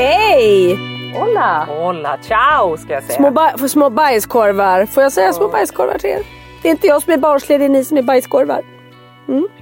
Hej! 0.00 0.78
Hola! 1.14 1.64
Hola, 1.68 2.18
ciao 2.22 2.76
ska 2.76 2.92
jag 2.92 3.02
säga. 3.02 3.16
Små, 3.16 3.30
ba- 3.30 3.58
för 3.58 3.68
små 3.68 3.90
bajskorvar. 3.90 4.86
Får 4.86 5.02
jag 5.02 5.12
säga 5.12 5.32
små 5.32 5.48
bajskorvar 5.48 5.98
till 5.98 6.10
er? 6.10 6.22
Det 6.62 6.68
är 6.68 6.70
inte 6.72 6.86
jag 6.86 7.02
som 7.02 7.12
är 7.12 7.16
barnslig, 7.16 7.60
det 7.60 7.64
är 7.64 7.68
ni 7.68 7.84
som 7.84 7.96
är 7.98 8.02
bajskorvar. 8.02 8.62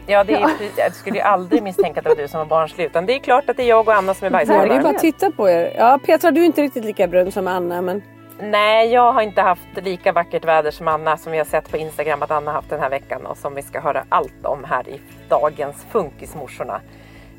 Ja, 0.07 0.25
det 0.25 0.33
är, 0.35 0.51
jag 0.77 0.95
skulle 0.95 1.17
ju 1.17 1.23
aldrig 1.23 1.63
misstänka 1.63 2.01
att 2.01 2.05
det 2.05 2.09
var 2.11 2.17
du 2.17 2.29
som 2.29 2.39
var 2.39 2.47
barnslig. 2.47 2.85
Utan 2.85 3.07
det 3.07 3.15
är 3.15 3.19
klart 3.19 3.51
att 3.51 3.57
det 3.57 3.63
är 3.63 3.69
jag 3.69 3.89
och 3.89 3.95
Anna 3.95 4.15
som 4.15 4.27
är 4.27 4.31
Ja, 4.31 4.37
det 4.39 4.43
är 4.43 4.47
bajskorvar. 4.59 4.83
bara 4.83 4.95
att 4.95 4.99
titta 4.99 5.31
på 5.31 5.49
er. 5.51 5.73
Ja, 5.79 5.99
Petra 6.07 6.31
du 6.31 6.41
är 6.41 6.45
inte 6.47 6.63
riktigt 6.63 6.85
lika 6.85 7.07
brun 7.09 7.33
som 7.33 7.47
Anna 7.49 7.83
men 7.83 8.03
Nej, 8.41 8.93
jag 8.93 9.13
har 9.13 9.23
inte 9.23 9.41
haft 9.41 9.69
lika 9.83 10.13
vackert 10.13 10.45
väder 10.45 10.71
som 10.71 10.89
Anna 10.89 11.17
som 11.17 11.33
vi 11.33 11.39
har 11.39 11.45
sett 11.45 11.71
på 11.71 11.77
Instagram 11.77 12.23
att 12.23 12.31
Anna 12.31 12.53
haft 12.53 12.71
den 12.71 12.81
här 12.81 12.91
veckan 12.91 13.27
och 13.27 13.37
som 13.37 13.55
vi 13.55 13.63
ska 13.63 13.81
höra 13.81 14.05
allt 14.09 14.45
om 14.47 14.65
här 14.65 14.89
i 14.89 15.01
dagens 15.29 15.87
Funkismorsorna. 15.91 16.81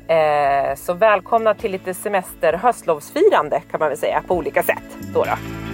Eh, 0.08 0.74
så 0.76 0.92
välkomna 0.94 1.54
till 1.54 1.72
lite 1.72 1.94
semester 1.94 2.52
höstlovsfirande 2.52 3.62
kan 3.70 3.80
man 3.80 3.88
väl 3.88 3.98
säga 3.98 4.22
på 4.28 4.34
olika 4.34 4.62
sätt. 4.62 4.96
Då 5.14 5.24
då. 5.24 5.65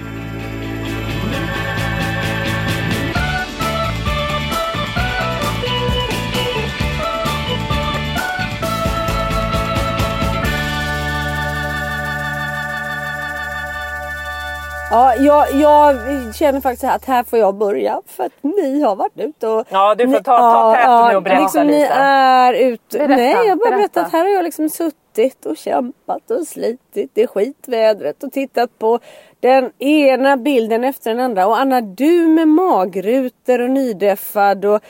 Ja, 14.93 15.15
jag, 15.17 15.47
jag 15.61 15.97
känner 16.35 16.61
faktiskt 16.61 16.85
att 16.85 17.05
här 17.05 17.25
får 17.25 17.39
jag 17.39 17.55
börja 17.55 18.01
för 18.07 18.25
att 18.25 18.33
ni 18.43 18.81
har 18.83 18.97
varit 18.97 19.13
ute 19.21 19.49
och... 19.49 19.67
Ja, 19.71 19.95
du 19.95 20.05
får 20.05 20.13
ni- 20.13 20.23
ta- 20.23 20.39
ta 20.39 20.75
täten 20.75 21.09
nu 21.09 21.17
och 21.17 21.23
berätta, 21.23 21.41
liksom, 21.43 21.67
Ni 21.67 21.89
är 21.99 22.53
ute... 22.55 22.99
Berätta, 22.99 23.15
Nej, 23.17 23.47
jag 23.49 23.59
bara 23.59 23.71
berätta. 23.71 24.01
att 24.01 24.13
här 24.13 24.21
har 24.25 24.29
jag 24.31 24.45
liksom 24.45 24.69
suttit 24.69 25.47
och 25.47 25.57
kämpat 25.57 26.31
och 26.31 26.47
slitit 26.47 27.19
i 27.19 27.27
skitvädret 27.27 28.23
och 28.23 28.33
tittat 28.33 28.79
på 28.79 28.99
den 29.41 29.71
ena 29.79 30.37
bilden 30.37 30.85
efter 30.85 31.11
den 31.11 31.21
andra. 31.21 31.47
Och 31.47 31.59
Anna, 31.61 31.81
du 31.81 32.27
med 32.27 32.49
magrutor 32.49 33.61
och 33.61 33.71
nydeffad 33.71 34.65
och 34.65 34.81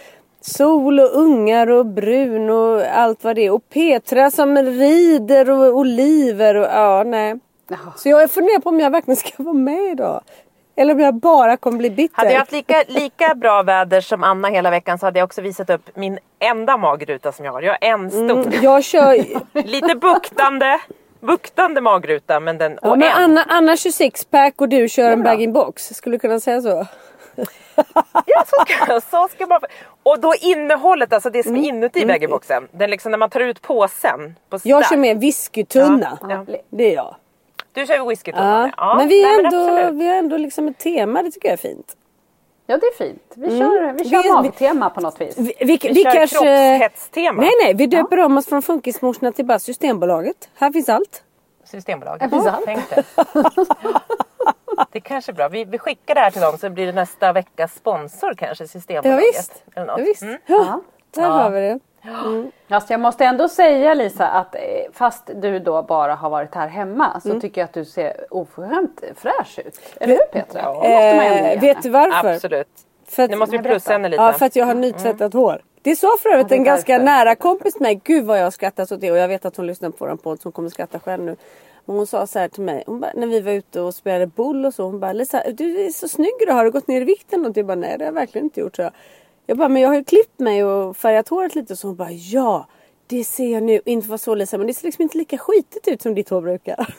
sol 0.40 1.00
och 1.00 1.10
ungar 1.14 1.70
och 1.70 1.86
brun 1.86 2.50
och 2.50 2.82
allt 2.94 3.24
vad 3.24 3.36
det 3.36 3.46
är. 3.46 3.50
Och 3.50 3.69
Petra 3.69 4.30
som 4.30 4.58
rider 4.58 5.50
och 5.50 5.76
oliver 5.78 6.54
och 6.54 6.66
ja, 6.66 7.02
nej. 7.06 7.38
Så 7.96 8.08
jag 8.08 8.30
funderar 8.30 8.60
på 8.60 8.68
om 8.68 8.80
jag 8.80 8.90
verkligen 8.90 9.16
ska 9.16 9.30
vara 9.42 9.54
med 9.54 9.90
idag. 9.92 10.20
Eller 10.76 10.94
om 10.94 11.00
jag 11.00 11.14
bara 11.14 11.56
kommer 11.56 11.78
bli 11.78 11.90
bitter. 11.90 12.16
Hade 12.16 12.32
jag 12.32 12.38
haft 12.38 12.52
lika, 12.52 12.84
lika 12.88 13.34
bra 13.34 13.62
väder 13.62 14.00
som 14.00 14.22
Anna 14.24 14.48
hela 14.48 14.70
veckan 14.70 14.98
så 14.98 15.06
hade 15.06 15.18
jag 15.18 15.24
också 15.26 15.40
visat 15.42 15.70
upp 15.70 15.90
min 15.96 16.18
enda 16.38 16.76
magruta 16.76 17.32
som 17.32 17.44
jag 17.44 17.52
har. 17.52 17.62
Jag 17.62 17.72
har 17.72 17.78
en 17.80 18.10
stor. 18.10 18.30
Mm, 18.30 18.52
jag 18.62 18.84
kör... 18.84 19.16
Lite 19.66 19.94
buktande. 19.94 20.78
Buktande 21.20 21.80
magruta 21.80 22.40
men 22.40 22.58
den... 22.58 22.78
Ja, 22.82 22.94
men 22.96 23.02
en. 23.02 23.12
Anna, 23.14 23.44
Anna 23.48 23.76
26 23.76 24.24
pack 24.24 24.60
och 24.60 24.68
du 24.68 24.88
kör 24.88 25.10
en 25.10 25.22
bag-in-box. 25.22 25.88
Skulle 25.94 26.14
du 26.16 26.20
kunna 26.20 26.40
säga 26.40 26.62
så? 26.62 26.86
Ja, 28.26 28.44
så, 28.46 28.64
ska, 28.66 29.00
så 29.00 29.28
ska 29.28 29.46
man... 29.46 29.60
Och 30.02 30.20
då 30.20 30.34
innehållet, 30.40 31.12
alltså 31.12 31.30
det 31.30 31.42
som 31.42 31.52
Mm. 31.54 31.64
är 31.64 31.68
inuti 31.68 32.06
bag-in-boxen. 32.06 32.68
Den 32.72 32.90
liksom 32.90 33.10
när 33.10 33.18
man 33.18 33.30
tar 33.30 33.40
ut 33.40 33.62
påsen. 33.62 34.36
På 34.50 34.58
Jag 34.62 34.88
kör 34.88 34.96
med 34.96 35.20
whiskytunna. 35.20 36.18
Ja, 36.20 36.44
ja. 36.48 36.56
Det 36.70 36.90
är 36.90 36.94
jag. 36.94 37.14
Du 37.72 37.86
kör 37.86 38.08
whiskytunna. 38.08 38.70
Ja. 38.76 38.84
Ja, 38.88 38.94
men 38.96 39.08
vi 39.08 39.22
nej, 39.22 39.36
men 39.42 39.46
ändå, 39.54 39.90
vi 39.98 40.08
har 40.08 40.14
ändå 40.14 40.36
liksom 40.36 40.68
ett 40.68 40.78
tema. 40.78 41.22
Det 41.22 41.30
tycker 41.30 41.48
jag 41.48 41.52
är 41.52 41.56
fint. 41.56 41.96
Ja 42.66 42.76
det 42.78 42.86
är 42.86 42.94
fint. 43.08 43.32
Vi 43.34 43.58
kör, 43.58 43.92
vi 43.92 44.10
kör 44.10 44.22
Vi- 44.22 44.28
magtema 44.30 44.90
på 44.90 45.00
något 45.00 45.20
vis. 45.20 45.38
Vi, 45.38 45.54
vi, 45.60 45.78
Vi 45.82 46.02
kör 46.04 46.26
kroppshetstema. 46.26 47.40
Nej 47.42 47.50
nej, 47.64 47.74
vi 47.74 47.86
döper 47.86 48.18
om 48.18 48.38
oss 48.38 48.46
från 48.46 48.62
Funkismorsorna 48.62 49.32
till 49.32 49.44
bara 49.44 49.58
Systembolaget. 49.58 50.50
Här 50.54 50.70
finns 50.72 50.88
allt. 50.88 51.22
Systembolaget. 51.64 52.22
Här 52.22 52.28
finns 52.28 52.46
allt. 52.46 52.64
Tänk 52.64 52.90
det. 52.90 53.04
Det 54.92 54.98
är 54.98 55.00
kanske 55.00 55.32
är 55.32 55.34
bra. 55.34 55.48
Vi, 55.48 55.64
vi 55.64 55.78
skickar 55.78 56.14
det 56.14 56.20
här 56.20 56.30
till 56.30 56.40
dem 56.40 56.58
så 56.58 56.70
blir 56.70 56.86
det 56.86 56.92
nästa 56.92 57.32
veckas 57.32 57.74
sponsor 57.74 58.34
kanske. 58.34 58.64
Ja, 58.64 58.68
Systembolaget. 58.68 59.24
visst. 59.34 59.64
Eller 59.74 59.86
Ja, 59.86 59.96
något. 59.96 60.06
visst. 60.08 60.22
Mm. 60.22 60.38
Ja, 60.46 60.80
där 61.14 61.28
har 61.28 61.50
vi 61.50 61.60
det. 61.60 61.78
Alltså 62.68 62.92
jag 62.92 63.00
måste 63.00 63.24
ändå 63.24 63.48
säga 63.48 63.94
Lisa 63.94 64.28
att 64.28 64.54
eh, 64.54 64.60
fast 64.92 65.30
du 65.34 65.58
då 65.58 65.82
bara 65.82 66.14
har 66.14 66.30
varit 66.30 66.54
här 66.54 66.68
hemma 66.68 67.20
så 67.20 67.40
tycker 67.40 67.60
jag 67.60 67.64
att 67.64 67.74
du 67.74 67.84
ser 67.84 68.12
oförskämt 68.30 69.02
fräsch 69.16 69.58
ut. 69.66 69.80
Eller 70.00 70.14
hur 70.14 70.26
Petra? 70.32 70.62
Det 70.62 70.68
måste 70.68 71.16
man 71.16 71.26
ändå 71.26 71.48
Eh, 71.48 71.60
vet 71.60 71.82
du 71.82 71.90
varför? 71.90 72.34
Absolut. 72.34 72.69
För 73.06 73.22
att, 73.22 73.31
Nu 73.31 73.37
måste 73.37 73.56
vi 73.56 73.62
plussa 73.62 73.93
henne 73.93 74.08
lite. 74.08 74.22
Ja, 74.22 74.32
för 74.32 74.46
att 74.46 74.56
jag 74.56 74.66
har 74.66 74.75
nytvättat 74.75 75.32
hår. 75.32 75.62
Det 75.82 75.96
sa 75.96 76.16
för 76.22 76.28
övrigt 76.28 76.52
en 76.52 76.64
ganska 76.64 76.93
därför. 76.93 77.04
nära 77.04 77.34
kompis 77.34 77.75
till 77.75 77.82
mig. 77.82 78.00
Gud 78.04 78.25
vad 78.25 78.38
jag 78.38 78.44
har 78.44 78.50
skrattat 78.50 78.93
åt 78.93 79.00
det 79.00 79.10
och 79.10 79.16
jag 79.16 79.28
vet 79.28 79.44
att 79.44 79.56
hon 79.56 79.66
lyssnar 79.66 79.90
på 79.90 80.06
vår 80.06 80.16
podd 80.16 80.40
så 80.40 80.46
hon 80.46 80.52
kommer 80.52 80.69
skratta 80.69 81.00
själv 81.00 81.25
nu. 81.25 81.37
Men 81.84 81.96
hon 81.96 82.06
sa 82.06 82.26
så 82.26 82.38
här 82.38 82.49
till 82.49 82.62
mig 82.62 82.84
hon 82.87 83.00
bara, 83.00 83.10
när 83.14 83.26
vi 83.26 83.40
var 83.40 83.52
ute 83.52 83.81
och 83.81 83.94
spelade 83.94 84.26
boll 84.26 84.66
och 84.66 84.75
så. 84.75 84.84
Hon 84.84 85.00
bara 85.00 85.12
Lisa 85.12 85.43
du 85.50 85.81
är 85.81 85.90
så 85.90 86.08
snygg 86.08 86.32
idag. 86.40 86.54
Har 86.54 86.64
du 86.64 86.70
gått 86.70 86.88
ner 86.88 87.00
i 87.00 87.04
vikt 87.04 87.32
eller 87.32 87.49
något? 87.49 87.56
Jag 87.56 87.66
bara 87.66 87.75
nej 87.75 87.99
det 87.99 88.04
har 88.04 88.08
jag 88.08 88.14
verkligen 88.14 88.44
inte 88.44 88.60
gjort. 88.60 88.76
Så 88.76 88.82
jag. 88.82 88.93
Jag 89.46 89.58
bara 89.58 89.68
men 89.68 89.82
jag 89.82 89.88
har 89.88 89.96
ju 89.96 90.04
klippt 90.04 90.38
mig 90.38 90.64
och 90.64 90.96
färgat 90.96 91.28
håret 91.28 91.54
lite. 91.54 91.76
Så 91.76 91.86
hon 91.86 91.96
bara 91.96 92.10
ja. 92.10 92.66
Det 93.06 93.24
ser 93.24 93.52
jag 93.52 93.62
nu. 93.62 93.80
Inte 93.84 94.08
vara 94.08 94.18
så 94.18 94.34
Lisa 94.34 94.58
men 94.58 94.66
det 94.66 94.74
ser 94.74 94.84
liksom 94.84 95.02
inte 95.02 95.18
lika 95.18 95.38
skitigt 95.38 95.88
ut 95.88 96.02
som 96.02 96.14
ditt 96.14 96.28
hår 96.28 96.40
brukar. 96.40 96.86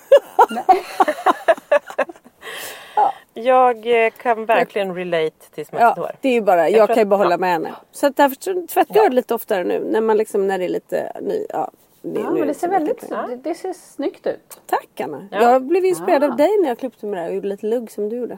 Jag 3.33 4.05
eh, 4.05 4.11
kan 4.11 4.45
verkligen 4.45 4.95
relate 4.95 5.49
till 5.53 5.65
smutsigt 5.65 5.81
Ja, 5.81 5.93
hår. 5.97 6.11
det 6.21 6.29
är 6.29 6.33
ju 6.33 6.41
bara, 6.41 6.69
jag, 6.69 6.77
tror 6.77 6.87
kan 6.87 6.95
ju 6.95 7.01
att- 7.01 7.09
behålla 7.09 7.31
ja. 7.31 7.37
med 7.37 7.49
henne. 7.51 7.75
Så 7.91 8.07
att 8.07 8.15
därför 8.15 8.67
tvättar 8.67 8.95
jag 8.95 9.11
det 9.11 9.15
lite 9.15 9.33
oftare 9.35 9.63
nu. 9.63 9.79
När 9.91 10.01
man 10.01 10.17
liksom, 10.17 10.47
när 10.47 10.57
det 10.59 10.65
är 10.65 10.69
lite 10.69 11.11
ny. 11.21 11.45
Ja, 11.49 11.71
det, 12.01 12.19
Ja, 12.19 12.31
men 12.31 12.47
det 12.47 12.53
ser 12.53 12.67
mycket 12.79 13.11
väldigt, 13.11 13.43
det, 13.43 13.49
det 13.49 13.55
ser 13.55 13.73
snyggt 13.73 14.27
ut. 14.27 14.61
Tack 14.65 14.99
Anna. 15.01 15.27
Ja. 15.31 15.41
Jag 15.41 15.61
blev 15.63 15.85
inspirerad 15.85 16.23
av 16.23 16.35
dig 16.35 16.49
när 16.61 16.67
jag 16.67 16.79
klippte 16.79 17.05
mig 17.05 17.19
där 17.21 17.29
och 17.29 17.35
gjorde 17.35 17.47
lite 17.47 17.65
lugg 17.65 17.91
som 17.91 18.09
du 18.09 18.15
gjorde. 18.15 18.37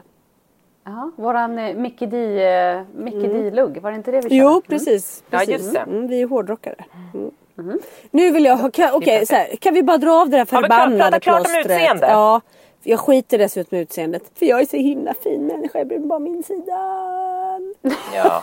Ja, 0.86 1.10
våran 1.16 1.58
eh, 1.58 1.74
Micke 1.76 2.00
D, 2.10 2.42
eh, 2.44 2.82
Micke 2.96 3.14
D-lugg, 3.32 3.78
var 3.82 3.90
det 3.90 3.96
inte 3.96 4.10
det 4.10 4.16
vi 4.16 4.22
körde? 4.22 4.34
Jo, 4.36 4.62
precis. 4.68 5.24
Ja, 5.30 5.38
precis. 5.38 5.52
just 5.54 5.72
det. 5.72 5.78
Mm, 5.80 6.06
vi 6.08 6.22
är 6.22 6.26
hårdrockare. 6.26 6.84
Mm. 7.58 7.78
Nu 8.10 8.30
vill 8.30 8.44
jag 8.44 8.56
ha, 8.56 8.70
okej, 8.92 9.26
så 9.26 9.34
här, 9.34 9.56
kan 9.56 9.74
vi 9.74 9.82
bara 9.82 9.98
dra 9.98 10.12
av 10.12 10.28
det 10.30 10.36
där 10.36 10.38
Ja, 10.38 10.44
klart- 10.44 10.62
förbannade 10.62 11.20
klart 11.20 11.36
om 11.38 11.42
plåstret? 11.44 11.66
utseende. 11.66 12.06
Ja, 12.06 12.40
jag 12.82 13.00
skiter 13.00 13.38
dessutom 13.38 13.78
i 13.78 13.80
utseendet. 13.80 14.22
För 14.34 14.46
jag 14.46 14.60
är 14.60 14.64
så 14.66 14.76
himla 14.76 15.14
fin 15.14 15.46
människa, 15.46 15.78
jag 15.78 15.86
blir 15.88 15.98
bara 15.98 16.18
min 16.18 16.42
sida. 16.42 16.72
Ja. 18.14 18.40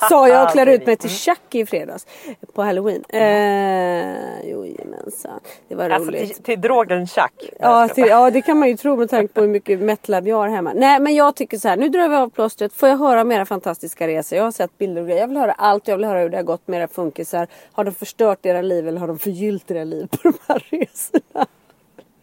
Sa 0.08 0.28
jag 0.28 0.44
och 0.46 0.52
klär 0.52 0.66
ut 0.66 0.86
mig 0.86 0.96
till 0.96 1.10
Chucky 1.10 1.60
i 1.60 1.66
fredags 1.66 2.06
på 2.54 2.62
halloween. 2.62 3.04
Eh, 3.08 4.50
jo, 4.50 4.66
jajamensan. 4.66 5.40
Det 5.68 5.74
var 5.74 5.90
Alltså 5.90 6.10
roligt. 6.10 6.34
till, 6.34 6.42
till 6.44 6.60
drogen 6.60 7.06
Chuck. 7.06 7.50
Ja, 7.60 7.88
till, 7.88 8.06
ja 8.06 8.30
det 8.30 8.42
kan 8.42 8.58
man 8.58 8.68
ju 8.68 8.76
tro 8.76 8.96
med 8.96 9.10
tanke 9.10 9.34
på 9.34 9.40
hur 9.40 9.48
mycket 9.48 9.80
metlab 9.80 10.28
jag 10.28 10.36
har 10.36 10.48
hemma. 10.48 10.72
Nej 10.74 11.00
men 11.00 11.14
jag 11.14 11.34
tycker 11.36 11.58
så 11.58 11.68
här, 11.68 11.76
nu 11.76 11.88
drar 11.88 12.08
vi 12.08 12.16
av 12.16 12.30
plåstret. 12.30 12.72
Får 12.72 12.88
jag 12.88 12.96
höra 12.96 13.20
om 13.20 13.32
era 13.32 13.46
fantastiska 13.46 14.08
resor? 14.08 14.36
Jag 14.38 14.44
har 14.44 14.52
sett 14.52 14.78
bilder 14.78 15.00
och 15.02 15.06
grejer. 15.08 15.20
Jag 15.20 15.28
vill 15.28 15.36
höra 15.36 15.52
allt. 15.52 15.88
Jag 15.88 15.96
vill 15.96 16.04
höra 16.06 16.20
hur 16.20 16.28
det 16.28 16.36
har 16.36 16.44
gått 16.44 16.68
med 16.68 16.78
era 16.80 16.88
funkisar. 16.88 17.46
Har 17.72 17.84
de 17.84 17.90
förstört 17.94 18.46
era 18.46 18.62
liv 18.62 18.88
eller 18.88 19.00
har 19.00 19.06
de 19.08 19.18
förgyllt 19.18 19.70
era 19.70 19.84
liv 19.84 20.06
på 20.10 20.16
de 20.22 20.32
här 20.48 20.66
resorna? 20.70 21.46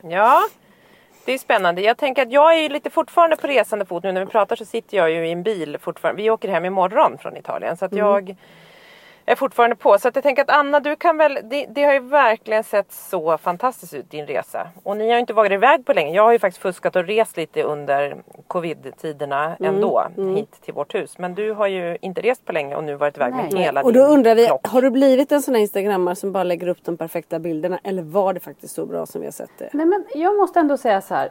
Ja, 0.02 0.42
det 1.26 1.34
är 1.34 1.38
spännande. 1.38 1.82
Jag 1.82 1.98
tänker 1.98 2.22
att 2.22 2.32
jag 2.32 2.58
är 2.58 2.70
lite 2.70 2.90
fortfarande 2.90 3.36
på 3.36 3.48
resande 3.48 3.86
fot 3.86 4.04
nu 4.04 4.12
när 4.12 4.26
vi 4.26 4.32
pratar 4.32 4.56
så 4.56 4.66
sitter 4.66 4.98
jag 4.98 5.12
ju 5.12 5.28
i 5.28 5.32
en 5.32 5.44
bil 5.44 5.78
fortfarande. 5.82 6.22
Vi 6.22 6.30
åker 6.30 6.50
hem 6.50 6.66
imorgon 6.66 7.18
från 7.18 7.38
Italien 7.38 7.78
så 7.78 7.86
att 7.86 7.92
Mm. 7.92 8.06
Är 9.32 9.36
fortfarande 9.36 9.76
på. 9.76 9.98
Så 10.00 10.08
att 10.08 10.16
jag 10.16 10.24
tänker 10.24 10.42
att 10.42 10.50
Anna 10.50 10.80
du 10.80 10.96
kan 10.96 11.18
väl, 11.18 11.40
det, 11.44 11.66
det 11.66 11.84
har 11.84 11.94
ju 11.94 12.00
verkligen 12.00 12.64
sett 12.64 12.92
så 12.92 13.38
fantastiskt 13.38 13.94
ut 13.94 14.12
din 14.12 14.28
resa. 14.28 14.68
Och 14.84 14.98
ni 14.98 15.08
har 15.08 15.14
ju 15.14 15.20
inte 15.20 15.34
varit 15.34 15.52
iväg 15.52 15.86
på 15.86 15.94
länge. 15.94 16.16
Jag 16.16 16.24
har 16.24 16.32
ju 16.32 16.40
faktiskt 16.40 16.62
fuskat 16.62 16.96
och 16.96 17.04
rest 17.08 17.38
lite 17.38 17.64
under 17.64 18.18
covid-tiderna 18.48 19.56
Mm, 19.60 19.76
ändå 19.76 20.08
hit 20.36 20.62
till 20.62 20.74
vårt 20.74 20.96
hus. 20.96 21.18
Men 21.18 21.36
du 21.36 21.52
har 21.52 21.68
ju 21.68 21.98
inte 22.02 22.22
rest 22.22 22.46
på 22.46 22.52
länge 22.54 22.76
och 22.76 22.84
nu 22.84 22.96
varit 22.96 23.18
iväg 23.18 23.34
med 23.34 23.54
Nej. 23.54 23.64
hela 23.64 23.82
Och 23.82 23.94
din 23.94 24.02
då 24.02 24.08
undrar 24.08 24.36
vi, 24.36 24.46
flock. 24.48 24.68
har 24.68 24.82
du 24.82 24.90
blivit 24.92 25.32
en 25.32 25.42
sån 25.42 25.54
här 25.56 25.62
instagrammare 25.62 26.16
som 26.16 26.32
bara 26.32 26.44
lägger 26.44 26.68
upp 26.68 26.84
de 26.84 26.98
perfekta 26.98 27.40
bilderna? 27.40 27.80
Eller 27.84 28.04
var 28.04 28.34
det 28.34 28.40
faktiskt 28.40 28.76
så 28.76 28.86
bra 28.86 29.06
som 29.06 29.22
vi 29.22 29.28
har 29.28 29.32
sett 29.32 29.50
det? 29.58 29.70
Nej 29.74 29.86
men 29.86 30.06
jag 30.16 30.38
måste 30.38 30.60
ändå 30.60 30.78
säga 30.78 31.02
så 31.02 31.16
här. 31.16 31.30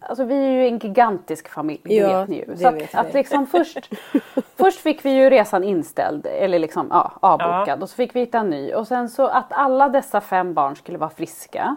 Alltså 0.00 0.24
vi 0.24 0.34
är 0.46 0.50
ju 0.50 0.66
en 0.66 0.78
gigantisk 0.78 1.48
familj, 1.48 1.80
det 1.84 1.94
Ja, 1.94 2.20
vet 2.20 2.28
ni 2.28 2.36
ju. 2.36 2.56
Så 2.56 2.68
att, 2.68 2.94
att 2.94 3.14
liksom 3.14 3.46
först, 3.46 3.90
först 4.56 4.80
fick 4.80 5.04
vi 5.04 5.10
ju 5.10 5.30
resan 5.30 5.64
inställd, 5.64 6.26
eller 6.26 6.58
liksom 6.58 6.86
ja, 6.90 7.12
avbokad. 7.20 7.82
Och 7.82 7.88
så 7.90 7.94
fick 7.96 8.16
vi 8.16 8.20
hitta 8.20 8.38
en 8.38 8.50
ny. 8.50 8.72
Och 8.74 8.86
sen 8.88 9.08
så 9.08 9.26
att 9.26 9.46
alla 9.52 9.88
dessa 9.88 10.20
fem 10.20 10.54
barn 10.54 10.76
skulle 10.76 10.98
vara 10.98 11.10
friska. 11.10 11.76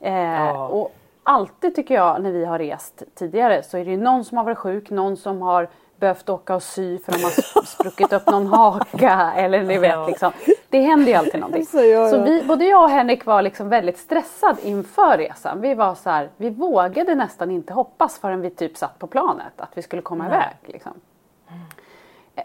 Eh, 0.00 0.60
Och 0.60 0.94
alltid 1.22 1.74
tycker 1.74 1.94
jag 1.94 2.22
när 2.22 2.32
vi 2.32 2.44
har 2.44 2.58
rest 2.58 3.02
tidigare 3.14 3.62
så 3.62 3.78
är 3.78 3.84
det 3.84 3.90
ju 3.90 3.96
någon 3.96 4.24
som 4.24 4.38
har 4.38 4.44
varit 4.44 4.58
sjuk, 4.58 4.90
någon 4.90 5.16
som 5.16 5.42
har 5.42 5.68
behövt 6.04 6.28
åka 6.28 6.54
och 6.54 6.62
sy 6.62 6.98
för 6.98 7.12
de 7.12 7.18
har 7.18 7.64
spruckit 7.64 8.12
upp 8.12 8.26
någon 8.26 8.46
haka 8.46 9.32
eller 9.36 9.62
ni 9.62 9.78
vet 9.78 10.06
liksom. 10.06 10.32
Det 10.68 10.80
händer 10.80 11.06
ju 11.06 11.14
alltid 11.14 11.40
någonting. 11.40 11.66
Så, 11.66 11.84
ja, 11.84 12.10
Så 12.10 12.22
vi, 12.22 12.42
både 12.42 12.64
jag 12.64 12.82
och 12.82 12.90
Henrik 12.90 13.24
var 13.24 13.42
liksom 13.42 13.68
väldigt 13.68 13.98
stressad 13.98 14.56
inför 14.62 15.18
resan. 15.18 15.60
Vi 15.60 15.74
var 15.74 15.94
så 15.94 16.10
här, 16.10 16.28
vi 16.36 16.50
vågade 16.50 17.14
nästan 17.14 17.50
inte 17.50 17.72
hoppas 17.72 18.18
förrän 18.18 18.40
vi 18.40 18.50
typ 18.50 18.76
satt 18.76 18.98
på 18.98 19.06
planet 19.06 19.52
att 19.56 19.70
vi 19.74 19.82
skulle 19.82 20.02
komma 20.02 20.26
iväg. 20.26 20.56
Liksom. 20.66 20.92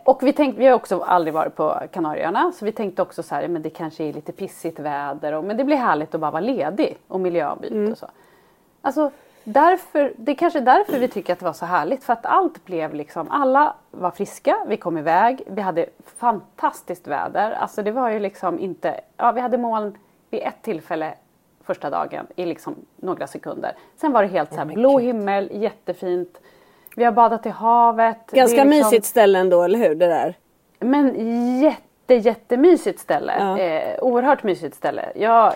Och 0.04 0.24
vi, 0.24 0.34
tänkte, 0.34 0.60
vi 0.60 0.68
har 0.68 0.74
också 0.74 1.02
aldrig 1.02 1.34
varit 1.34 1.56
på 1.56 1.82
Kanarieöarna 1.92 2.52
så 2.52 2.66
vi 2.66 2.72
tänkte 2.72 3.02
också 3.02 3.24
så 3.24 3.36
här, 3.36 3.48
men 3.48 3.62
det 3.62 3.70
kanske 3.70 4.04
är 4.04 4.14
lite 4.14 4.32
pissigt 4.32 4.80
väder 4.80 5.34
och, 5.34 5.44
men 5.44 5.58
det 5.58 5.64
blir 5.64 5.78
härligt 5.78 6.16
att 6.16 6.22
bara 6.22 6.32
vara 6.32 6.42
ledig 6.42 6.98
och 7.08 7.20
miljöombyte 7.20 7.92
och 7.92 7.98
så. 7.98 8.08
Alltså 8.82 9.12
därför, 9.54 10.14
det 10.18 10.32
är 10.32 10.36
kanske 10.36 10.60
därför 10.60 11.00
vi 11.00 11.08
tycker 11.08 11.34
att 11.34 11.40
det 11.40 11.46
var 11.46 11.54
så 11.54 11.66
härligt 11.66 12.04
för 12.04 12.14
att 12.14 12.26
allt 12.26 12.66
blev 12.66 12.94
liksom, 12.94 13.32
alla 13.32 13.76
var 13.92 14.12
friska, 14.12 14.58
vi 14.68 14.78
kom 14.78 14.98
iväg, 14.98 15.42
vi 15.48 15.62
hade 15.62 15.86
fantastiskt 16.18 17.08
väder. 17.08 17.52
Alltså 17.52 17.84
det 17.84 17.92
var 17.92 18.10
ju 18.10 18.20
liksom 18.20 18.60
inte, 18.60 19.02
ja 19.18 19.32
vi 19.32 19.42
hade 19.42 19.58
moln 19.58 19.98
vid 20.30 20.42
ett 20.42 20.62
tillfälle 20.62 21.14
första 21.64 21.90
dagen 21.90 22.28
i 22.36 22.46
liksom 22.46 22.76
några 22.96 23.28
sekunder. 23.28 23.72
Sen 23.96 24.12
var 24.12 24.22
det 24.22 24.28
helt 24.30 24.54
så 24.54 24.58
här 24.60 24.66
blå 24.66 25.00
himmel, 25.00 25.50
jättefint. 25.54 26.40
Vi 26.96 27.04
har 27.04 27.12
badat 27.12 27.46
i 27.46 27.50
havet. 27.50 28.18
Ganska 28.32 28.62
är 28.62 28.66
liksom- 28.66 28.70
mysigt 28.70 29.06
ställe 29.06 29.40
ändå, 29.40 29.64
eller 29.64 29.80
hur? 29.80 29.96
Det 29.96 30.08
där. 30.08 30.36
men 30.80 31.60
jätte, 31.60 32.14
jättemysigt 32.14 33.00
ställe. 33.00 33.34
Ja. 33.40 33.60
Eh, 33.60 34.00
oerhört 34.00 34.44
mysigt 34.44 34.76
ställe. 34.76 35.10
Jag 35.16 35.54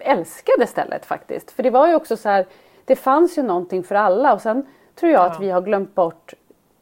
älskade 0.00 0.66
stället 0.66 1.06
faktiskt. 1.06 1.50
För 1.50 1.62
det 1.62 1.70
var 1.70 1.88
ju 1.88 1.94
också 1.94 2.16
så 2.16 2.28
här, 2.28 2.46
det 2.88 2.96
fanns 2.96 3.38
ju 3.38 3.42
någonting 3.42 3.82
för 3.84 3.94
alla 3.94 4.34
och 4.34 4.40
sen 4.40 4.66
tror 5.00 5.12
jag 5.12 5.26
att 5.26 5.40
vi 5.40 5.50
har 5.50 5.60
glömt 5.60 5.94
bort 5.94 6.34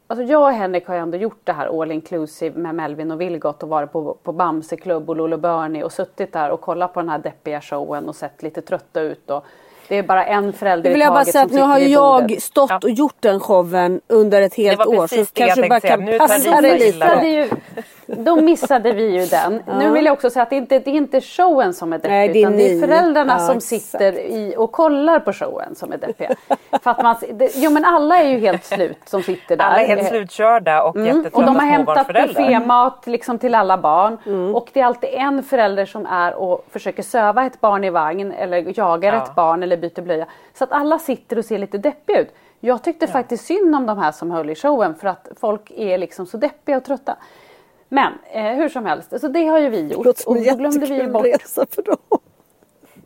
Alltså 0.08 0.24
jag 0.24 0.42
och 0.42 0.52
Henrik 0.52 0.86
har 0.86 0.94
ju 0.94 1.00
ändå 1.00 1.18
gjort 1.18 1.40
det 1.44 1.52
här 1.52 1.82
all 1.82 1.90
inclusive 1.90 2.58
med 2.58 2.74
Melvin 2.74 3.10
och 3.10 3.20
Vilgot 3.20 3.62
och 3.62 3.68
varit 3.68 3.92
på, 3.92 4.16
på 4.22 4.32
Bamseklubb 4.32 5.10
och 5.10 5.16
Lolo 5.16 5.36
Bernie 5.36 5.82
och 5.82 5.92
suttit 5.92 6.32
där 6.32 6.50
och 6.50 6.60
kollat 6.60 6.94
på 6.94 7.00
den 7.00 7.08
här 7.08 7.18
deppiga 7.18 7.60
showen 7.60 8.08
och 8.08 8.16
sett 8.16 8.42
lite 8.42 8.62
trötta 8.62 9.00
ut. 9.00 9.30
Och 9.30 9.44
det 9.88 9.96
är 9.96 10.02
bara 10.02 10.24
en 10.24 10.52
förälder 10.52 10.82
Det 10.82 10.90
vill 10.90 11.00
i 11.00 11.04
jag 11.04 11.12
bara 11.12 11.24
taget 11.24 11.32
säga 11.32 11.48
som 11.48 11.56
att 11.56 11.60
nu 11.60 11.68
har 11.68 11.78
sitter 11.78 11.92
jag 11.92 12.22
bordet. 12.22 12.42
stått 12.42 12.84
och 12.84 12.90
gjort 12.90 13.16
den 13.20 13.40
showen 13.40 14.00
under 14.06 14.42
ett 14.42 14.54
helt 14.54 14.78
var 14.78 14.88
år. 14.88 15.06
Så 15.06 15.16
precis 15.16 15.32
det 15.32 15.46
jag 15.46 15.54
tänkte 15.54 15.80
säga. 15.80 15.96
kan 15.96 16.04
Nu 16.04 16.18
tar 16.18 16.62
Lisa 16.62 17.24
illa 17.24 17.46
då 18.06 18.36
missade 18.36 18.92
vi 18.92 19.20
ju 19.20 19.26
den. 19.26 19.62
Nu 19.78 19.90
vill 19.90 20.04
jag 20.06 20.12
också 20.12 20.30
säga 20.30 20.42
att 20.42 20.50
det 20.50 20.56
inte 20.56 20.78
det 20.78 20.90
är 20.90 20.94
inte 20.94 21.20
showen 21.20 21.74
som 21.74 21.92
är 21.92 21.96
deppig 21.98 22.10
Nej, 22.10 22.28
det 22.28 22.38
är 22.38 22.40
utan 22.40 22.56
det 22.56 22.70
är 22.70 22.74
ni. 22.74 22.80
föräldrarna 22.80 23.32
Ja, 23.32 23.38
som 23.46 23.56
exakt. 23.56 23.82
sitter 23.82 24.12
i 24.12 24.54
och 24.58 24.72
kollar 24.72 25.20
på 25.20 25.32
showen 25.32 25.74
som 25.74 25.92
är 25.92 25.96
deppiga. 25.98 26.30
För 26.82 26.90
att 26.90 27.02
man, 27.02 27.16
det, 27.34 27.50
jo 27.56 27.70
men 27.70 27.84
alla 27.84 28.16
är 28.22 28.28
ju 28.28 28.38
helt 28.38 28.64
slut 28.64 28.98
som 29.04 29.22
sitter 29.22 29.56
där. 29.56 29.64
Alla 29.64 29.80
är 29.82 29.86
helt 29.86 30.00
Eh, 30.02 30.06
slutkörda 30.08 30.82
och 30.82 30.96
Mm. 30.96 31.06
jättetrötta 31.06 31.36
Och 31.38 31.44
de 31.44 31.56
har 31.56 31.66
hämtat 31.66 32.06
buffémat 32.06 33.06
liksom 33.06 33.38
till 33.38 33.54
alla 33.54 33.78
barn. 33.78 34.18
Mm. 34.26 34.54
Och 34.54 34.68
det 34.72 34.80
är 34.80 34.84
alltid 34.84 35.10
en 35.12 35.42
förälder 35.42 35.86
som 35.86 36.06
är 36.06 36.34
och 36.34 36.66
försöker 36.70 37.02
söva 37.02 37.46
ett 37.46 37.60
barn 37.60 37.84
i 37.84 37.90
vagn 37.90 38.32
eller 38.32 38.78
jagar 38.78 39.12
Ja. 39.14 39.22
ett 39.22 39.34
barn 39.34 39.62
eller 39.62 39.76
byter 39.76 40.00
blöja. 40.02 40.26
Så 40.54 40.64
att 40.64 40.72
alla 40.72 40.98
sitter 40.98 41.38
och 41.38 41.44
ser 41.44 41.58
lite 41.58 41.78
deppiga 41.78 42.20
ut. 42.20 42.34
Jag 42.60 42.82
tyckte 42.82 43.06
faktiskt 43.06 43.44
synd 43.46 43.74
om 43.76 43.86
de 43.86 43.98
här 43.98 44.12
som 44.12 44.30
höll 44.30 44.50
i 44.50 44.54
showen 44.54 44.94
för 44.94 45.08
att 45.08 45.28
folk 45.40 45.70
är 45.76 45.98
liksom 45.98 46.26
så 46.26 46.36
deppiga 46.36 46.76
och 46.76 46.84
trötta. 46.84 47.16
Men 47.88 48.12
eh, 48.32 48.44
hur 48.44 48.68
som 48.68 48.86
helst, 48.86 49.20
så 49.20 49.28
det 49.28 49.46
har 49.46 49.58
ju 49.58 49.68
vi 49.68 49.80
gjort. 49.92 50.04
Låter 50.04 50.22
som 50.22 50.32
Och 50.32 50.38
en 50.38 50.44
då 50.46 50.54
glömde 50.56 50.78
vi 50.80 50.86
ju 50.86 50.92
jättekul 50.94 51.12
bort 51.12 51.26
resa 51.26 51.66
för 51.70 51.82
dem. 51.82 51.96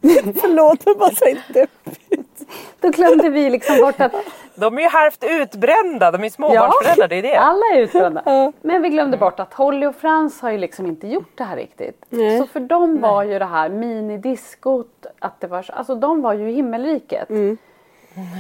Förlåt 0.41 0.87
men 0.87 0.99
bara 0.99 1.11
säg 1.11 1.43
deppigt. 1.55 2.51
Då 2.81 2.89
glömde 2.89 3.29
vi 3.31 3.51
liksom 3.51 3.77
bort 3.81 4.01
att 4.01 4.13
De 4.55 4.79
är 4.79 4.83
ju 4.83 4.89
halvt 4.89 5.25
utbrända, 5.25 6.11
de 6.11 6.25
är 6.25 6.29
småbarnsföräldrar, 6.31 7.09
det 7.09 7.17
är 7.17 7.23
det. 7.23 7.37
alla 7.41 7.63
är 7.75 7.79
utbrända. 7.81 8.53
Men 8.61 8.83
vi 8.83 8.89
glömde 8.89 9.17
bort 9.17 9.41
att 9.41 9.55
Holly 9.55 9.87
och 9.87 9.95
Frans 9.97 10.41
har 10.41 10.51
ju 10.51 10.59
liksom 10.59 10.87
inte 10.87 11.09
gjort 11.09 11.33
det 11.35 11.45
här 11.45 11.57
riktigt. 11.57 12.05
Nej. 12.09 12.39
Så 12.39 12.47
för 12.47 12.61
dem 12.61 13.01
var 13.01 13.23
ju 13.23 13.39
det 13.39 13.45
här 13.45 13.69
minidiskot, 13.69 15.07
att 15.19 15.41
det 15.41 15.47
var, 15.47 15.63
så- 15.63 15.73
alltså 15.73 15.95
de 15.95 16.23
var 16.23 16.33
ju 16.33 16.51
i 16.51 16.53
himmelriket. 16.53 17.29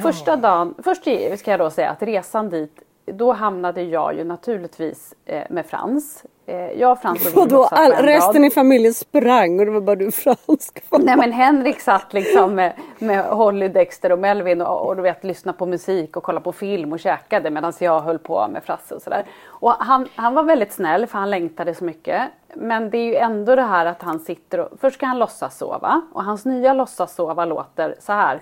Första 0.03 0.37
dagen, 0.37 0.75
först 0.85 1.03
ska 1.38 1.50
jag 1.50 1.61
då 1.61 1.71
säga 1.71 1.91
att 1.91 2.03
resan 2.03 2.49
dit, 2.50 2.83
då 3.07 3.33
hamnade 3.33 3.83
jag 3.83 4.14
ju 4.17 4.25
naturligtvis 4.25 5.14
eh, 5.26 5.43
med 5.50 5.67
Frans. 5.67 6.25
Eh, 6.50 6.80
jag 6.80 6.92
och 6.92 6.99
Frans 6.99 7.37
Och 7.37 7.49
då 7.49 7.64
all, 7.64 7.92
resten 7.92 8.45
i 8.45 8.50
familjen 8.50 8.95
sprang 8.95 9.61
och 9.61 9.66
det 9.66 9.73
var 9.73 9.80
bara 9.80 9.97
du 9.97 10.11
fransk 10.11 10.88
kvar. 10.88 10.99
Nej 10.99 11.16
men 11.16 11.33
Henrik 11.33 11.80
satt 11.80 12.12
liksom 12.12 12.54
med, 12.54 12.73
med 12.99 13.25
Holly, 13.25 13.69
Dexter 13.69 14.12
och 14.12 14.19
Melvin 14.19 14.61
och, 14.61 14.87
och 14.87 14.97
du 14.97 15.02
vet 15.02 15.25
lyssnade 15.25 15.59
på 15.59 15.66
musik 15.66 16.16
och 16.16 16.23
kollade 16.23 16.45
på 16.45 16.52
film 16.52 16.92
och 16.92 17.00
käkade 17.00 17.50
medan 17.50 17.73
jag 17.78 18.00
höll 18.00 18.19
på 18.19 18.49
med 18.49 18.64
Frasse 18.64 18.95
och 18.95 19.02
sådär. 19.02 19.25
Och 19.47 19.73
han, 19.73 20.09
han 20.14 20.35
var 20.35 20.42
väldigt 20.42 20.73
snäll 20.73 21.07
för 21.07 21.19
han 21.19 21.30
längtade 21.30 21.75
så 21.75 21.85
mycket. 21.85 22.23
Men 22.54 22.90
det 22.90 22.99
är 22.99 23.04
ju 23.04 23.16
ändå 23.16 23.57
det 23.57 23.62
här 23.62 23.87
att 23.87 24.02
han 24.02 24.21
sitter 24.21 24.61
och 24.61 24.69
först 24.80 24.97
ska 24.97 25.07
han 25.07 25.19
låtsas 25.19 25.59
sova 25.59 26.02
och 26.12 26.25
hans 26.25 26.45
nya 26.45 26.75
låtsas 26.75 27.14
sova 27.14 27.45
låter 27.45 27.95
så 27.99 28.12
här. 28.12 28.40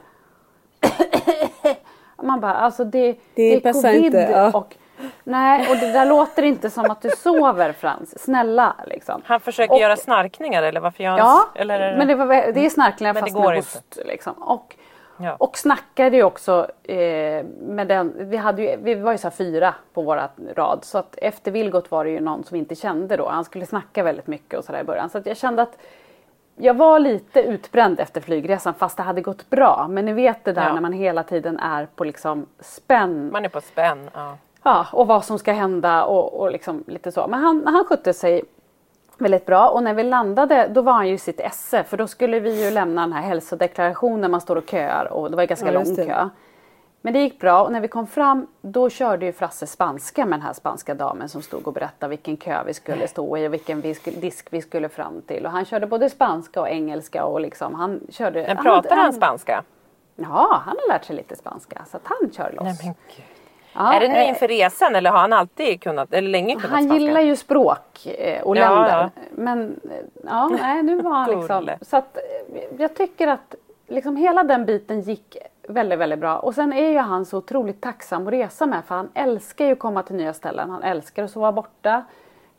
Man 2.22 2.40
bara 2.40 2.54
alltså 2.54 2.84
det, 2.84 3.16
det, 3.34 3.54
är 3.54 3.60
passar 3.60 3.92
covid 3.92 4.04
inte, 4.04 4.18
ja. 4.32 4.58
och 4.58 4.74
Nej 5.28 5.70
och 5.70 5.76
det 5.76 5.92
där 5.92 6.06
låter 6.06 6.42
inte 6.42 6.70
som 6.70 6.90
att 6.90 7.00
du 7.02 7.11
sover 7.11 7.73
Frans. 7.73 8.18
Snälla 8.25 8.75
liksom. 8.87 9.23
Han 9.25 9.40
försöker 9.40 9.75
Och- 9.75 9.80
göra 9.80 9.97
snarkningar 9.97 10.62
eller 10.62 10.80
varför 10.80 11.04
gör 11.04 11.11
han 11.11 11.18
Ja, 11.18 11.49
eller 11.54 11.80
är 11.80 11.92
det- 11.92 11.99
men 11.99 12.08
det, 12.08 12.14
var, 12.14 12.26
det 12.26 12.66
är 12.66 12.70
snarkningar 12.70 13.14
Men 13.14 13.23
det 13.23 13.30
fast 13.30 13.37
går 13.42 13.49
med 13.49 13.56
host. 13.56 13.99
Liksom. 14.06 14.32
Och, 14.32 14.76
Ja. 15.20 15.37
och 15.38 15.58
snackade 15.58 16.16
ju 16.16 16.23
också 16.23 16.66
eh, 16.85 17.44
med 17.61 17.87
den, 17.88 18.12
vi, 18.18 18.37
hade 18.37 18.62
ju, 18.62 18.76
vi 18.82 18.94
var 18.94 19.12
ju 19.12 19.18
så 19.18 19.30
fyra 19.30 19.75
på 19.94 20.02
våra 20.02 20.28
rad 20.56 20.78
så 20.82 20.99
att 20.99 21.14
efter 21.23 21.50
Vilgot 21.50 21.90
var 21.90 22.04
det 22.04 22.11
ju 22.11 22.20
någon 22.20 22.44
som 22.44 22.54
vi 22.54 22.58
inte 22.58 22.75
kände 22.75 23.16
då. 23.16 23.28
Han 23.28 23.44
skulle 23.44 23.66
snacka 23.66 24.02
väldigt 24.02 24.26
mycket 24.26 24.58
och 24.58 24.64
sådär 24.64 24.80
i 24.80 24.85
början. 24.85 25.11
Så 25.11 25.18
att 25.18 25.26
jag 25.26 25.37
kände 25.37 25.62
att 25.62 25.78
jag 26.56 26.75
var 26.75 26.99
lite 26.99 27.40
utbränd 27.42 28.00
efter 28.00 28.20
flygresan 28.20 28.75
fast 28.75 28.97
det 28.97 29.02
hade 29.02 29.20
gått 29.20 29.50
bra. 29.50 29.87
Men 29.90 30.04
ni 30.04 30.12
vet 30.12 30.44
det 30.44 30.52
där 30.52 30.66
Ja. 30.66 30.73
när 30.75 30.80
man 30.80 30.92
hela 30.92 31.23
tiden 31.23 31.58
är 31.58 31.87
på 31.97 32.04
liksom 32.04 32.47
spänn. 32.61 33.30
Man 33.32 33.44
är 33.44 33.49
på 33.49 33.61
spänn. 33.61 34.11
Ja. 34.14 34.37
Ja, 34.62 34.86
och 34.92 35.06
vad 35.06 35.24
som 35.24 35.38
ska 35.38 35.52
hända 35.52 36.04
och, 36.04 36.40
och 36.40 36.50
liksom 36.50 36.84
lite 36.86 37.12
så. 37.12 37.26
Men 37.26 37.40
han, 37.40 37.66
han 37.66 37.84
skötte 37.84 38.12
sig 38.12 38.42
väldigt 39.18 39.46
bra 39.46 39.68
och 39.68 39.82
när 39.82 39.94
vi 39.94 40.02
landade 40.02 40.68
då 40.70 40.82
var 40.82 40.92
han 40.92 41.08
ju 41.08 41.14
i 41.14 41.18
sitt 41.18 41.40
esse 41.40 41.84
för 41.84 41.96
då 41.96 42.06
skulle 42.06 42.40
vi 42.40 42.64
ju 42.64 42.70
lämna 42.70 43.00
den 43.00 43.12
här 43.12 43.22
hälsodeklarationen 43.22 44.30
man 44.30 44.40
står 44.40 44.56
och 44.56 44.70
köar 44.70 45.12
och 45.12 45.30
det 45.30 45.36
var 45.36 45.42
ju 45.42 45.46
ganska 45.46 45.72
Ja, 45.72 45.72
lång 45.72 45.96
kö. 45.96 46.28
Men 47.00 47.12
det 47.12 47.20
gick 47.20 47.40
bra 47.40 47.62
och 47.62 47.72
när 47.72 47.80
vi 47.80 47.88
kom 47.88 48.06
fram 48.06 48.46
då 48.60 48.90
körde 48.90 49.26
ju 49.26 49.32
Frasse 49.32 49.66
spanska 49.66 50.26
med 50.26 50.38
den 50.38 50.46
här 50.46 50.52
spanska 50.52 50.94
damen 50.94 51.28
som 51.28 51.42
stod 51.42 51.66
och 51.66 51.72
berättade 51.72 52.10
vilken 52.10 52.36
kö 52.36 52.62
vi 52.66 52.74
skulle 52.74 53.08
stå 53.08 53.36
i 53.36 53.48
och 53.48 53.52
vilken 53.52 53.80
vi 53.80 53.94
skulle, 53.94 54.16
disk 54.16 54.46
vi 54.50 54.62
skulle 54.62 54.88
fram 54.88 55.22
till. 55.22 55.46
Och 55.46 55.52
han 55.52 55.64
körde 55.64 55.86
både 55.86 56.10
spanska 56.10 56.60
och 56.60 56.68
engelska 56.68 57.24
och 57.24 57.40
liksom 57.40 57.74
han 57.74 58.00
körde... 58.10 58.44
Men 58.46 58.56
pratar 58.56 58.90
han, 58.90 58.98
han 58.98 59.12
spanska? 59.12 59.64
Ja, 60.16 60.62
han 60.64 60.76
har 60.80 60.94
lärt 60.94 61.04
sig 61.04 61.16
lite 61.16 61.36
spanska 61.36 61.84
så 61.90 61.96
att 61.96 62.02
han 62.04 62.30
kör 62.30 62.52
loss. 62.52 62.84
Nej. 62.84 62.94
Ja, 63.80 63.92
är 63.94 64.00
det 64.00 64.08
nu 64.08 64.14
eh, 64.18 64.28
inför 64.28 64.49
resan 64.49 64.97
eller 64.97 65.11
har 65.11 65.18
han 65.18 65.32
alltid 65.32 65.80
kunnat, 65.82 66.12
eller 66.12 66.28
länge 66.28 66.54
kunnat 66.54 66.70
Han 66.70 66.85
spanska? 66.85 67.02
gillar 67.02 67.20
ju 67.20 67.37
språk 67.37 68.06
eh, 68.06 68.42
och 68.42 68.56
Ja, 68.56 68.61
länder. 68.75 69.11
ja. 69.14 69.23
Men 69.30 69.80
eh, 69.90 69.97
ja, 70.26 70.49
nej, 70.61 70.82
nu 70.82 71.00
var 71.02 71.11
han 71.14 71.30
liksom... 71.40 71.68
Så 71.80 71.97
att 71.97 72.18
jag 72.78 72.94
tycker 72.97 73.28
att 73.28 73.54
liksom 73.88 74.16
hela 74.16 74.42
den 74.42 74.64
biten 74.66 75.00
gick 75.00 75.37
väldigt, 75.68 75.99
väldigt 75.99 76.18
bra. 76.18 76.37
Och 76.38 76.54
sen 76.54 76.73
är 76.73 76.88
ju 76.90 76.99
han 76.99 77.25
så 77.25 77.38
otroligt 77.38 77.80
tacksam 77.80 78.26
att 78.26 78.32
resa 78.32 78.66
med 78.66 78.85
för 78.85 78.94
han 78.94 79.08
älskar 79.14 79.64
ju 79.66 79.73
att 79.73 79.78
komma 79.78 80.02
till 80.02 80.16
nya 80.16 80.32
ställen. 80.35 80.70
Han 80.70 80.82
älskar 80.82 81.25
att 81.25 81.30
sova 81.30 81.52
borta. 81.52 82.02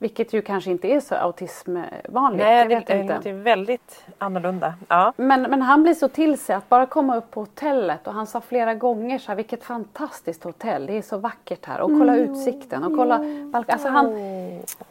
Vilket 0.02 0.34
ju 0.34 0.42
kanske 0.42 0.72
inte 0.72 0.88
är 0.88 1.00
så 1.00 1.16
autismvanligt. 1.16 2.44
Nej, 2.46 2.58
jag 2.58 2.70
det, 2.70 2.94
det 2.94 3.02
inte. 3.02 3.16
låter 3.16 3.34
väldigt 3.34 4.06
annorlunda. 4.18 4.74
Ja. 4.88 5.14
Men, 5.18 5.42
men 5.42 5.62
han 5.62 5.84
blir 5.84 5.94
så 5.94 6.08
till 6.08 6.38
sig 6.38 6.56
att 6.56 6.70
bara 6.70 6.86
komma 6.86 7.16
upp 7.18 7.32
på 7.32 7.40
hotellet 7.40 8.08
och 8.08 8.14
han 8.14 8.28
sa 8.28 8.42
flera 8.42 8.74
gånger 8.74 9.20
så 9.20 9.28
här, 9.28 9.36
vilket 9.36 9.64
fantastiskt 9.64 10.44
hotell, 10.44 10.86
det 10.86 10.98
är 10.98 11.02
så 11.02 11.18
vackert 11.18 11.66
här 11.66 11.82
och 11.82 11.90
kolla 11.90 12.16
utsikten 12.18 12.84
och 12.84 12.98
kolla 12.98 13.18
balk- 13.54 13.70
alltså 13.70 13.88
han, 13.88 14.14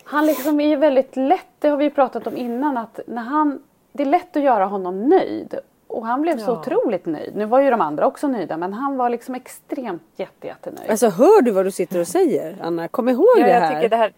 han 0.05 0.27
liksom 0.27 0.61
är 0.61 0.69
ju 0.69 0.77
väldigt 0.77 1.17
lätt, 1.17 1.47
det 1.59 1.69
har 1.69 1.77
vi 1.77 1.91
pratat 1.91 2.27
om 2.27 2.37
innan, 2.37 2.77
att 2.77 3.01
när 3.07 3.23
han, 3.23 3.63
det 3.93 4.03
är 4.03 4.07
lätt 4.07 4.37
att 4.37 4.43
göra 4.43 4.65
honom 4.65 5.09
nöjd. 5.09 5.55
Och 5.87 6.07
han 6.07 6.23
blev 6.23 6.39
så 6.39 6.51
Ja. 6.51 6.59
otroligt 6.61 7.07
nöjd. 7.07 7.37
Nu 7.37 7.45
var 7.45 7.61
ju 7.61 7.71
de 7.71 7.81
andra 7.81 8.07
också 8.07 8.29
nöjda 8.29 8.57
men 8.57 8.73
han 8.73 8.97
var 8.97 9.11
liksom 9.11 9.35
extremt 9.35 10.03
jätte, 10.17 10.47
jättenöjd. 10.47 10.91
Alltså 10.91 11.09
hör 11.09 11.43
du 11.43 11.51
vad 11.51 11.65
du 11.65 11.71
sitter 11.71 12.01
och 12.01 12.07
säger 12.09 12.57
Anna? 12.63 12.89
Kom 12.89 13.09
ihåg 13.09 13.27
Ja, 13.39 13.45
det 13.47 13.53
jag 13.53 13.61
här. 13.61 13.75
tycker 13.75 13.89
det 13.89 13.97
här 13.97 14.13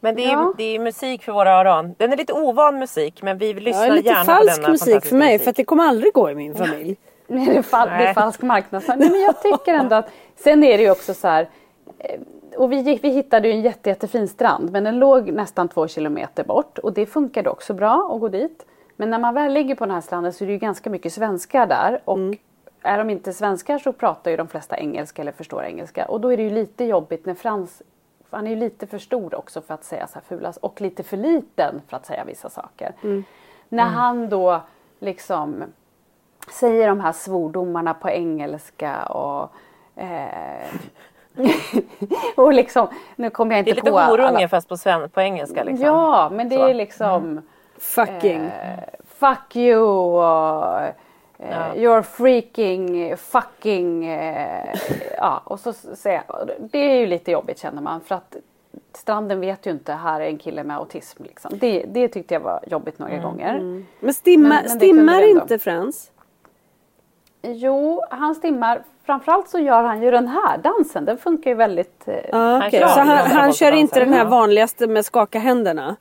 men 0.00 0.14
det 0.14 0.24
är, 0.24 0.32
Ja. 0.32 0.52
det 0.56 0.64
är 0.64 0.78
musik 0.78 1.22
för 1.22 1.32
våra 1.32 1.50
öron. 1.52 1.94
Den 1.98 2.12
är 2.12 2.16
lite 2.16 2.32
ovan 2.32 2.78
musik 2.78 3.22
men 3.22 3.38
vi 3.38 3.54
lyssnar 3.54 3.86
Ja, 3.86 3.92
lite 3.94 4.08
gärna 4.08 4.20
på 4.20 4.26
falsk 4.26 4.56
denna 4.56 4.68
musik 4.68 5.04
för 5.04 5.16
mig 5.16 5.32
musik. 5.32 5.44
för 5.44 5.50
att 5.50 5.56
det 5.56 5.64
kommer 5.64 5.84
aldrig 5.84 6.12
gå 6.12 6.30
i 6.30 6.34
min 6.34 6.54
familj. 6.54 6.96
Nej, 7.26 7.46
det, 7.46 7.56
är 7.56 7.62
fal- 7.62 7.86
det 7.88 7.94
är 7.94 7.98
Nej. 8.04 8.14
falsk 8.14 8.42
marknadsföring. 8.42 9.00
Nej, 9.00 9.10
men 9.10 9.20
jag 9.20 9.42
tycker 9.42 9.74
ändå 9.74 9.96
att 9.96 10.10
sen 10.36 10.64
är 10.64 10.78
det 10.78 10.84
ju 10.84 10.90
också 10.90 11.14
så 11.14 11.28
här. 11.28 11.48
eh, 11.98 12.20
Och 12.56 12.72
vi, 12.72 12.76
gick, 12.76 13.04
vi 13.04 13.08
hittade 13.08 13.48
ju 13.48 13.54
en 13.54 13.62
jätte, 13.62 13.88
jättefin 13.90 14.28
strand 14.28 14.72
men 14.72 14.84
den 14.84 14.98
låg 14.98 15.32
nästan 15.32 15.68
två 15.68 15.88
kilometer 15.88 16.44
bort 16.44 16.78
och 16.78 16.92
det 16.92 17.06
funkade 17.06 17.50
också 17.50 17.74
bra 17.74 18.10
att 18.14 18.20
gå 18.20 18.28
dit. 18.28 18.66
Men 18.96 19.10
när 19.10 19.18
man 19.18 19.34
väl 19.34 19.52
ligger 19.52 19.74
på 19.74 19.84
den 19.86 19.94
här 19.94 20.00
stranden 20.00 20.32
så 20.32 20.44
är 20.44 20.46
det 20.46 20.52
ju 20.52 20.58
ganska 20.58 20.90
mycket 20.90 21.12
svenskar 21.12 21.66
där 21.66 22.00
och 22.04 22.18
är 22.82 22.98
de 22.98 23.10
inte 23.10 23.32
svenskar 23.32 23.78
så 23.78 23.92
pratar 23.92 24.30
ju 24.30 24.36
de 24.36 24.48
flesta 24.48 24.76
engelska 24.78 25.22
eller 25.22 25.32
förstår 25.32 25.64
engelska 25.64 26.04
och 26.04 26.20
då 26.20 26.32
är 26.32 26.36
det 26.36 26.42
ju 26.42 26.50
lite 26.50 26.84
jobbigt 26.84 27.26
när 27.26 27.34
Frans 27.34 27.82
han 28.30 28.46
är 28.46 28.50
ju 28.50 28.56
lite 28.56 28.86
för 28.86 28.98
stor 28.98 29.34
också 29.34 29.60
för 29.60 29.74
att 29.74 29.84
säga 29.84 30.06
så 30.06 30.14
här 30.14 30.22
fula 30.28 30.52
och 30.62 30.80
lite 30.80 31.02
för 31.02 31.16
liten 31.16 31.82
för 31.88 31.96
att 31.96 32.06
säga 32.06 32.24
vissa 32.24 32.50
saker. 32.50 32.92
När 33.68 33.84
han 33.84 34.28
då 34.28 34.60
liksom 34.98 35.64
säger 36.50 36.88
de 36.88 37.00
här 37.00 37.12
svordomarna 37.12 37.94
på 37.94 38.10
engelska 38.10 39.02
och 39.06 39.50
eh, 40.02 40.68
och 42.36 42.52
liksom, 42.52 42.88
nu 43.16 43.30
kommer 43.30 43.56
jag 43.56 43.64
Det 43.64 43.68
inte 43.70 43.80
är 43.80 43.84
lite 43.84 43.90
på 43.90 43.98
horunge 43.98 44.28
alla- 44.38 44.48
fast 44.48 44.68
på, 44.68 44.76
sven- 44.76 45.10
på 45.10 45.20
engelska. 45.20 45.64
Liksom. 45.64 45.86
Ja, 45.86 46.30
men 46.32 46.48
det 46.48 46.56
Så. 46.56 46.66
är 46.66 46.74
liksom 46.74 47.42
Fucking. 47.78 48.44
eh, 48.44 48.78
fuck 49.06 49.56
you 49.56 49.82
och 49.82 50.80
eh, 50.80 50.90
Ja. 51.40 51.74
you're 51.74 52.02
freaking 52.02 53.16
fucking 53.16 54.04
eh, 54.06 54.74
ja 55.16 55.42
och 55.44 55.60
så 55.60 55.72
säger 55.72 56.22
det 56.58 56.78
är 56.78 57.00
ju 57.00 57.06
lite 57.06 57.30
jobbigt 57.30 57.58
känner 57.58 57.82
man 57.82 58.00
för 58.00 58.14
att 58.14 58.36
stranden 58.94 59.40
vet 59.40 59.66
ju 59.66 59.70
inte 59.70 59.92
här 59.92 60.20
är 60.20 60.26
en 60.26 60.38
kille 60.38 60.64
med 60.64 60.76
autism 60.76 61.22
liksom. 61.22 61.50
Det, 61.58 61.84
det 61.88 62.08
tyckte 62.08 62.34
jag 62.34 62.40
var 62.40 62.60
jobbigt 62.66 62.98
några 62.98 63.18
gånger. 63.18 63.84
Men, 64.00 64.14
stimma, 64.14 64.48
Men- 64.48 64.62
men 64.62 64.68
stimmar 64.68 65.28
inte 65.30 65.58
Frans? 65.58 66.10
Jo, 67.42 68.02
han 68.10 68.34
stimmar. 68.34 68.82
Framförallt 69.06 69.48
så 69.48 69.58
gör 69.58 69.82
han 69.82 70.02
ju 70.02 70.10
den 70.10 70.28
här 70.28 70.58
dansen. 70.58 71.04
Den 71.04 71.18
funkar 71.18 71.50
ju 71.50 71.56
väldigt... 71.56 72.08
Eh, 72.08 72.14
Ja, 72.32 72.66
okej. 72.66 72.80
kör 72.80 72.86
Så 72.88 73.00
han, 73.00 73.30
han 73.30 73.52
kör 73.52 73.72
inte 73.72 74.00
den 74.00 74.12
här 74.12 74.24
vanligaste 74.24 74.86
med 74.86 75.04
skaka 75.04 75.38
händerna? 75.38 75.96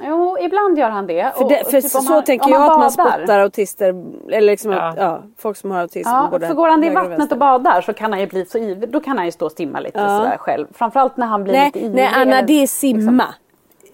Jo, 0.00 0.36
ibland 0.40 0.78
gör 0.78 0.90
han 0.90 1.06
det. 1.06 1.32
För, 1.36 1.48
det, 1.48 1.64
för 1.70 1.80
typ 1.80 1.90
så 1.90 2.12
han- 2.12 2.24
tänker 2.24 2.50
jag 2.50 2.62
att 2.62 2.68
man 2.68 2.90
badar. 2.96 3.16
spottar 3.18 3.38
autister, 3.40 3.88
eller 4.30 4.40
liksom 4.40 4.72
Ja. 4.72 4.88
att, 4.88 4.96
ja, 4.96 5.22
folk 5.38 5.56
som 5.56 5.70
har 5.70 5.80
autism. 5.80 6.08
Ja, 6.08 6.28
både 6.30 6.46
för 6.46 6.54
går 6.54 6.68
han 6.68 6.84
i 6.84 6.90
och 6.90 6.94
vattnet 6.94 7.32
och 7.32 7.38
badar 7.38 7.80
så 7.80 7.92
kan 7.92 8.12
han 8.12 8.20
ju 8.20 8.26
bli 8.26 8.44
så 8.46 8.58
ivrig. 8.58 8.90
Då 8.90 9.00
kan 9.00 9.16
han 9.16 9.26
ju 9.26 9.32
stå 9.32 9.46
och 9.46 9.52
stimma 9.52 9.80
lite 9.80 9.98
Ja. 10.00 10.08
sådär 10.18 10.36
själv. 10.38 10.66
Framförallt 10.74 11.16
när 11.16 11.26
han 11.26 11.44
blir 11.44 11.52
Nej, 11.54 11.64
lite 11.66 11.78
ivrig. 11.78 11.94
nej 11.94 12.10
Anna 12.14 12.42
det 12.42 12.62
är 12.62 12.66
simma. 12.66 13.24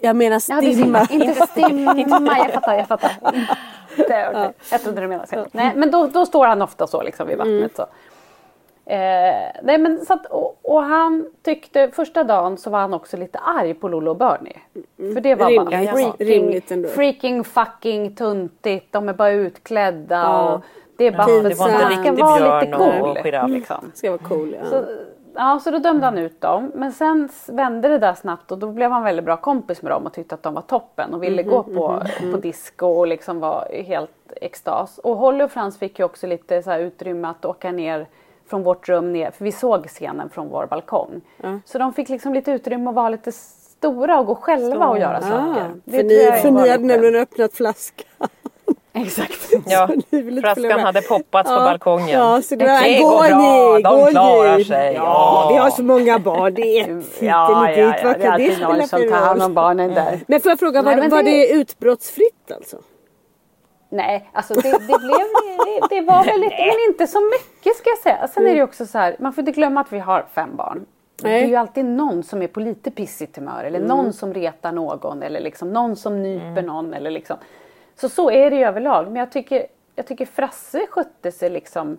Jag 0.00 0.17
menar 0.17 0.43
Ja, 0.49 0.61
det 0.61 0.67
är 0.67 0.73
stimma. 0.73 1.07
simma. 1.07 1.25
Inte 1.25 1.47
stimma. 1.50 2.38
Jag 2.38 2.53
fattar, 2.53 2.75
jag 2.75 2.88
fattar. 2.88 3.11
Det 3.97 4.12
är 4.12 4.31
okej. 4.31 4.53
Jag 4.71 4.83
trodde 4.83 5.00
du 5.00 5.07
menade 5.09 5.26
så. 5.29 5.47
Nej, 5.53 5.73
men 5.76 5.91
då, 5.91 6.07
då 6.07 6.26
står 6.26 6.47
han 6.47 6.62
ofta 6.62 6.87
så 6.87 7.03
liksom 7.03 7.26
vid 7.29 7.41
Mm. 7.41 7.55
vattnet. 7.61 7.76
Så. 7.76 7.87
Eh, 8.88 9.52
nej, 9.62 9.78
men 9.78 10.05
så 10.07 10.12
att, 10.12 10.26
och, 10.26 10.59
och 10.62 10.83
han 10.83 11.31
tyckte, 11.43 11.90
första 11.90 12.25
dagen 12.25 12.57
så 12.59 12.71
var 12.71 12.78
han 12.78 12.95
också 12.95 13.16
lite 13.16 13.38
arg 13.38 13.75
på 13.75 13.88
Lolo 13.88 14.11
och 14.11 14.16
Bernie. 14.16 14.59
För 15.14 15.21
det 15.21 15.35
var 15.35 15.57
bara 15.57 15.71
Rimligt. 15.71 15.90
freaking, 15.90 16.26
Rimligt 16.26 16.71
ändå. 16.71 16.88
freaking 16.88 17.45
fucking 17.45 18.14
tuntigt, 18.14 18.93
de 18.93 19.09
är 19.09 19.12
bara 19.12 19.31
utklädda 19.31 20.16
Ja. 20.16 20.55
och 20.55 20.61
det 20.97 21.05
är 21.05 21.11
bara 21.11 21.31
Ja, 21.31 21.43
för 21.43 21.49
det 21.49 21.55
var 21.59 21.69
inte 21.69 21.88
riktigt 21.88 22.21
var 22.21 22.61
lite 22.61 22.76
björn 22.78 23.02
och 23.02 23.07
cool. 23.16 23.19
giraff. 23.25 23.50
Liksom. 23.50 23.90
Ska 23.95 24.11
vara 24.11 24.23
cool 24.28 24.57
ja. 24.62 24.71
Så, 24.71 24.85
ja, 25.35 25.61
så 25.64 25.71
då 25.71 25.78
dömde 25.78 26.05
han 26.05 26.19
ut 26.19 26.40
dem. 26.40 26.73
Men 26.75 26.93
sen 26.93 27.28
vände 27.49 27.88
det 27.88 27.99
där 27.99 28.14
snabbt 28.14 28.52
och 28.52 28.59
då 28.59 28.66
blev 28.71 28.90
han 28.90 29.05
väldigt 29.05 29.25
bra 29.25 29.37
kompis 29.37 29.83
med 29.83 29.93
dem 29.93 30.07
och 30.07 30.12
tyckte 30.12 30.35
att 30.35 30.43
de 30.43 30.55
var 30.55 30.62
toppen 30.62 31.14
och 31.14 31.23
ville 31.23 31.43
gå 31.43 31.62
på, 31.62 32.02
på 32.33 32.37
disco 32.37 32.87
och 32.87 33.07
liksom 33.07 33.40
var 33.40 33.69
helt 33.87 34.11
extas. 34.37 34.99
Och 34.99 35.16
Holly 35.16 35.45
och 35.45 35.50
Frans 35.50 35.78
fick 35.78 35.99
ju 35.99 36.05
också 36.05 36.26
lite 36.26 36.62
så 36.62 36.71
här 36.71 36.78
utrymme 36.81 37.28
att 37.28 37.45
åka 37.45 37.73
ner 37.73 38.07
från 38.50 38.62
vårt 38.62 38.88
rum 38.88 39.12
ner, 39.12 39.31
för 39.31 39.45
vi 39.45 39.53
såg 39.53 39.87
scenen 39.88 40.31
från 40.31 40.49
vår 40.49 40.67
balkong. 40.67 41.21
Så 41.65 41.79
de 41.79 41.93
fick 41.93 42.09
liksom 42.09 42.35
lite 42.35 42.50
utrymme 42.50 42.88
att 42.91 42.95
vara 42.97 43.09
lite 43.09 43.33
stora 43.33 44.21
och 44.21 44.26
gå 44.26 44.35
själva 44.35 44.87
och 44.88 44.99
göra 44.99 45.17
Ah, 45.19 45.21
saker. 45.21 45.73
Det 45.85 45.97
för 45.97 46.03
ni, 46.05 46.41
för 46.43 46.50
ni 46.50 46.69
hade 46.69 46.85
nämligen 46.85 47.15
öppnat 47.17 47.53
flaskan. 47.55 48.07
Exakt. 48.93 49.33
Ja, 49.67 49.88
flaskan 50.41 50.81
hade 50.81 51.03
poppats 51.03 51.50
på 51.50 51.55
Ja. 51.57 51.61
balkongen. 51.65 52.09
Ja, 52.09 52.43
så 52.43 52.55
det, 52.57 52.65
det 52.65 52.99
går 52.99 53.11
går 53.11 53.29
bra, 53.29 53.76
ni, 53.76 53.83
de 53.83 53.97
går 54.05 54.11
klarar 54.11 54.59
ni. 54.59 54.65
sig. 54.65 54.95
Ja, 54.95 55.03
Ja. 55.03 55.49
vi 55.53 55.57
har 55.59 55.71
så 55.71 55.83
många 55.83 56.19
barn. 56.19 56.55
Det 56.55 56.62
är 56.62 56.83
ett 56.83 56.88
hit 56.88 57.07
Ja, 57.21 57.71
ja, 57.71 57.95
ja, 58.03 58.15
det 58.19 58.25
är 58.25 58.31
alltid 58.31 58.61
någon 58.61 58.88
som 58.88 59.00
tar 59.11 59.17
hand 59.26 59.43
om 59.43 59.55
barnen 59.55 59.95
där. 59.95 60.21
Men 60.26 60.41
får 60.41 60.50
jag 60.50 60.59
fråga, 60.59 60.83
var, 60.83 60.97
Nej, 60.97 61.09
var 61.09 61.23
det- 61.23 61.31
det 61.31 61.49
utbrottsfritt 61.53 62.53
alltså? 62.55 62.76
Nej, 63.97 64.31
alltså 64.33 64.55
det, 64.55 64.73
det 64.73 64.99
blev 64.99 65.26
det, 65.65 65.95
det 65.95 66.00
var 66.00 66.25
väl 66.25 66.41
lite, 66.41 66.57
men 66.57 66.91
inte 66.91 67.07
så 67.07 67.21
mycket 67.21 67.76
ska 67.76 67.91
jag 67.91 67.99
säga. 67.99 68.29
Sen 68.29 68.47
är 68.47 68.50
det 68.50 68.57
ju 68.57 68.62
också 68.62 68.87
så 68.87 68.99
här, 68.99 69.17
man 69.19 69.33
får 69.33 69.43
inte 69.43 69.53
glömma 69.53 69.81
att 69.81 69.93
vi 69.93 69.99
har 69.99 70.26
fem 70.35 70.57
barn. 70.57 70.87
Det 71.23 71.43
är 71.43 71.47
ju 71.47 71.57
alltid 71.57 71.85
någon 71.85 72.23
som 72.23 72.43
är 72.43 72.49
på 72.49 72.61
lite 72.61 72.91
pissigt 72.91 73.37
humör 73.37 73.65
eller 73.65 73.81
någon 73.81 74.12
som 74.12 74.35
retar 74.35 74.73
någon 74.73 75.23
eller 75.23 75.41
liksom 75.41 75.73
någon 75.73 75.97
som 75.97 76.23
nyper 76.23 76.62
någon 76.62 76.95
eller 76.95 77.11
liksom. 77.11 77.37
Så 77.97 78.09
så 78.09 78.31
är 78.31 78.50
det 78.50 78.57
ju 78.57 78.65
överlag. 78.65 79.07
Men 79.07 79.17
jag 79.17 79.33
tycker, 79.33 79.67
jag 79.95 80.07
tycker 80.07 80.26
Frasse 80.26 80.87
skötte 80.91 81.33
sig 81.33 81.50
liksom 81.50 81.97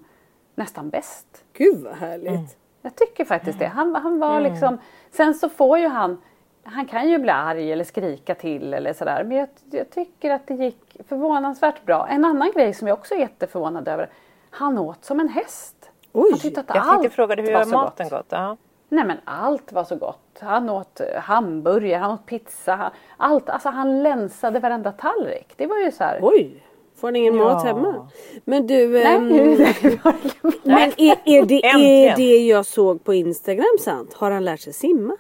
nästan 0.56 0.90
bäst. 0.90 1.26
Gud 1.54 1.84
vad 1.84 1.96
härligt. 1.96 2.58
Jag 2.82 2.96
tycker 2.96 3.26
faktiskt 3.26 3.60
det. 3.60 3.68
Han, 3.68 3.96
han 3.96 4.20
var 4.20 4.42
liksom, 4.42 4.78
sen 5.12 5.34
så 5.34 5.50
får 5.50 5.80
ju 5.80 5.88
han, 5.88 6.22
han 6.70 6.86
kan 6.86 7.10
ju 7.10 7.18
bli 7.18 7.30
arg 7.32 7.72
eller 7.72 7.84
skrika 7.84 8.36
till 8.36 8.74
eller 8.74 8.94
sådär. 8.94 9.24
Men 9.24 9.38
jag, 9.38 9.48
jag 9.72 9.90
tycker 9.90 10.32
att 10.32 10.48
det 10.48 10.54
gick 10.54 10.98
förvånansvärt 11.08 11.86
bra. 11.86 12.08
En 12.10 12.26
annan 12.26 12.52
grej 12.52 12.74
som 12.74 12.88
jag 12.88 12.98
också 12.98 13.16
är 13.16 13.20
jätteförvånad 13.20 13.88
över. 13.88 14.10
Han 14.50 14.78
åt 14.78 15.06
som 15.06 15.20
en 15.20 15.30
häst. 15.30 15.92
Oj, 16.14 16.30
han 16.32 16.40
tyckte 16.40 16.60
att 16.60 16.66
Jag 16.76 16.88
allt 16.88 17.14
fråga 17.14 17.36
dig, 17.36 17.46
hur 17.46 17.54
var 17.54 17.64
så 17.64 17.70
maten 17.70 18.10
gott. 18.10 18.20
gått? 18.20 18.26
Ja. 18.30 18.58
Nej 18.90 19.06
men 19.06 19.18
allt 19.26 19.72
var 19.72 19.84
så 19.84 19.96
gott. 19.96 20.40
Han 20.42 20.70
åt 20.70 21.00
eh, 21.00 21.22
hamburgare, 21.22 22.00
han 22.00 22.12
åt 22.12 22.26
pizza, 22.26 22.76
han- 22.76 22.92
allt. 23.18 23.50
Alltså 23.50 23.70
han 23.70 24.04
länsade 24.04 24.60
varenda 24.60 24.92
tallrik. 24.92 25.54
Det 25.56 25.68
var 25.68 25.78
ju 25.78 25.92
så 25.92 26.04
här. 26.04 26.20
Oj, 26.22 26.64
får 26.96 27.12
ni 27.12 27.20
ingen 27.20 27.36
mat 27.36 27.64
hemma? 27.66 28.10
Men 28.46 28.68
du, 28.68 29.02
ehm, 29.04 29.28
Nej, 29.28 30.00
men 30.64 30.92
är, 30.98 31.16
är, 31.26 31.46
det, 31.46 31.66
är 31.66 32.16
det 32.16 32.38
jag 32.48 32.66
såg 32.66 33.04
på 33.04 33.14
Instagram 33.14 33.78
sant? 33.80 34.14
Har 34.14 34.32
han 34.32 34.46
lärt 34.46 34.60
sig 34.60 34.74
simma? 34.74 35.18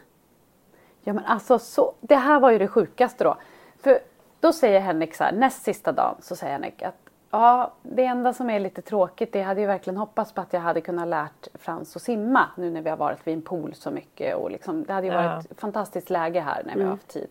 Ja 1.07 1.13
men 1.13 1.25
alltså 1.25 1.59
så, 1.59 1.93
det 2.01 2.15
här 2.15 2.39
var 2.39 2.51
ju 2.51 2.57
det 2.57 2.67
sjukaste 2.67 3.23
då. 3.23 3.37
För 3.79 3.99
då 4.39 4.53
säger 4.53 4.79
Henrik 4.79 5.15
så 5.15 5.23
här, 5.23 5.31
näst 5.31 5.63
sista 5.63 5.91
dagen 5.91 6.15
så 6.19 6.35
säger 6.35 6.53
Henrik 6.53 6.81
att 6.81 6.95
ja, 7.31 7.71
det 7.81 8.05
enda 8.05 8.33
som 8.33 8.49
är 8.49 8.59
lite 8.59 8.81
tråkigt, 8.81 9.33
det 9.33 9.41
hade 9.41 9.61
ju 9.61 9.67
verkligen 9.67 9.97
hoppats 9.97 10.31
på 10.31 10.41
att 10.41 10.53
jag 10.53 10.61
hade 10.61 10.81
kunnat 10.81 11.07
lärt 11.07 11.47
Frans 11.53 11.95
att 11.95 12.01
simma 12.01 12.45
nu 12.55 12.71
när 12.71 12.81
vi 12.81 12.89
har 12.89 12.97
varit 12.97 13.27
vid 13.27 13.33
en 13.33 13.41
pool 13.41 13.73
så 13.73 13.91
mycket 13.91 14.35
och 14.35 14.51
liksom, 14.51 14.83
det 14.83 14.93
hade 14.93 15.07
ju 15.07 15.13
varit 15.13 15.51
ett 15.51 15.59
fantastiskt 15.59 16.09
läge 16.09 16.39
här 16.39 16.63
när 16.65 16.75
vi 16.75 16.83
har 16.83 16.89
haft 16.89 17.07
tid. 17.07 17.27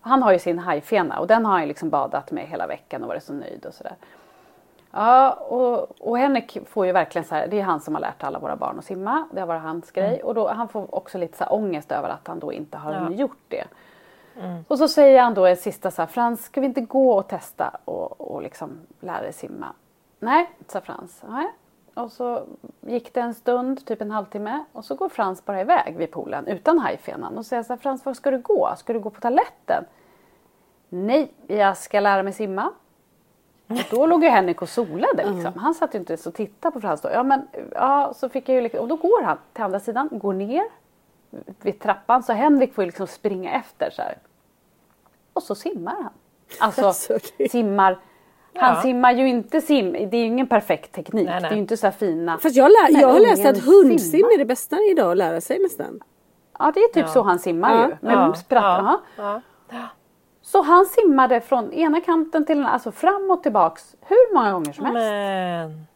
Han 0.00 0.22
har 0.22 0.32
ju 0.32 0.38
sin 0.38 0.58
hajfena 0.58 1.18
och 1.18 1.26
den 1.26 1.44
har 1.44 1.52
han 1.52 1.62
ju 1.62 1.68
liksom 1.68 1.90
badat 1.90 2.30
med 2.30 2.46
hela 2.46 2.66
veckan 2.66 3.02
och 3.02 3.08
varit 3.08 3.24
så 3.24 3.32
nöjd 3.32 3.66
och 3.66 3.74
sådär. 3.74 3.96
Ja, 4.96 5.32
och, 5.32 6.00
och 6.00 6.18
Henrik 6.18 6.58
får 6.68 6.86
ju 6.86 6.92
verkligen 6.92 7.24
så 7.24 7.34
här, 7.34 7.46
det 7.46 7.60
är 7.60 7.64
han 7.64 7.80
som 7.80 7.94
har 7.94 8.00
lärt 8.00 8.24
alla 8.24 8.38
våra 8.38 8.56
barn 8.56 8.78
att 8.78 8.84
simma. 8.84 9.28
Det 9.32 9.40
har 9.40 9.46
varit 9.46 9.62
hans 9.62 9.90
grej. 9.90 10.22
Och 10.22 10.34
då, 10.34 10.48
han 10.48 10.68
får 10.68 10.94
också 10.94 11.18
lite 11.18 11.38
så 11.38 11.44
här 11.44 11.52
ångest 11.52 11.92
över 11.92 12.08
att 12.08 12.28
han 12.28 12.38
då 12.38 12.52
inte 12.52 12.78
har 12.78 12.92
Ja. 12.92 13.10
gjort 13.10 13.38
det. 13.48 13.64
Och 14.68 14.78
så 14.78 14.88
säger 14.88 15.22
han 15.22 15.34
då 15.34 15.46
en 15.46 15.56
sista 15.56 15.90
så 15.90 16.02
här, 16.02 16.06
Frans 16.06 16.44
ska 16.44 16.60
vi 16.60 16.66
inte 16.66 16.80
gå 16.80 17.12
och 17.12 17.28
testa 17.28 17.76
och, 17.84 18.20
och 18.20 18.42
liksom 18.42 18.80
lära 19.00 19.22
dig 19.22 19.32
simma? 19.32 19.66
Nej, 20.18 20.50
sa 20.68 20.80
Frans. 20.80 21.22
Nej. 21.28 21.46
Och 21.94 22.12
så 22.12 22.42
gick 22.80 23.14
det 23.14 23.20
en 23.20 23.34
stund, 23.34 23.86
typ 23.86 24.00
en 24.02 24.10
halvtimme 24.10 24.64
och 24.72 24.84
så 24.84 24.94
går 24.94 25.08
Frans 25.08 25.44
bara 25.44 25.60
iväg 25.60 25.96
vid 25.96 26.10
poolen 26.10 26.46
utan 26.46 26.78
hajfenan 26.78 27.38
och 27.38 27.46
säger 27.46 27.62
så 27.62 27.72
här, 27.72 27.78
Frans 27.80 28.04
var 28.06 28.14
ska 28.14 28.30
du 28.30 28.38
gå? 28.38 28.74
Ska 28.76 28.92
du 28.92 29.00
gå 29.00 29.10
på 29.10 29.20
toaletten? 29.20 29.84
Nej, 30.88 31.32
jag 31.46 31.76
ska 31.76 32.00
lära 32.00 32.22
mig 32.22 32.32
simma. 32.32 32.72
Och 33.68 33.76
då 33.90 34.06
låg 34.06 34.24
ju 34.24 34.30
Henrik 34.30 34.62
och 34.62 34.68
solade 34.68 35.30
liksom. 35.34 35.52
Han 35.56 35.74
satt 35.74 35.94
ju 35.94 35.98
inte 35.98 36.12
ens 36.12 36.26
och 36.26 36.34
tittade 36.34 36.72
på 36.72 36.80
Frans 36.80 37.00
då. 37.00 37.08
Ja 37.12 37.22
men 37.22 37.48
ja, 37.74 38.12
så 38.16 38.28
fick 38.28 38.48
jag 38.48 38.54
ju 38.54 38.60
liksom, 38.60 38.80
och 38.80 38.88
då 38.88 38.96
går 38.96 39.22
han 39.22 39.38
till 39.52 39.64
andra 39.64 39.80
sidan, 39.80 40.08
går 40.12 40.32
ner 40.32 40.62
vid 41.62 41.80
trappan 41.80 42.22
så 42.22 42.32
Henrik 42.32 42.74
får 42.74 42.84
ju 42.84 42.86
liksom 42.86 43.06
springa 43.06 43.52
efter 43.52 43.90
så 43.90 44.02
här. 44.02 44.18
Och 45.32 45.42
så 45.42 45.54
simmar 45.54 45.94
han. 46.02 46.12
Alltså, 46.60 46.84
Alltså, 46.86 47.18
det- 47.38 47.50
simmar. 47.50 47.98
Han 48.54 48.74
Ja. 48.74 48.82
simmar 48.82 49.12
ju 49.12 49.28
inte 49.28 49.60
sim, 49.60 49.92
det 49.92 49.98
är 50.16 50.20
ju 50.20 50.24
ingen 50.26 50.46
perfekt 50.46 50.92
teknik. 50.92 51.26
Nej, 51.28 51.34
nej. 51.34 51.40
Det 51.40 51.46
är 51.48 51.52
ju 51.52 51.58
inte 51.60 51.76
så 51.76 51.86
här 51.86 51.92
fina. 51.92 52.38
Fast 52.38 52.56
jag, 52.56 52.70
lär, 52.70 53.00
jag 53.00 53.08
har 53.08 53.20
läst 53.20 53.46
att 53.46 53.58
hundsim 53.64 54.24
är 54.24 54.38
det 54.38 54.44
bästa 54.44 54.76
idag 54.90 55.10
att 55.10 55.16
lära 55.16 55.40
sig 55.40 55.58
nästan. 55.62 56.00
Ja 56.58 56.72
det 56.74 56.80
är 56.80 56.88
typ 56.88 57.06
Ja. 57.06 57.12
så 57.12 57.22
han 57.22 57.38
simmar 57.38 57.74
Ja. 57.74 57.82
ju. 57.88 57.96
Med 58.00 58.14
Ja, 58.28 58.34
sprattarna. 58.34 59.00
ja, 59.16 59.40
Så 60.46 60.62
han 60.62 60.86
simmade 60.86 61.40
från 61.40 61.72
ena 61.72 62.00
kanten 62.00 62.46
till 62.46 62.56
den 62.56 62.66
alltså 62.66 62.92
fram 62.92 63.30
och 63.30 63.42
tillbaks 63.42 63.96
hur 64.00 64.34
många 64.34 64.52
gånger 64.52 64.72
som 64.72 64.84
helst. 64.84 64.96
Men... 65.00 65.86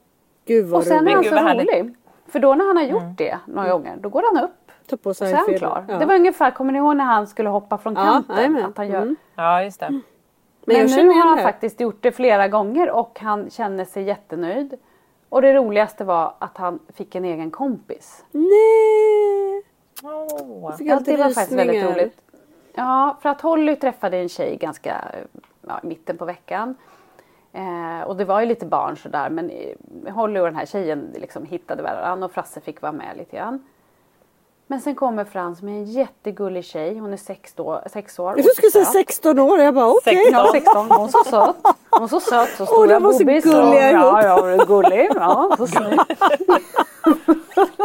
Gud 0.47 0.67
vad 0.67 0.79
och 0.79 0.87
sen 0.87 1.09
är 1.09 1.15
han 1.15 1.25
så 1.25 1.35
härligt. 1.35 1.69
rolig. 1.73 1.95
För 2.27 2.39
då 2.39 2.55
när 2.55 2.65
han 2.67 2.77
har 2.77 2.85
gjort 2.85 3.17
det 3.19 3.39
några 3.47 3.69
gånger 3.69 3.97
då 3.97 4.09
går 4.09 4.23
han 4.35 4.45
upp 4.45 4.51
Ta 4.91 4.97
på 4.97 5.11
och 5.11 5.17
så 5.17 5.25
sig 5.25 5.33
är 5.33 5.37
han 5.37 5.55
klar. 5.55 5.85
Ja. 5.89 5.99
Det 5.99 6.07
var 6.07 6.15
ungefär, 6.15 6.51
kommer 6.51 6.73
ni 6.73 6.79
ihåg 6.79 6.97
när 6.97 7.05
han 7.05 7.27
skulle 7.27 7.49
hoppa 7.49 7.79
från 7.79 7.95
Ja, 7.95 8.05
kanten? 8.05 8.37
jajamän. 8.37 8.65
att 8.65 8.77
han 8.77 8.89
gör, 8.89 9.03
Mm. 9.03 9.17
Ja, 9.35 9.63
just 9.63 9.81
det. 9.81 9.91
Men, 9.91 10.77
Men, 10.77 10.87
nu 10.87 11.09
har 11.09 11.15
han 11.27 11.37
det 11.37 11.43
här. 11.43 11.49
faktiskt 11.49 11.81
gjort 11.81 11.99
det 12.03 12.13
flera 12.13 12.49
gånger 12.49 12.91
och 12.91 13.19
han 13.21 13.51
känner 13.51 13.85
sig 13.85 14.03
jättenöjd. 14.03 14.75
Och 15.29 15.43
det 15.43 15.55
roligaste 15.55 16.05
var 16.05 16.35
att 16.39 16.57
han 16.57 16.79
fick 16.95 17.15
en 17.15 17.25
egen 17.25 17.51
kompis. 17.51 18.25
Nej! 18.31 19.63
Ja, 20.03 20.93
alltid 20.95 21.15
det 21.19 21.23
var 21.23 21.31
faktiskt 21.31 21.53
väldigt 21.53 21.85
roligt. 21.85 22.17
Ja, 22.75 23.19
för 23.23 23.29
att 23.29 23.41
Holly 23.41 23.77
träffade 23.77 24.17
en 24.17 24.29
tjej 24.29 24.57
ganska 24.57 25.05
ja, 25.69 25.81
i 25.83 25.87
mitten 25.87 26.19
på 26.19 26.25
veckan. 26.25 26.75
Eh, 27.53 28.07
och 28.07 28.17
det 28.17 28.25
var 28.25 28.41
ju 28.41 28.47
lite 28.47 28.67
barn 28.67 28.97
sådär 28.97 29.31
men 29.31 29.51
eh, 29.51 30.15
Holly 30.15 30.41
och 30.41 30.45
den 30.45 30.57
här 30.57 30.67
tjejen 30.67 31.15
liksom 31.15 31.47
hittade 31.47 31.83
varandra 31.83 32.25
och 32.25 32.33
Frasse 32.33 32.61
fick 32.61 32.83
vara 32.83 32.93
med 32.93 33.17
lite 33.17 33.37
grann. 33.37 33.65
Men 34.67 34.81
sen 34.81 34.95
kommer 34.95 35.25
Frans 35.25 35.63
med 35.63 35.75
en 35.75 35.85
jättegullig 35.85 36.65
tjej, 36.65 36.99
hon 36.99 37.13
är 37.13 37.17
sex, 37.17 37.55
då, 37.55 37.83
sex 37.87 38.19
år. 38.19 38.35
Du 38.37 38.43
skulle 38.43 38.71
säga 38.71 38.85
16 38.85 39.39
år. 39.39 39.59
Jag 39.59 39.75
bara 39.75 39.91
okej. 39.91 40.29
Ja, 40.33 40.49
16. 40.53 40.91
Hon 40.91 41.09
så 41.09 41.25
söt. 41.25 41.57
Hon 42.01 42.05
är 42.05 42.09
så 42.09 42.21
söt, 42.21 42.49
så 42.57 42.67
stora 42.67 42.87
de 42.87 43.03
var 43.03 43.13
så 43.13 43.19
boobies. 43.19 43.45
gulliga 43.45 43.91
ihop. 43.91 44.03
Ja, 44.03 44.23
ja, 44.25 44.41
hon 44.41 44.61
är 44.61 44.67
gullig. 44.67 45.11
Ja, 45.15 45.55
så 45.59 45.67
snygg. 45.77 46.01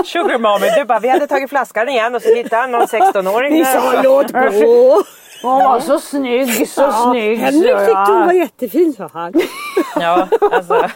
Sugar 0.05 0.39
mommy, 0.39 0.67
du 0.77 0.85
bara 0.85 0.99
vi 0.99 1.09
hade 1.09 1.27
tagit 1.27 1.49
flaskan 1.49 1.89
igen 1.89 2.15
och 2.15 2.21
så 2.21 2.35
hittade 2.35 2.61
han 2.61 2.71
någon 2.71 2.81
16-åring 2.81 3.53
Ni 3.53 3.65
sa 3.65 4.01
låt 4.03 4.31
gå. 4.31 5.03
Hon 5.41 5.63
var 5.63 5.79
så 5.79 5.99
snygg, 5.99 6.69
så 6.69 6.91
snygg. 6.91 7.37
Henrik 7.39 7.71
så, 7.71 7.79
tyckte 7.79 8.11
hon 8.11 8.19
ja. 8.19 8.25
var 8.25 8.33
jättefin 8.33 8.93
sa 8.93 9.09
han. 9.13 9.33
Ja, 9.99 10.27
alltså. 10.51 10.89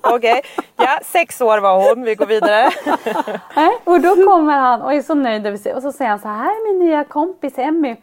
Okej. 0.00 0.42
Ja, 0.76 0.98
sex 1.04 1.40
år 1.40 1.58
var 1.58 1.88
hon. 1.88 2.04
Vi 2.04 2.14
går 2.14 2.26
vidare. 2.26 2.70
Och 3.84 4.00
då 4.00 4.14
kommer 4.14 4.52
han 4.52 4.82
och 4.82 4.94
är 4.94 5.02
så 5.02 5.14
nöjd 5.14 5.46
över 5.46 5.58
sig 5.58 5.74
och 5.74 5.82
så 5.82 5.92
säger 5.92 6.10
han 6.10 6.18
så 6.18 6.28
här, 6.28 6.36
här 6.36 6.44
är 6.50 6.72
min 6.72 6.88
nya 6.88 7.04
kompis 7.04 7.52
Emmy. 7.56 7.96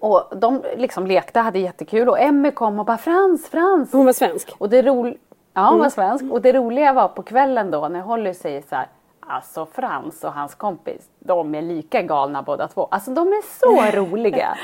Och 0.00 0.24
de 0.36 0.62
liksom 0.76 1.06
lekte, 1.06 1.40
hade 1.40 1.58
jättekul 1.58 2.08
och 2.08 2.20
Emmy 2.20 2.50
kom 2.50 2.78
och 2.78 2.84
bara 2.86 2.98
Frans, 2.98 3.48
Frans. 3.48 3.92
Hon 3.92 4.06
var 4.06 4.12
svensk. 4.12 4.54
Och 4.58 4.68
det 4.68 4.82
ro... 4.82 5.14
Ja, 5.54 5.68
hon 5.70 5.78
var 5.78 5.90
svensk. 5.90 6.24
Och 6.30 6.42
det 6.42 6.52
roliga 6.52 6.92
var 6.92 7.08
på 7.08 7.22
kvällen 7.22 7.70
då 7.70 7.88
när 7.88 8.00
Holly 8.00 8.34
säger 8.34 8.62
så 8.68 8.74
här. 8.74 8.86
Alltså 9.30 9.66
Frans 9.66 10.24
och 10.24 10.32
hans 10.32 10.54
kompis, 10.54 11.08
de 11.18 11.54
är 11.54 11.62
lika 11.62 12.02
galna 12.02 12.42
båda 12.42 12.68
två. 12.68 12.88
Alltså 12.90 13.10
de 13.10 13.28
är 13.28 13.42
så 13.58 14.00
roliga. 14.00 14.56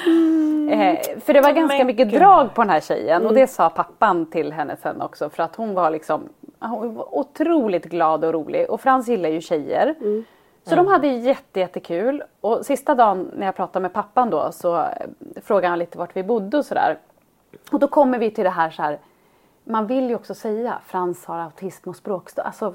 Eh, 0.71 1.21
för 1.21 1.33
det 1.33 1.41
var 1.41 1.53
ganska 1.53 1.79
Men 1.79 1.87
mycket 1.87 2.09
gud. 2.09 2.21
drag 2.21 2.55
på 2.55 2.63
den 2.63 2.71
här 2.71 2.81
tjejen 2.81 3.27
och 3.27 3.35
det 3.35 3.47
sa 3.47 3.71
pappan 3.71 4.27
till 4.27 4.53
henne 4.53 4.77
sen 4.83 5.03
också 5.03 5.31
för 5.31 5.43
att 5.43 5.57
hon 5.57 5.75
var 5.75 5.91
liksom 5.91 6.29
hon 6.61 6.95
var 6.95 7.19
otroligt 7.19 7.85
glad 7.85 8.25
och 8.25 8.33
rolig 8.33 8.71
och 8.71 8.81
Frans 8.81 9.09
gillar 9.09 9.29
ju 9.29 9.41
tjejer. 9.41 9.95
Så 10.65 10.75
de 10.75 10.87
hade 10.87 11.07
jätte, 11.09 11.61
jättekul 11.61 12.23
och 12.41 12.67
sista 12.67 12.95
dagen 12.95 13.31
när 13.37 13.47
jag 13.47 13.57
pratade 13.57 13.83
med 13.83 13.93
pappan 13.93 14.31
då 14.31 14.53
så 14.53 14.77
eh, 14.77 14.87
frågade 15.45 15.69
han 15.69 15.79
lite 15.79 15.99
vart 15.99 16.17
vi 16.17 16.23
bodde 16.23 16.59
och 16.59 16.65
sådär. 16.67 16.99
Och 17.73 17.79
då 17.79 17.89
kommer 17.89 18.19
vi 18.19 18.31
till 18.31 18.45
det 18.45 18.51
här 18.51 18.71
så 18.71 18.83
här 18.83 18.99
man 19.65 19.87
vill 19.87 20.09
ju 20.09 20.15
också 20.15 20.35
säga 20.35 20.79
Frans 20.87 21.27
har 21.27 21.39
autism 21.39 21.89
och 21.89 21.97
språkstörning. 21.97 22.47
Alltså, 22.47 22.75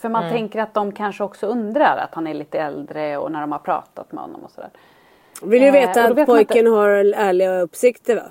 För 0.00 0.08
man 0.08 0.30
tänker 0.30 0.60
att 0.60 0.74
de 0.74 0.92
kanske 0.92 1.24
också 1.24 1.46
undrar 1.46 1.96
att 1.96 2.14
han 2.14 2.26
är 2.26 2.34
lite 2.34 2.58
äldre 2.58 3.18
och 3.18 3.32
när 3.32 3.40
de 3.40 3.52
har 3.52 3.58
pratat 3.58 4.12
med 4.12 4.22
honom 4.22 4.44
och 4.44 4.50
sådär. 4.50 4.70
Vill 5.42 5.62
ju 5.62 5.68
Eh, 5.68 5.72
veta 5.72 6.14
då 6.14 6.20
att 6.20 6.26
pojken 6.26 6.56
inte- 6.58 6.70
har 6.70 6.88
ärliga 7.14 7.60
uppsikter 7.60 8.16
va? 8.16 8.22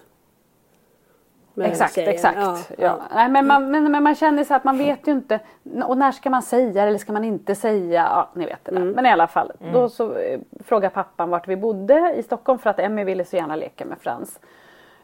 Exakt, 1.61 1.95
tjejen. 1.95 2.13
exakt. 2.13 2.37
Ja, 2.41 2.57
Ja. 2.77 2.99
Nej, 3.15 3.29
men, 3.29 3.47
man, 3.47 3.71
men, 3.71 3.91
men 3.91 4.03
man 4.03 4.15
känner 4.15 4.43
så 4.43 4.53
att 4.53 4.63
man 4.63 4.77
vet 4.77 5.07
ju 5.07 5.11
inte. 5.11 5.39
Och 5.85 5.97
när 5.97 6.11
ska 6.11 6.29
man 6.29 6.41
säga 6.41 6.83
eller 6.83 6.97
ska 6.97 7.13
man 7.13 7.23
inte 7.23 7.55
säga? 7.55 8.07
Ja, 8.09 8.29
ni 8.33 8.45
vet 8.45 8.65
det 8.65 8.71
där. 8.71 8.81
Men 8.81 9.05
i 9.05 9.09
alla 9.11 9.27
fall. 9.27 9.51
Då 9.73 9.89
så 9.89 10.15
eh, 10.15 10.39
frågar 10.63 10.89
pappan 10.89 11.29
vart 11.29 11.47
vi 11.47 11.55
bodde 11.55 12.13
i 12.17 12.23
Stockholm 12.23 12.59
för 12.59 12.69
att 12.69 12.79
Emmy 12.79 13.03
ville 13.03 13.25
så 13.25 13.35
gärna 13.35 13.55
leka 13.55 13.85
med 13.85 13.97
Frans. 14.01 14.39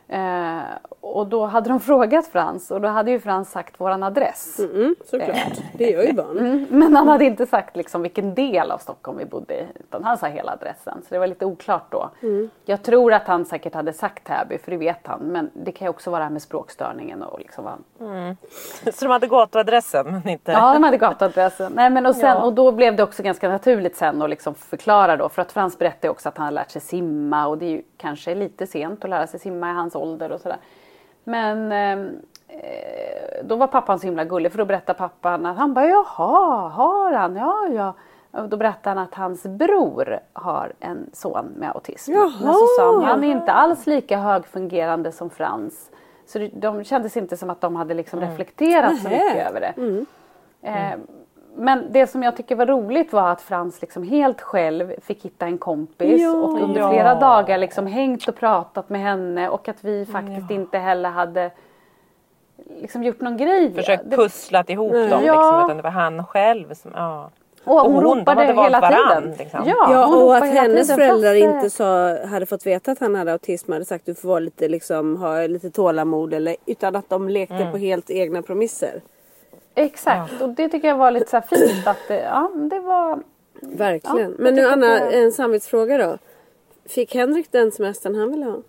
Eh, 0.10 0.60
och 1.02 1.28
då 1.28 1.46
hade 1.46 1.70
de 1.70 1.80
frågat 1.90 2.28
Frans 2.28 2.72
och 2.72 2.82
då 2.82 2.88
hade 2.88 3.12
ju 3.12 3.20
Frans 3.20 3.52
sagt 3.52 3.80
våran 3.80 4.04
adress. 4.04 4.60
Mm, 4.60 4.96
såklart. 5.06 5.58
Det 5.74 5.90
gör 5.90 6.04
ju 6.04 6.14
barn. 6.14 6.38
Mm, 6.40 6.66
men 6.70 6.96
han 6.96 7.08
hade 7.08 7.26
inte 7.26 7.46
sagt 7.46 7.76
liksom 7.76 8.02
vilken 8.02 8.36
del 8.36 8.72
av 8.72 8.78
Stockholm 8.78 9.18
vi 9.18 9.26
bodde 9.26 9.54
i. 9.54 9.66
Utan 9.80 10.04
han 10.04 10.18
sa 10.18 10.28
hela 10.28 10.52
adressen. 10.52 11.02
Så 11.02 11.08
det 11.10 11.20
var 11.20 11.28
lite 11.28 11.46
oklart 11.46 11.86
då. 11.92 12.10
Jag 12.66 12.84
tror 12.84 13.14
att 13.14 13.28
han 13.28 13.46
säkert 13.46 13.74
hade 13.74 13.94
sagt 13.94 14.24
Täby 14.28 14.58
för 14.58 14.72
det 14.72 14.78
vet 14.78 15.08
han. 15.08 15.20
Men 15.20 15.50
det 15.54 15.72
kan 15.72 15.86
ju 15.86 15.90
också 15.90 16.10
vara 16.12 16.20
det 16.20 16.24
här 16.26 16.32
med 16.32 16.42
språkstörningen 16.42 17.24
och 17.24 17.40
liksom 17.40 17.64
vad 17.64 17.74
han 17.74 18.36
Så 18.94 19.06
de 19.06 19.12
hade 19.12 19.28
gatuadressen 19.28 20.06
men 20.12 20.28
inte... 20.30 20.52
Ja, 20.52 20.74
de 20.74 20.84
hade 20.84 20.98
gatuadressen. 20.98 21.72
Nej, 21.76 21.90
men 21.90 22.06
och, 22.06 22.16
sen, 22.16 22.30
Ja. 22.38 22.44
och 22.44 22.54
då 22.54 22.72
blev 22.72 22.96
det 22.96 23.04
också 23.04 23.24
ganska 23.24 23.50
naturligt 23.50 23.96
sen 23.96 24.22
att 24.22 24.30
liksom 24.30 24.56
förklara 24.56 25.18
då. 25.18 25.30
För 25.30 25.42
att 25.42 25.52
Frans 25.52 25.78
berättade 25.78 26.10
också 26.12 26.30
att 26.30 26.38
han 26.38 26.46
har 26.46 26.52
lärt 26.52 26.72
sig 26.72 26.82
simma 26.82 27.48
och 27.48 27.58
det 27.58 27.66
är 27.66 27.70
ju 27.70 27.82
kanske 27.98 28.36
lite 28.36 28.68
sent 28.68 29.04
att 29.04 29.10
lära 29.10 29.28
sig 29.28 29.40
simma 29.40 29.70
i 29.72 29.74
hans 29.74 29.96
ålder 30.00 30.32
och 30.32 30.42
sådär. 30.42 30.58
Men 31.24 31.72
ehm, 31.72 32.20
eh, 32.48 33.44
då 33.44 33.56
var 33.56 33.68
pappan 33.68 34.00
så 34.00 34.06
himla 34.08 34.26
gullig 34.26 34.52
för 34.52 34.58
då 34.58 34.66
berättade 34.66 35.00
pappan 35.00 35.46
att 35.46 35.58
han 35.58 35.74
bara 35.74 35.88
jaha, 35.88 36.70
har 36.70 37.14
han? 37.14 37.36
Ja, 37.36 37.68
ja. 37.68 37.94
Och 38.32 38.50
då 38.50 38.58
berättade 38.58 38.96
han 39.00 39.08
att 39.08 39.16
hans 39.16 39.44
bror 39.44 40.20
har 40.34 40.74
en 40.80 41.10
son 41.14 41.46
med 41.58 41.70
autism. 41.70 42.12
Jaha. 42.12 42.32
Men 42.44 42.54
så 42.54 42.66
sa 42.78 42.94
han, 42.94 43.04
han 43.04 43.24
är 43.24 43.32
inte 43.32 43.52
alls 43.52 43.88
lika 43.88 44.18
högfungerande 44.18 45.12
som 45.12 45.30
Frans. 45.30 45.92
Så 46.26 46.50
de 46.54 46.84
kändes 46.84 47.18
inte 47.18 47.38
som 47.38 47.50
att 47.50 47.62
de 47.62 47.76
hade 47.76 47.94
liksom 47.94 48.20
reflekterat 48.20 49.02
så 49.02 49.10
mycket 49.10 49.48
över 49.48 49.60
det. 49.60 50.06
Eh, 50.62 51.00
men 51.56 51.86
det 51.92 52.08
som 52.08 52.24
jag 52.24 52.38
tycker 52.38 52.56
var 52.56 52.66
roligt 52.66 53.14
var 53.14 53.32
att 53.32 53.42
Frans 53.42 53.82
liksom 53.82 54.04
helt 54.04 54.42
själv 54.42 54.94
fick 55.02 55.26
hitta 55.26 55.46
en 55.46 55.58
kompis 55.58 56.22
Ja. 56.22 56.32
och 56.34 56.62
under 56.62 56.82
Ja. 56.82 56.90
flera 56.90 57.16
dagar 57.16 57.58
liksom 57.58 57.88
hängt 57.88 58.28
och 58.28 58.36
pratat 58.36 58.90
med 58.90 59.02
henne 59.02 59.50
och 59.50 59.68
att 59.70 59.84
vi 59.84 60.06
faktiskt 60.06 60.52
inte 60.52 60.78
heller 60.78 61.10
hade 61.10 61.52
liksom 62.82 63.04
gjort 63.04 63.22
någon 63.22 63.38
grej. 63.38 63.74
Försökt 63.74 64.04
Det- 64.10 64.16
pusslat 64.16 64.70
ihop 64.70 64.92
dem 64.92 65.10
Ja. 65.10 65.18
liksom, 65.20 65.66
utan 65.66 65.78
det 65.78 65.84
var 65.84 65.90
han 65.92 66.26
själv 66.26 66.74
som... 66.74 66.92
Ja. 66.96 67.30
och 67.64 67.74
hon, 67.76 67.86
och 67.86 67.92
hon, 67.92 68.04
de 68.04 68.20
ropade 68.20 68.42
hade 68.42 68.54
valt 68.54 68.68
hela 68.68 68.80
varann, 68.82 69.22
tiden. 69.24 69.36
liksom. 69.38 69.60
Ja, 69.66 69.88
Ja, 69.92 70.06
hon 70.06 70.24
och 70.24 70.36
att 70.36 70.46
hennes 70.54 70.88
tiden, 70.88 70.98
föräldrar 70.98 71.34
inte 71.34 71.70
sa, 71.70 72.18
hade 72.26 72.46
fått 72.46 72.66
veta 72.66 72.92
att 72.92 73.00
han 73.00 73.16
hade 73.16 73.32
autism 73.32 73.72
hade 73.72 73.86
sagt 73.86 74.06
du 74.06 74.16
får 74.16 74.28
vara 74.30 74.40
lite, 74.40 74.68
liksom, 74.68 75.18
ha 75.18 75.48
lite 75.48 75.70
tålamod 75.70 76.34
eller, 76.34 76.56
utan 76.66 76.96
att 76.96 77.10
de 77.10 77.30
lekte 77.30 77.56
Mm. 77.56 77.72
på 77.72 77.78
helt 77.78 78.10
egna 78.10 78.42
premisser. 78.42 79.02
Exakt, 79.86 80.42
och 80.42 80.50
det 80.50 80.70
tycker 80.70 80.88
jag 80.88 80.98
var 80.98 81.12
lite 81.12 81.30
så 81.30 81.42
fint 81.56 81.72
att 81.88 82.08
det, 82.08 82.20
ja, 82.22 82.52
det 82.56 82.80
var 82.80 83.24
Verkligen. 83.62 84.32
Ja, 84.32 84.36
Men 84.40 84.58
jag 84.58 84.80
nu 84.80 84.86
Anna, 84.88 84.88
det- 85.06 85.12
en 85.24 85.32
samvetsfråga 85.32 85.98
då. 85.98 86.18
Fick 86.90 87.16
Henrik 87.16 87.52
den 87.52 87.72
semestern 87.72 88.16
han 88.16 88.32
ville 88.32 88.46
ha? 88.46 88.58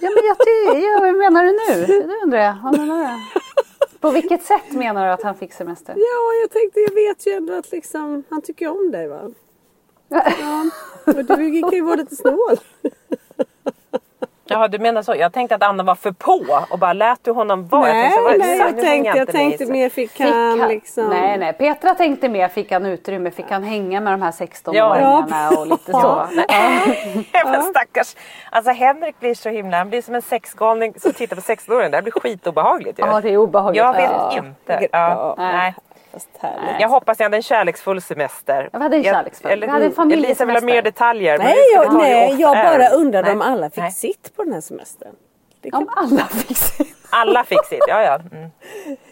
Ja 0.00 0.10
men 0.10 0.24
jag 0.24 0.82
ja, 0.82 0.98
vad 1.00 1.14
menar 1.14 1.44
du 1.44 1.52
nu? 1.52 1.86
Det 2.08 2.14
undrar 2.24 2.38
jag. 2.38 2.56
Vad 2.62 2.78
menar 2.78 3.02
du? 3.12 3.40
På 4.00 4.10
vilket 4.10 4.42
sätt 4.42 4.72
menar 4.72 5.06
du 5.06 5.12
att 5.12 5.22
han 5.22 5.34
fick 5.34 5.52
semester? 5.52 5.94
Ja, 5.96 6.40
jag 6.42 6.50
tänkte, 6.50 6.80
jag 6.80 6.94
vet 6.94 7.26
ju 7.26 7.32
ändå 7.32 7.54
att 7.54 7.72
liksom, 7.72 8.24
han 8.28 8.42
tycker 8.42 8.68
om 8.68 8.90
dig 8.90 9.08
va? 9.08 9.30
Ja. 10.08 10.70
Och 11.06 11.14
du 11.24 11.60
kan 11.60 11.70
ju 11.72 11.82
vara 11.82 11.96
lite 11.96 12.16
snål. 12.16 12.56
Jaha 14.48 14.68
du 14.68 14.78
menar 14.78 15.02
så. 15.02 15.14
Jag 15.14 15.32
tänkte 15.32 15.54
att 15.54 15.62
Anna 15.62 15.82
var 15.82 15.94
för 15.94 16.12
på 16.12 16.44
och 16.70 16.78
bara 16.78 16.92
lät 16.92 17.24
du 17.24 17.30
honom 17.30 17.66
vara. 17.66 17.82
Nej, 17.82 18.02
tänkte, 18.02 18.20
var 18.20 18.32
det 18.32 18.38
nej, 18.38 18.58
jag 18.58 18.76
tänkte, 18.76 19.18
jag 19.18 19.28
tänkte 19.28 19.66
mer 19.66 19.88
fick 19.88 20.10
Fick 20.10 20.20
han 20.26 20.60
han, 20.60 20.68
liksom. 20.68 21.04
Nej, 21.08 21.38
nej. 21.38 21.52
Petra 21.52 21.94
tänkte 21.94 22.28
mer, 22.28 22.48
fick 22.48 22.72
han 22.72 22.86
utrymme, 22.86 23.30
fick 23.30 23.50
han 23.50 23.62
hänga 23.62 24.00
med 24.00 24.12
de 24.12 24.22
här 24.22 24.30
16-åringarna 24.30 25.56
och 25.58 25.66
lite 25.66 25.92
så. 25.92 26.26
Ja, 27.32 27.50
men 27.50 27.62
stackars. 27.62 28.16
Alltså 28.50 28.72
Henrik 28.72 29.20
blir 29.20 29.34
så 29.34 29.48
himla, 29.48 29.76
han 29.78 29.88
blir 29.88 30.02
som 30.02 30.14
en 30.14 30.22
sexgalning 30.22 30.94
som 31.00 31.12
tittar 31.12 31.36
på 31.36 31.42
16-åringen. 31.42 31.90
Det 31.90 31.96
här 31.96 32.02
blir 32.02 32.12
skitobehagligt 32.12 32.98
ju. 32.98 33.06
Ja, 33.06 33.20
det 33.20 33.28
är 33.30 33.36
obehagligt. 33.36 33.82
Jag 33.82 33.92
vet 33.92 34.10
Ja. 34.10 34.32
inte. 34.36 34.88
Ja, 34.92 35.34
nej. 35.38 35.74
Fast 36.16 36.28
härligt. 36.40 36.80
Jag 36.80 36.88
hoppas 36.88 37.18
jag 37.20 37.24
hade 37.24 37.36
en 37.36 37.42
kärleksfull 37.42 38.02
semester. 38.02 38.68
Ja, 38.72 38.78
vi 38.78 38.82
hade 38.84 38.96
en 38.96 39.02
Jag- 39.02 39.14
kärleksfull. 39.14 39.50
eller- 39.50 39.66
Vi 39.66 39.72
hade 39.72 39.84
en 39.96 40.12
Elisa 40.12 40.44
vill 40.44 40.56
ha 40.56 40.62
mer 40.62 40.82
detaljer. 40.82 41.38
Nej, 41.38 41.54
jag, 41.74 41.94
nej 41.94 42.36
jag 42.40 42.56
bara 42.56 42.88
undrade 42.88 43.32
om 43.32 43.42
alla 43.42 43.70
fick 43.70 43.78
Nej. 43.78 43.92
sitt 43.92 44.36
på 44.36 44.44
den 44.44 44.52
här 44.52 44.60
semestern. 44.60 45.14
Det 45.60 45.72
Om 45.72 45.88
alla 45.96 46.24
fick 46.26 46.56
se. 46.56 46.84
Alla 47.10 47.44
fick 47.44 47.64
sitt, 47.64 47.84
ja 47.88 48.02
ja. 48.02 48.14
Mm. 48.36 48.50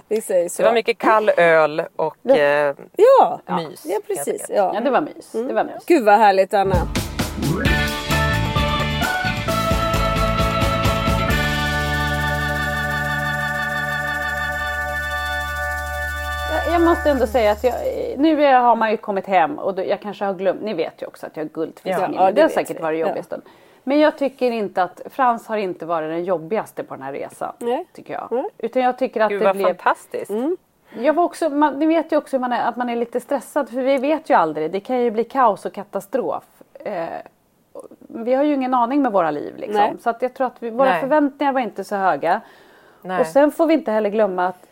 Vi 0.08 0.20
säger 0.20 0.48
så. 0.48 0.62
Det 0.62 0.68
var 0.68 0.74
mycket 0.74 0.98
kall 0.98 1.30
öl 1.36 1.82
och 1.96 2.26
eh, 2.30 2.74
Ja, 2.96 3.40
mys. 3.46 3.82
ja 3.84 3.98
precis. 4.06 4.46
Ja, 4.48 4.70
Ja. 4.74 4.80
det 4.80 4.90
var 4.90 5.00
mys. 5.00 5.32
Det 5.32 5.54
var 5.54 5.64
mys. 5.64 5.84
Gud 5.86 6.04
vad 6.04 6.18
härligt 6.18 6.54
Anna. 6.54 6.76
Måste 16.84 17.10
ändå 17.10 17.26
säga 17.26 17.52
att 17.52 17.64
jag, 17.64 17.74
nu 18.16 18.44
är- 18.44 18.58
har 18.60 18.76
man 18.76 18.90
ju 18.90 18.96
kommit 18.96 19.26
hem 19.26 19.58
och 19.58 19.74
då, 19.74 19.84
jag 19.84 20.00
kanske 20.00 20.24
har 20.24 20.34
glömt, 20.34 20.62
ni 20.62 20.74
vet 20.74 21.02
ju 21.02 21.06
också 21.06 21.26
att 21.26 21.36
jag 21.36 21.44
har 21.44 21.48
guldfisk 21.48 21.86
Ja, 21.98 22.08
ja, 22.14 22.26
det 22.26 22.32
Det 22.32 22.42
har 22.42 22.48
säkert 22.48 22.78
vi. 22.78 22.82
varit 22.82 23.00
Ja. 23.00 23.06
jobbigast. 23.06 23.32
Men 23.86 24.00
jag 24.00 24.18
tycker 24.18 24.50
inte 24.50 24.82
att 24.82 25.00
Frans 25.10 25.46
har 25.46 25.56
inte 25.56 25.86
varit 25.86 26.10
den 26.10 26.24
jobbigaste 26.24 26.84
på 26.84 26.94
den 26.94 27.02
här 27.02 27.12
resan. 27.12 27.52
Nej. 27.58 27.86
Tycker 27.92 28.14
jag. 28.14 28.28
Nej. 28.30 28.44
Utan 28.58 28.82
jag 28.82 28.98
tycker 28.98 29.20
att 29.20 29.28
Gud 29.30 29.40
det 29.40 29.44
vad 29.44 29.56
blev... 29.56 29.66
fantastiskt. 29.66 30.30
Jag 30.98 31.14
var 31.14 31.24
också, 31.24 31.48
man, 31.50 31.78
ni 31.78 31.86
vet 31.86 32.12
ju 32.12 32.16
också 32.16 32.38
man 32.38 32.52
är, 32.52 32.68
att 32.68 32.76
man 32.76 32.88
är 32.90 32.96
lite 32.96 33.20
stressad 33.20 33.68
för 33.68 33.80
vi 33.80 33.98
vet 33.98 34.30
ju 34.30 34.34
aldrig. 34.34 34.70
Det 34.72 34.80
kan 34.80 35.00
ju 35.00 35.10
bli 35.10 35.24
kaos 35.24 35.64
och 35.66 35.72
katastrof. 35.72 36.44
Eh, 36.74 37.04
vi 37.98 38.34
har 38.34 38.44
ju 38.44 38.54
ingen 38.54 38.74
aning 38.74 39.02
med 39.02 39.12
våra 39.12 39.30
liv 39.30 39.56
liksom. 39.56 39.76
Nej. 39.80 39.92
Så 40.00 40.10
att 40.10 40.22
jag 40.22 40.34
tror 40.34 40.46
att 40.46 40.56
vi, 40.62 40.70
våra 40.70 40.88
Nej. 40.88 41.00
förväntningar 41.00 41.52
var 41.52 41.60
inte 41.60 41.84
så 41.84 41.96
höga. 41.96 42.40
Nej. 43.02 43.20
Och 43.20 43.26
sen 43.26 43.50
får 43.50 43.66
vi 43.66 43.74
inte 43.74 43.90
heller 43.92 44.10
glömma 44.10 44.46
att, 44.46 44.66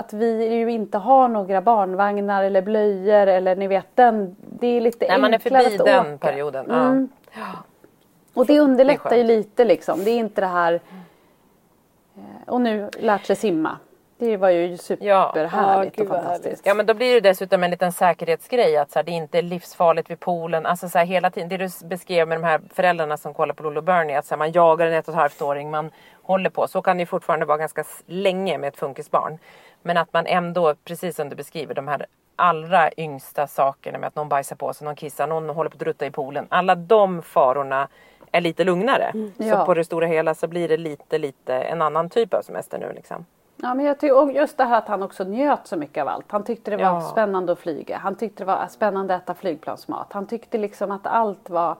att 0.00 0.12
vi 0.12 0.54
ju 0.54 0.70
inte 0.70 0.98
har 0.98 1.28
några 1.28 1.60
barnvagnar 1.60 2.44
eller 2.44 2.62
blöjor 2.62 3.26
eller 3.26 3.56
ni 3.56 3.66
vet 3.66 3.86
den. 3.96 4.36
Det 4.40 4.66
är 4.66 4.80
lite 4.80 5.06
Nej, 5.08 5.18
man 5.20 5.30
är 5.34 5.38
enklare 5.38 5.62
förbi 5.62 5.78
att 5.78 5.86
den 5.86 6.14
åka. 6.14 6.26
perioden. 6.26 6.66
Ja. 6.68 6.74
Mm. 6.86 7.08
Och 8.34 8.46
det 8.46 8.60
underlättar 8.60 9.10
Det 9.10 9.16
ju 9.16 9.24
lite 9.24 9.64
liksom. 9.64 10.04
Det 10.04 10.10
är 10.10 10.18
inte 10.18 10.40
det 10.40 10.46
här. 10.46 10.80
eh, 12.16 12.20
Och 12.52 12.60
nu 12.60 12.88
lärt 12.98 13.24
sig 13.26 13.36
simma. 13.36 13.78
Det 14.18 14.36
var 14.36 14.50
ju 14.50 14.76
superhärligt 14.76 15.98
Ja, 15.98 16.04
och 16.04 16.08
fantastiskt. 16.10 16.66
Ja 16.66 16.74
men 16.74 16.86
då 16.86 16.94
blir 16.94 17.14
det 17.14 17.20
dessutom 17.20 17.62
en 17.62 17.70
liten 17.70 17.92
säkerhetsgrej 17.92 18.76
att 18.76 18.90
så 18.90 18.98
här, 18.98 19.04
det 19.04 19.10
inte 19.12 19.38
är 19.38 19.42
livsfarligt 19.42 20.10
vid 20.10 20.20
poolen. 20.20 20.66
Alltså 20.66 20.88
så 20.88 20.98
här, 20.98 21.04
hela 21.06 21.30
tiden, 21.30 21.48
det 21.48 21.56
du 21.56 21.68
beskrev 21.84 22.28
med 22.28 22.38
de 22.40 22.44
här 22.44 22.60
föräldrarna 22.74 23.16
som 23.16 23.34
kollar 23.34 23.54
på 23.54 23.62
Lolo 23.62 23.80
Bernie. 23.80 24.18
Att 24.18 24.26
så 24.26 24.34
här, 24.34 24.38
man 24.38 24.52
jagar 24.52 24.86
en 24.86 24.92
ett 24.92 25.08
och 25.08 25.14
ett 25.14 25.20
halvt 25.20 25.42
åring, 25.42 25.70
man 25.70 25.90
håller 26.22 26.50
på. 26.50 26.68
Så 26.68 26.82
kan 26.82 26.98
det 26.98 27.06
fortfarande 27.06 27.46
vara 27.46 27.58
ganska 27.58 27.84
länge 28.06 28.58
med 28.58 28.68
ett 28.68 28.76
funkisbarn. 28.76 29.38
Men 29.82 29.96
att 29.96 30.12
man 30.12 30.26
ändå, 30.26 30.74
precis 30.84 31.16
som 31.16 31.28
du 31.28 31.36
beskriver, 31.36 31.74
de 31.74 31.88
här 31.88 32.06
allra 32.36 32.90
yngsta 32.96 33.46
sakerna 33.46 33.98
med 33.98 34.06
att 34.06 34.16
någon 34.16 34.28
bajsar 34.28 34.56
på 34.56 34.72
sig, 34.72 34.84
någon 34.84 34.96
kissar, 34.96 35.26
någon 35.26 35.48
håller 35.48 35.70
på 35.70 35.74
att 35.74 35.80
drutta 35.80 36.06
i 36.06 36.10
poolen. 36.10 36.46
Alla 36.48 36.74
de 36.74 37.22
farorna 37.22 37.88
är 38.32 38.40
lite 38.40 38.64
lugnare. 38.64 39.12
Så 39.36 39.44
Ja. 39.44 39.64
på 39.64 39.74
det 39.74 39.84
stora 39.84 40.06
hela 40.06 40.34
så 40.34 40.46
blir 40.48 40.68
det 40.68 40.76
lite, 40.76 41.18
lite 41.18 41.54
en 41.54 41.82
annan 41.82 42.10
typ 42.10 42.34
av 42.34 42.42
semester 42.42 42.78
nu 42.78 42.92
liksom. 42.94 43.26
Ja, 43.56 43.74
men 43.74 43.84
jag 43.86 44.00
tycker, 44.00 44.30
just 44.30 44.56
det 44.58 44.64
här 44.64 44.78
att 44.78 44.88
han 44.88 45.02
också 45.02 45.24
njöt 45.24 45.66
så 45.66 45.76
mycket 45.76 46.02
av 46.02 46.08
allt. 46.08 46.24
Han 46.28 46.44
tyckte 46.44 46.70
det 46.70 46.76
var 46.76 46.84
Ja. 46.84 47.00
spännande 47.00 47.52
att 47.52 47.58
flyga. 47.58 47.98
Han 47.98 48.14
tyckte 48.14 48.42
det 48.42 48.46
var 48.46 48.66
spännande 48.66 49.14
att 49.14 49.22
äta 49.22 49.34
flygplansmat. 49.34 50.12
Han 50.12 50.26
tyckte 50.26 50.58
liksom 50.58 50.90
att 50.90 51.06
allt 51.06 51.50
var... 51.50 51.76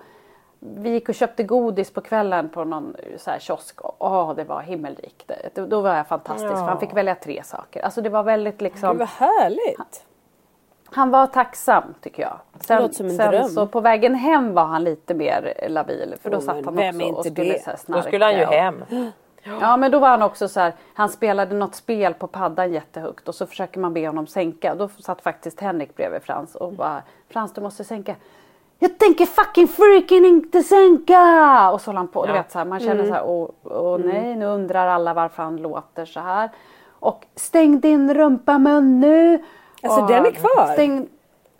Vi 0.61 0.91
gick 0.91 1.09
och 1.09 1.15
köpte 1.15 1.43
godis 1.43 1.91
på 1.93 2.01
kvällen 2.01 2.49
på 2.49 2.65
någon 2.65 2.97
så 3.17 3.31
här 3.31 3.39
kiosk. 3.39 3.79
Åh, 3.99 4.35
det 4.35 4.45
var 4.45 4.61
himmelrikt. 4.61 5.31
Det- 5.55 5.67
Då 5.67 5.81
var 5.81 5.95
jag 5.97 6.07
fantastisk. 6.07 6.51
Ja. 6.53 6.57
För 6.57 6.65
han 6.65 6.81
fick 6.81 6.97
välja 6.97 7.15
tre 7.15 7.43
saker. 7.45 7.83
Alltså 7.83 8.01
det 8.03 8.09
var 8.09 8.23
väldigt 8.23 8.61
liksom... 8.61 8.99
vad 8.99 9.09
härligt. 9.09 10.05
Han 10.93 11.11
var 11.11 11.27
tacksam 11.27 11.85
tycker 12.01 12.23
jag. 12.23 12.39
Sen, 12.61 12.83
låter 12.83 12.95
som 12.95 13.07
en 13.07 13.17
sen 13.17 13.31
dröm. 13.31 13.49
så 13.49 13.67
på 13.67 13.81
vägen 13.81 14.15
hem 14.15 14.55
var 14.55 14.65
han 14.65 14.85
lite 14.85 15.15
mer 15.15 15.67
labil. 15.69 16.15
För 16.23 16.31
då 16.31 16.37
Oh, 16.37 16.41
satt 16.43 16.65
han 16.65 16.79
också 16.79 17.07
och 17.13 17.25
skulle 17.27 17.53
det? 17.53 17.59
så 17.63 17.71
här 17.71 17.77
Då 17.77 17.83
snarka 17.83 18.03
skulle 18.03 18.25
han 18.25 18.35
ju 18.37 18.47
och- 18.47 18.53
hem. 18.53 18.85
Ja 19.61 19.77
men 19.77 19.91
då 19.91 19.99
var 19.99 20.09
han 20.09 20.23
också 20.23 20.49
så 20.49 20.61
här, 20.61 20.73
han 20.95 21.09
spelade 21.09 21.55
något 21.55 21.75
spel 21.75 22.15
på 22.15 22.27
paddan 22.27 22.73
jättehögt 22.73 23.29
och 23.29 23.35
så 23.35 23.47
försöker 23.47 23.81
man 23.81 23.95
be 23.95 24.07
honom 24.07 24.27
sänka. 24.27 24.75
Då 24.75 24.89
satt 24.89 25.21
faktiskt 25.23 25.61
Henrik 25.61 25.97
bredvid 25.97 26.23
Frans 26.23 26.55
och 26.55 26.73
bara 26.73 27.03
Frans 27.29 27.53
du 27.55 27.61
måste 27.61 27.85
sänka. 27.85 28.15
Jag 28.83 28.99
tänker 28.99 29.27
fucking 29.27 29.69
freaking 29.69 30.25
inte 30.27 30.63
sänka! 30.63 31.71
Och 31.71 31.81
så 31.81 31.91
höll 31.91 31.97
han 31.97 32.09
på. 32.09 32.23
Du 32.27 32.29
Ja. 32.33 32.35
vet 32.37 32.51
så 32.51 32.59
här, 32.59 32.65
man 32.65 32.81
känner 32.81 33.05
så 33.05 33.13
här, 33.15 33.25
åh, 33.27 33.51
åh 33.63 33.99
nej 33.99 34.37
nu 34.37 34.47
undrar 34.47 34.87
alla 34.87 35.15
varför 35.15 35.43
han 35.43 35.57
låter 35.57 36.05
så 36.05 36.21
här. 36.21 36.51
Och 36.89 37.27
stäng 37.37 37.81
din 37.81 38.15
rumpamun 38.15 39.01
nu! 39.01 39.43
Alltså, 39.83 40.01
och, 40.01 40.09
den 40.09 40.27
är 40.27 40.31
kvar? 40.31 40.73
Stäng, 40.73 41.09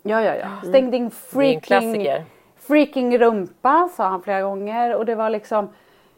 ja 0.01 0.21
ja 0.21 0.35
ja. 0.35 0.69
Stäng 0.69 0.91
din 0.91 0.91
Det 0.91 0.97
är 0.97 1.01
en 1.03 1.11
freaking 1.11 2.25
freaking 2.57 3.17
rumpa 3.17 3.89
sa 3.97 4.03
han 4.03 4.21
flera 4.21 4.41
gånger 4.41 4.95
och 4.95 5.05
det 5.05 5.15
var 5.15 5.29
liksom 5.29 5.69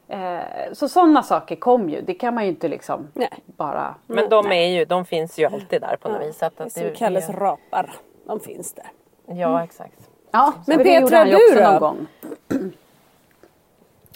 eh, 0.07 0.39
så 0.73 0.87
sådana 0.87 1.23
saker 1.23 1.55
kom 1.55 1.89
ju. 1.89 2.01
Det 2.01 2.13
kan 2.13 2.33
man 2.33 2.43
ju 2.43 2.49
inte 2.49 2.67
liksom 2.67 3.07
Nej. 3.13 3.29
bara. 3.45 3.95
Men 4.07 4.29
de, 4.29 4.51
är 4.51 4.67
ju, 4.67 4.85
de 4.85 5.05
finns 5.05 5.39
ju 5.39 5.45
alltid 5.45 5.81
där 5.81 5.97
på 6.01 6.09
något 6.09 6.21
vis. 6.21 6.37
Så 6.37 6.45
att, 6.45 6.61
att 6.61 6.71
Som 6.71 6.83
det, 6.83 6.89
kallas 6.89 7.27
det, 7.27 7.33
rapar. 7.33 7.93
De 8.25 8.39
finns 8.39 8.73
där. 8.73 8.87
Ja 9.25 9.63
exakt. 9.63 10.09
Ja, 10.33 10.53
Men 10.67 10.77
det 10.77 10.83
Petra, 10.83 11.01
gjorde 11.01 11.17
han 11.17 11.27
ju 11.29 11.33
du 11.33 11.45
också 11.47 11.55
då? 11.63 11.71
någon 11.71 11.79
gång. 11.79 12.07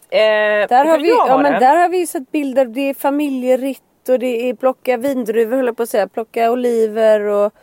Eh, 0.09 0.67
Där 0.69 0.85
har, 0.85 0.97
vi, 0.99 1.09
ja, 1.09 1.37
men 1.37 1.53
det? 1.53 1.59
där 1.59 1.75
har 1.77 1.89
vi 1.89 1.97
ju 1.99 2.05
sett 2.07 2.31
bilder. 2.31 2.65
Det 2.65 2.81
är 2.89 2.93
familjeritt 2.93 3.81
och 4.09 4.19
det 4.19 4.49
är 4.49 4.53
plocka 4.53 4.97
vindruvor 4.97 5.57
höll 5.57 5.65
jag 5.65 5.77
på 5.77 5.83
att 5.83 5.89
säga. 5.89 6.07
Plocka 6.07 6.51
oliver 6.51 7.19
och 7.21 7.53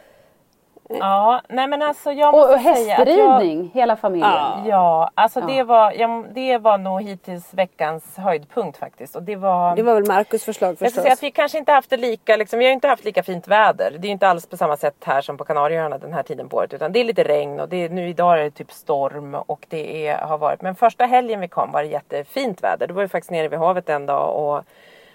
Ja, 1.01 1.41
nej 1.49 1.67
men 1.69 1.83
alltså 1.83 2.13
jag 2.13 2.35
Och, 2.35 2.41
måste 2.41 2.55
och 2.55 2.61
säga 2.61 2.97
att 2.97 3.09
jag, 3.09 3.31
hästridning, 3.37 3.71
hela 3.75 3.97
familjen. 3.97 4.31
Ja. 4.31 4.63
Ja, 4.67 5.11
alltså 5.15 5.41
Det, 5.41 5.63
var, 5.63 5.93
ja, 5.93 6.25
det 6.35 6.59
var 6.59 6.79
nog 6.79 7.03
hittills 7.03 7.55
veckans 7.55 8.17
höjdpunkt 8.17 8.79
faktiskt. 8.79 9.17
Och 9.17 9.23
det 9.23 9.37
var... 9.37 9.77
det 9.77 9.83
var 9.83 9.95
väl 9.95 10.07
Markus 10.07 10.45
förslag 10.45 10.71
Jag 10.71 10.79
förstås. 10.79 11.03
säga 11.03 11.13
att 11.13 11.23
vi 11.23 11.31
kanske 11.31 11.59
inte 11.59 11.73
haft 11.73 11.91
det 11.91 11.97
lika, 11.97 12.37
liksom, 12.37 12.59
vi 12.59 12.65
har 12.65 12.73
inte 12.73 12.89
haft 12.89 13.05
lika 13.05 13.23
fint 13.23 13.49
väder. 13.49 13.91
Det 13.91 14.07
är 14.07 14.09
ju 14.09 14.13
inte 14.13 14.29
alls 14.29 14.47
på 14.47 14.57
samma 14.57 14.77
sätt 14.77 14.97
här 15.05 15.21
som 15.21 15.37
på 15.39 15.45
Kanarieöarna 15.45 15.99
den 15.99 16.13
här 16.13 16.23
tiden 16.23 16.49
på 16.49 16.57
året. 16.57 16.75
Utan 16.75 16.93
det 16.93 17.01
är 17.01 17.05
lite 17.05 17.25
regn 17.25 17.61
och 17.61 17.69
det 17.69 17.77
är, 17.85 17.89
nu 17.89 18.09
idag 18.09 18.39
är 18.39 18.43
det 18.45 18.51
typ 18.51 18.73
storm 18.73 19.35
och 19.35 19.67
det 19.69 20.07
är, 20.09 20.19
har 20.19 20.39
varit. 20.39 20.63
Men 20.63 20.75
första 20.75 21.05
helgen 21.07 21.41
vi 21.41 21.49
kom 21.49 21.73
var 21.73 21.83
det 21.83 21.89
jättefint 21.89 22.63
väder. 22.63 22.87
Då 22.87 22.95
var 22.95 23.03
vi 23.03 23.09
faktiskt 23.09 23.31
nere 23.31 23.49
vid 23.49 23.59
havet 23.59 23.89
en 23.89 24.07
dag 24.07 24.37
och 24.37 24.65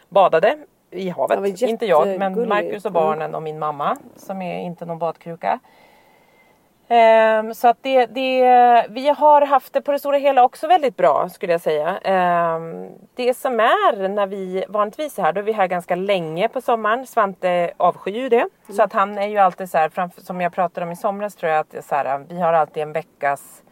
badade 0.10 0.58
i 0.92 1.10
havet. 1.10 1.62
Inte 1.62 1.86
jag 1.86 2.20
men. 2.20 2.48
Marcus 2.48 2.86
och 2.86 2.92
barnen 2.92 3.36
och 3.36 3.44
min 3.44 3.60
mamma 3.60 3.98
som 4.16 4.42
är 4.42 4.60
inte 4.60 4.86
någon 4.86 5.00
badkruka. 5.00 5.60
Ehm, 6.92 7.54
så 7.54 7.68
att 7.68 7.78
det, 7.82 8.06
det, 8.06 8.86
vi 8.90 9.10
har 9.10 9.42
haft 9.42 9.74
det 9.74 9.82
på 9.82 9.92
det 9.92 10.00
stora 10.00 10.18
hela 10.18 10.44
också 10.44 10.68
väldigt 10.68 10.98
bra 10.98 11.30
skulle 11.30 11.52
jag 11.52 11.62
säga. 11.62 11.98
Ehm, 11.98 12.90
det 13.16 13.34
som 13.34 13.60
är 13.60 14.08
när 14.08 14.28
vi 14.28 14.66
vanligtvis 14.70 15.20
är 15.20 15.24
här, 15.24 15.34
då 15.34 15.40
är 15.40 15.44
vi 15.44 15.52
här 15.52 15.68
ganska 15.68 15.96
länge 15.96 16.48
på 16.50 16.62
sommaren. 16.62 17.08
Svante 17.08 17.72
avskyr 17.78 18.14
ju 18.14 18.30
det. 18.30 18.50
Så 18.76 18.84
att 18.84 18.94
han 18.94 19.18
är 19.18 19.28
ju 19.28 19.38
alltid 19.38 19.70
så 19.70 19.78
här, 19.78 19.90
framför, 19.90 20.22
som 20.22 20.42
jag 20.42 20.54
pratade 20.54 20.86
om 20.86 20.92
i 20.92 20.96
somras 20.96 21.36
tror 21.36 21.52
jag 21.52 21.60
att 21.60 21.86
så 21.86 21.96
här, 21.96 22.26
vi 22.30 22.40
har 22.40 22.54
alltid 22.54 22.84
en 22.84 22.94
veckas 22.94 23.64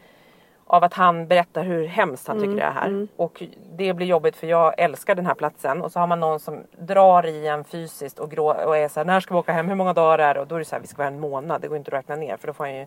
av 0.67 0.83
att 0.83 0.93
han 0.93 1.27
berättar 1.27 1.63
hur 1.63 1.87
hemskt 1.87 2.27
han 2.27 2.39
tycker 2.39 2.55
det 2.55 2.61
är 2.61 2.71
här. 2.71 3.07
Och 3.15 3.43
det 3.71 3.93
blir 3.93 4.07
jobbigt 4.07 4.35
för 4.35 4.47
jag 4.47 4.73
älskar 4.77 5.15
den 5.15 5.25
här 5.25 5.33
platsen. 5.33 5.81
Och 5.81 5.91
så 5.91 5.99
har 5.99 6.07
man 6.07 6.19
någon 6.19 6.39
som 6.39 6.63
drar 6.79 7.25
i 7.25 7.47
en 7.47 7.63
fysiskt 7.63 8.19
och, 8.19 8.31
grå, 8.31 8.47
och 8.65 8.77
är 8.77 8.87
så 8.87 8.99
här, 8.99 9.05
när 9.05 9.19
ska 9.19 9.33
vi 9.33 9.39
åka 9.39 9.51
hem, 9.53 9.67
hur 9.67 9.75
många 9.75 9.93
dagar 9.93 10.19
är 10.19 10.33
det? 10.33 10.39
Och 10.39 10.47
då 10.47 10.55
är 10.55 10.59
det 10.59 10.65
så 10.65 10.75
här, 10.75 10.81
vi 10.81 10.87
ska 10.87 10.97
vara 10.97 11.07
en 11.07 11.19
månad, 11.19 11.61
det 11.61 11.67
går 11.67 11.77
inte 11.77 11.89
att 11.89 11.93
räkna 11.99 12.15
ner 12.15 12.37
för 12.37 12.47
då 12.47 12.53
får 12.53 12.63
han 12.63 12.75
ju 12.75 12.85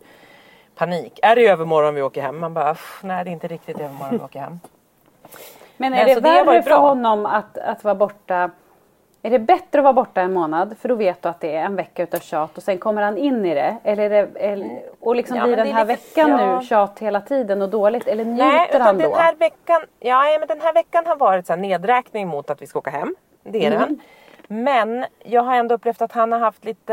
panik. 0.75 1.19
Är 1.23 1.37
det 1.37 1.47
övermorgon 1.47 1.95
vi 1.95 2.03
åker 2.03 2.23
hem? 2.23 2.39
Man 2.41 2.55
bara, 2.55 2.71
"Uff, 2.73 3.01
nej 3.05 3.25
det 3.25 3.31
är 3.31 3.33
inte 3.33 3.49
riktigt 3.49 3.81
övermorgon 3.81 4.11
vi 4.19 4.25
åker 4.25 4.41
hem. 4.41 4.61
Men 5.77 5.93
är 5.95 5.97
Nej, 6.05 6.15
det 6.15 6.21
det 6.21 6.45
värre 6.45 6.63
för 6.63 6.71
honom 6.79 7.27
att, 7.27 7.59
att 7.59 7.85
vara 7.85 7.95
borta? 7.95 8.51
Är 9.23 9.31
det 9.31 9.39
bättre 9.39 9.79
att 9.79 9.85
vara 9.85 9.93
borta 9.93 10.21
en 10.21 10.33
månad 10.33 10.77
för 10.81 10.89
då 10.89 10.95
vet 10.95 11.23
du 11.23 11.29
att 11.29 11.41
det 11.41 11.57
är 11.57 11.65
en 11.65 11.77
vecka 11.77 12.03
utav 12.03 12.19
tjat 12.19 12.57
och 12.57 12.63
sen 12.63 12.79
kommer 12.79 13.03
han 13.03 13.19
in 13.19 13.47
i 13.47 13.55
det? 13.55 13.77
Eller, 13.85 14.11
det, 14.11 14.29
eller 14.35 14.81
och 15.01 15.17
liksom 15.17 15.37
Ja, 15.37 15.45
blir 15.47 15.57
den 15.57 15.67
här 15.67 15.85
lite- 15.87 16.01
veckan 16.03 16.31
ja. 16.31 16.59
nu 16.61 16.65
tjat 16.67 16.99
hela 16.99 17.21
tiden 17.21 17.63
och 17.63 17.69
dåligt? 17.69 18.09
Eller 18.09 18.25
njuter 18.25 18.47
Nej, 18.47 18.69
han 18.81 18.99
den 18.99 19.11
då? 19.11 19.17
här 19.17 19.35
veckan, 19.35 19.81
ja, 19.99 20.37
men 20.39 20.49
den 20.49 20.61
här 20.61 20.73
veckan 20.75 21.07
har 21.07 21.17
varit 21.17 21.47
så 21.47 21.57
nedräkning 21.57 22.29
mot 22.29 22.51
att 22.51 22.63
vi 22.63 22.67
ska 22.67 22.79
åka 22.79 22.91
hem. 22.91 23.15
Det 23.43 23.67
är 23.67 23.71
Mm. 23.73 23.81
den. 23.81 24.01
Men 24.49 25.05
jag 25.25 25.43
har 25.43 25.55
ändå 25.55 25.75
upplevt 25.75 26.03
att 26.03 26.13
han 26.13 26.33
har 26.33 26.39
haft 26.39 26.65
lite, 26.65 26.93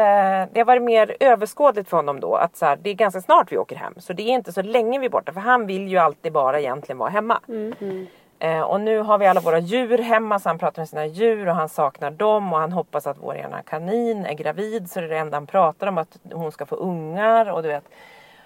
det 0.54 0.60
har 0.60 0.66
varit 0.66 0.82
mer 0.84 1.16
överskådligt 1.20 1.90
för 1.90 1.98
honom 1.98 2.20
då. 2.20 2.36
Att 2.36 2.56
så 2.56 2.66
här, 2.66 2.76
det 2.82 2.90
är 2.90 2.94
ganska 2.94 3.22
snart 3.22 3.52
vi 3.52 3.58
åker 3.58 3.76
hem. 3.76 3.94
Så 3.98 4.14
det 4.14 4.24
är 4.24 4.28
inte 4.34 4.54
så 4.54 4.62
länge 4.62 5.00
vi 5.00 5.06
är 5.06 5.10
borta. 5.10 5.34
För 5.34 5.40
han 5.42 5.68
vill 5.68 5.88
ju 5.88 5.98
alltid 5.98 6.32
bara 6.34 6.60
egentligen 6.60 6.98
vara 6.98 7.10
hemma. 7.10 7.40
Mm. 7.48 8.08
Eh, 8.40 8.62
och 8.62 8.82
nu 8.82 9.00
har 9.00 9.18
vi 9.18 9.28
alla 9.28 9.40
våra 9.40 9.60
djur 9.60 9.98
hemma 9.98 10.40
så 10.40 10.50
han 10.50 10.58
pratar 10.58 10.82
med 10.82 10.90
sina 10.90 11.06
djur 11.06 11.48
och 11.48 11.56
han 11.56 11.70
saknar 11.70 12.12
dem 12.12 12.54
och 12.54 12.60
han 12.60 12.72
hoppas 12.72 13.08
att 13.08 13.18
vår 13.18 13.36
ena 13.36 13.62
kanin 13.62 14.26
är 14.26 14.34
gravid 14.34 14.92
så 14.92 15.00
det 15.00 15.06
är 15.06 15.10
det 15.10 15.18
enda 15.18 15.38
han 15.38 15.48
pratar 15.48 15.88
om 15.88 15.98
att 15.98 16.18
hon 16.34 16.52
ska 16.52 16.66
få 16.66 16.76
ungar 16.76 17.52
och 17.52 17.64
du 17.64 17.70
vet. 17.70 17.84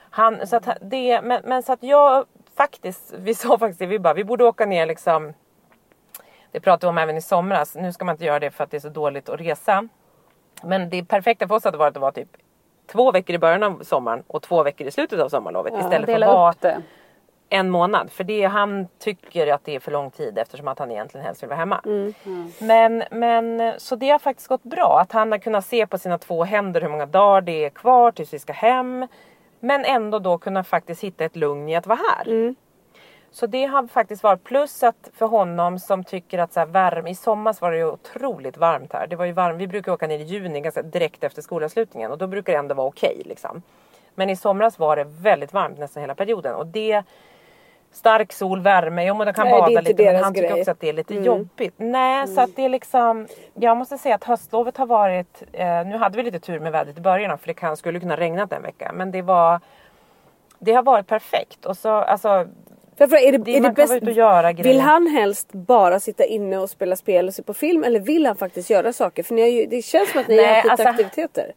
Han, 0.10 0.48
så 0.48 0.56
att 0.56 0.68
det, 0.82 1.22
men, 1.22 1.42
men 1.46 1.64
så 1.64 1.74
att 1.74 1.84
jag 1.84 2.26
faktiskt, 2.56 3.14
vi 3.18 3.34
sa 3.36 3.58
faktiskt 3.58 3.80
det, 3.80 3.86
vi 3.86 4.00
bara 4.00 4.14
vi 4.14 4.24
borde 4.24 4.44
åka 4.44 4.66
ner 4.66 4.86
liksom 4.86 5.34
det 6.52 6.60
pratade 6.60 6.86
vi 6.86 6.90
om 6.90 6.98
även 6.98 7.18
i 7.18 7.22
somras. 7.22 7.76
Nu 7.76 7.94
ska 7.94 8.06
man 8.06 8.16
inte 8.16 8.26
göra 8.26 8.40
det 8.40 8.52
för 8.52 8.64
att 8.64 8.72
det 8.72 8.78
är 8.78 8.82
så 8.82 8.90
dåligt 8.90 9.30
att 9.30 9.40
resa. 9.40 9.88
Men 10.64 10.90
det 10.90 11.04
perfekta 11.04 11.48
för 11.48 11.56
oss 11.56 11.64
hade 11.64 11.78
varit 11.78 11.96
att 11.96 12.02
vara 12.02 12.12
typ 12.12 12.30
två 12.92 13.12
veckor 13.12 13.36
i 13.36 13.40
början 13.40 13.64
av 13.64 13.84
sommaren 13.84 14.24
och 14.28 14.42
två 14.42 14.64
veckor 14.64 14.88
i 14.88 14.92
slutet 14.92 15.20
av 15.20 15.30
sommarlovet 15.30 15.74
Ja, 15.74 15.80
istället 15.80 16.06
för 16.06 16.22
att 16.22 16.28
vara. 16.28 16.82
En 17.52 17.70
månad. 17.70 18.12
För 18.12 18.24
det, 18.24 18.44
han 18.44 18.88
tycker 19.00 19.54
att 19.54 19.66
det 19.66 19.76
är 19.76 19.80
för 19.80 19.92
lång 19.92 20.12
tid 20.12 20.38
eftersom 20.38 20.68
att 20.68 20.80
han 20.80 20.92
egentligen 20.92 21.26
helst 21.26 21.44
vill 21.44 21.50
vara 21.50 21.60
hemma. 21.60 21.82
Men, 22.60 23.04
men 23.12 23.74
så 23.78 23.96
det 23.96 24.10
har 24.10 24.20
faktiskt 24.20 24.48
gått 24.48 24.64
bra. 24.64 25.00
Att 25.02 25.12
han 25.12 25.32
har 25.32 25.40
kunnat 25.40 25.66
se 25.66 25.88
på 25.88 25.98
sina 25.98 26.18
två 26.18 26.44
händer 26.44 26.82
hur 26.82 26.90
många 26.90 27.06
dagar 27.06 27.42
det 27.42 27.66
är 27.66 27.70
kvar 27.70 28.12
tills 28.12 28.34
vi 28.34 28.40
ska 28.40 28.54
hem. 28.54 29.08
Men 29.60 29.86
ändå 29.86 30.20
då 30.20 30.38
kunna 30.38 30.64
faktiskt 30.64 31.04
hitta 31.04 31.26
ett 31.26 31.36
lugn 31.36 31.70
i 31.70 31.76
att 31.76 31.88
vara 31.88 32.00
här. 32.16 32.26
Så 33.32 33.48
det 33.48 33.66
har 33.66 33.88
faktiskt 33.88 34.24
varit 34.24 34.44
plus 34.44 34.84
att 34.84 35.10
för 35.14 35.26
honom 35.26 35.80
som 35.80 36.04
tycker 36.04 36.40
att 36.40 36.54
så 36.54 36.60
här 36.60 36.68
värme, 36.68 37.10
i 37.10 37.16
somras 37.16 37.62
var 37.62 37.72
det 37.72 37.78
ju 37.78 37.86
otroligt 37.86 38.58
varmt 38.58 38.94
här. 38.94 39.08
Det 39.08 39.16
var 39.16 39.26
ju 39.26 39.32
varmt, 39.32 39.62
vi 39.62 39.68
brukar 39.68 39.92
åka 39.92 40.08
ner 40.08 40.20
i 40.20 40.24
juni 40.24 40.62
ganska 40.62 40.82
direkt 40.82 41.24
efter 41.24 41.42
skolavslutningen 41.42 42.12
och 42.12 42.18
då 42.18 42.28
brukar 42.28 42.54
det 42.54 42.60
ändå 42.60 42.76
vara 42.76 42.88
okej 42.88 43.22
liksom. 43.26 43.62
Men 44.16 44.30
i 44.30 44.36
somras 44.36 44.80
var 44.80 44.96
det 44.96 45.04
väldigt 45.04 45.54
varmt 45.54 45.80
nästan 45.80 46.02
hela 46.02 46.16
perioden 46.16 46.56
och 46.56 46.68
det 46.68 47.04
Stark 47.94 48.34
sol, 48.34 48.62
värme, 48.62 49.06
jo 49.06 49.16
men 49.16 49.28
de 49.28 49.34
kan 49.34 49.48
Nej, 49.48 49.60
bada 49.60 49.82
lite 49.82 50.04
men 50.14 50.24
han 50.24 50.34
tycker 50.34 50.48
grej. 50.50 50.60
också 50.60 50.72
att 50.72 50.80
det 50.80 50.90
är 50.90 50.94
lite 50.94 51.14
jobbigt. 51.16 51.74
Nej 51.78 52.28
så 52.28 52.42
att 52.42 52.56
det 52.56 52.66
är 52.66 52.70
liksom 52.70 53.28
Jag 53.54 53.78
måste 53.78 53.98
säga 53.98 54.16
att 54.16 54.24
höstlovet 54.24 54.78
har 54.78 54.86
varit 54.86 55.44
eh, 55.54 55.86
Nu 55.86 55.98
hade 55.98 56.18
vi 56.18 56.24
lite 56.24 56.40
tur 56.40 56.60
med 56.60 56.72
vädret 56.72 56.98
i 56.98 57.02
början 57.02 57.38
för 57.38 57.48
det 57.48 57.54
kan, 57.54 57.78
skulle 57.78 58.00
kunna 58.00 58.18
regna 58.18 58.48
en 58.52 58.62
vecka 58.62 58.92
men 58.94 59.12
det 59.12 59.22
var 59.22 59.60
Det 60.60 60.72
har 60.74 60.84
varit 60.84 61.08
perfekt 61.08 61.66
och 61.66 61.78
så 61.78 61.90
alltså 61.90 62.48
fråga, 62.98 63.20
är 63.20 63.32
det, 63.32 63.38
Det- 63.38 63.58
är 63.58 63.62
det 63.62 63.70
bäst, 63.72 64.04
vill 64.66 64.80
han 64.80 65.08
helst 65.08 65.52
bara 65.54 66.00
sitta 66.00 66.26
inne 66.26 66.58
och 66.58 66.70
spela 66.70 66.96
spel 66.96 67.28
och 67.28 67.34
se 67.34 67.44
på 67.44 67.54
film 67.54 67.84
eller 67.84 68.00
vill 68.00 68.26
han 68.26 68.36
faktiskt 68.36 68.70
göra 68.70 68.94
saker? 68.94 69.24
För 69.24 69.34
ni 69.36 69.42
har 69.42 69.50
ju, 69.50 69.66
det 69.66 69.82
känns 69.82 70.12
som 70.12 70.22
att 70.22 70.28
ni 70.28 70.36
Nej, 70.36 70.46
har 70.46 70.54
haft 70.54 70.64
lite 70.66 70.72
alltså- 70.72 70.90
aktiviteter. 70.90 71.52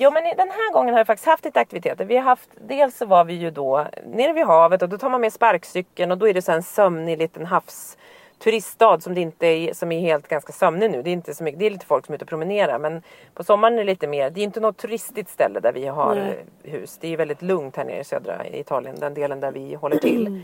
Jo 0.00 0.10
men 0.10 0.22
den 0.22 0.50
här 0.50 0.72
gången 0.72 0.94
har 0.94 1.00
vi 1.00 1.04
faktiskt 1.04 1.26
haft 1.26 1.44
lite 1.44 1.60
aktiviteter. 1.60 2.04
Vi 2.04 2.16
har 2.16 2.22
haft, 2.22 2.50
dels 2.60 2.96
så 2.96 3.06
var 3.06 3.24
vi 3.24 3.34
ju 3.34 3.50
då 3.50 3.86
nere 4.06 4.32
vid 4.32 4.46
havet 4.46 4.82
och 4.82 4.88
då 4.88 4.98
tar 4.98 5.10
man 5.10 5.20
med 5.20 5.32
sparkcykeln 5.32 6.10
och 6.10 6.18
då 6.18 6.28
är 6.28 6.34
det 6.34 6.42
så 6.42 6.52
en 6.52 6.62
sömnig 6.62 7.18
liten 7.18 7.46
havs 7.46 7.98
turiststad 8.38 9.00
som 9.00 9.14
det 9.14 9.20
inte 9.20 9.46
är, 9.46 9.72
som 9.72 9.92
är 9.92 10.00
helt 10.00 10.28
ganska 10.28 10.52
sömnig 10.52 10.90
nu. 10.90 11.02
Det 11.02 11.10
är 11.10 11.12
inte 11.12 11.34
så 11.34 11.44
mycket, 11.44 11.58
det 11.58 11.66
är 11.66 11.70
lite 11.70 11.86
folk 11.86 12.06
som 12.06 12.12
är 12.12 12.16
ute 12.16 12.24
och 12.24 12.28
promenerar 12.28 12.78
men 12.78 13.02
på 13.34 13.44
sommaren 13.44 13.74
är 13.74 13.78
det 13.78 13.84
lite 13.84 14.06
mer, 14.06 14.30
det 14.30 14.40
är 14.40 14.44
inte 14.44 14.60
något 14.60 14.76
turistigt 14.76 15.28
ställe 15.28 15.60
där 15.60 15.72
vi 15.72 15.86
har 15.86 16.16
eh, 16.16 16.70
hus. 16.72 16.98
Det 17.00 17.12
är 17.12 17.16
väldigt 17.16 17.42
lugnt 17.42 17.76
här 17.76 17.84
nere 17.84 18.00
i 18.00 18.04
södra 18.04 18.46
Italien, 18.46 18.96
den 19.00 19.14
delen 19.14 19.40
där 19.40 19.52
vi 19.52 19.74
håller 19.74 19.96
till. 19.96 20.42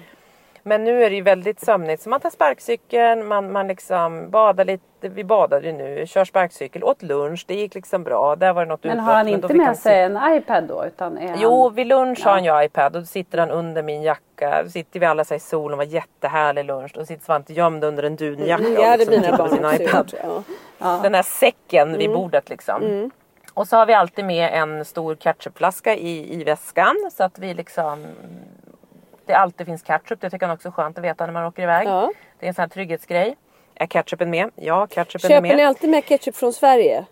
Men 0.67 0.85
nu 0.85 1.05
är 1.05 1.11
det 1.11 1.17
ju 1.17 1.23
väldigt 1.23 1.61
sömnigt 1.61 2.03
så 2.03 2.11
man 2.11 2.21
tar 2.21 2.31
sparkcykeln, 2.31 3.27
man, 3.27 3.53
man 3.53 3.67
liksom 3.69 4.31
badar 4.31 4.65
lite, 4.65 4.85
vi 5.01 5.25
badade 5.25 5.67
ju 5.67 5.73
nu, 5.73 6.07
kör 6.07 6.25
sparkcykel, 6.25 6.85
åt 6.85 7.03
lunch, 7.03 7.45
det 7.49 7.55
gick 7.55 7.75
liksom 7.75 8.05
bra. 8.05 8.37
Där 8.37 8.53
var 8.53 8.65
det 8.65 8.69
något 8.69 8.85
Men 8.85 8.93
utbrott, 8.93 9.07
har 9.07 9.15
han 9.15 9.29
inte 9.29 9.55
med 9.55 9.67
han 9.67 9.77
sig 9.77 10.03
en 10.03 10.19
iPad 10.37 10.65
då? 10.65 10.85
Utan 10.87 11.19
är 11.19 11.35
Jo, 11.39 11.63
han... 11.65 11.75
vid 11.75 11.87
lunch 11.87 12.19
Ja. 12.25 12.29
har 12.31 12.33
han 12.33 12.45
ju 12.45 12.65
iPad 12.65 12.97
och 12.97 13.03
då 13.03 13.07
sitter 13.07 13.39
han 13.39 13.51
under 13.51 13.83
min 13.83 14.03
jacka. 14.03 14.63
Då 14.65 14.71
sitter 14.71 15.01
vi 15.01 15.07
alla 15.07 15.25
så 15.25 15.35
här 15.35 15.37
i 15.37 15.41
solen, 15.41 15.79
var 15.79 15.85
jättehärlig 15.85 16.65
lunch. 16.65 16.91
Då 16.95 17.05
sitter 17.05 17.25
Svante 17.25 17.53
gömd 17.53 17.85
under 17.85 18.03
en 18.03 18.17
dunjacka 18.17 18.65
Mm, 18.65 18.83
hade 18.85 18.97
liksom 18.97 19.21
mina 19.21 19.37
barn 19.37 19.51
sin 19.51 19.87
iPad. 19.87 20.15
Ja. 20.79 21.01
Den 21.03 21.15
här 21.15 21.23
säcken 21.23 21.93
vid 21.93 22.07
Mm. 22.11 22.21
bordet 22.21 22.49
liksom. 22.49 23.11
Och 23.55 23.69
så 23.69 23.77
har 23.77 23.87
vi 23.87 23.95
alltid 23.95 24.25
med 24.25 24.51
en 24.53 24.85
stor 24.85 25.15
ketchupflaska 25.15 25.95
i, 25.95 26.41
i 26.41 26.45
väskan 26.45 27.11
så 27.13 27.25
att 27.25 27.39
vi 27.39 27.55
liksom 27.55 28.07
det 29.27 29.35
alltid 29.35 29.67
finns 29.67 29.83
ketchup. 29.83 30.21
Det 30.21 30.31
tycker 30.31 30.47
han 30.47 30.55
också 30.55 30.69
är 30.69 30.73
skönt 30.73 30.99
att 30.99 31.05
veta 31.05 31.27
när 31.27 31.33
man 31.33 31.45
åker 31.45 31.63
iväg. 31.63 31.89
Ja. 31.89 32.11
Det 32.39 32.47
är 32.47 32.49
en 32.49 32.55
sån 32.55 32.63
här 32.63 32.69
trygghetsgrej. 32.69 33.37
Är 33.75 33.87
ketchupen 33.87 34.31
med? 34.31 34.51
Ja, 34.55 34.87
ketchupen 34.87 35.31
är 35.31 35.35
Köper 35.35 35.49
med. 35.49 35.57
ni 35.57 35.65
alltid 35.65 35.91
med 35.91 36.05
ketchup 36.05 36.37
från 36.37 36.53
Sverige? 36.53 37.05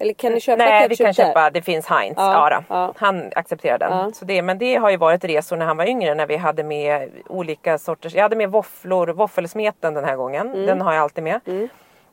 Eller 0.00 0.12
kan 0.14 0.32
ni 0.32 0.40
köpa 0.40 0.64
Nej, 0.64 0.88
vi 0.88 0.96
kan 0.96 1.06
där? 1.06 1.12
köpa, 1.12 1.50
det 1.50 1.62
finns 1.62 1.86
Heinz. 1.86 2.14
Ja, 2.16 2.62
Ja. 2.68 2.92
Han 2.96 3.30
accepterar 3.36 3.78
den. 3.78 3.90
Ja. 3.98 4.10
Så 4.14 4.24
det, 4.24 4.42
men 4.42 4.58
det 4.58 4.76
har 4.76 4.90
ju 4.90 4.96
varit 4.96 5.24
resor 5.24 5.56
när 5.56 5.66
han 5.66 5.76
var 5.76 5.84
yngre 5.84 6.14
när 6.14 6.26
vi 6.26 6.36
hade 6.36 6.64
med 6.64 7.10
olika 7.26 7.78
sorters, 7.78 8.14
jag 8.14 8.22
hade 8.22 8.36
med 8.36 8.50
våfflor, 8.50 9.06
våffelsmeten 9.08 9.94
den 9.94 10.04
här 10.04 10.16
gången. 10.16 10.46
Mm. 10.48 10.66
Den 10.66 10.80
har 10.80 10.92
jag 10.92 11.02
alltid 11.02 11.24
med. 11.24 11.40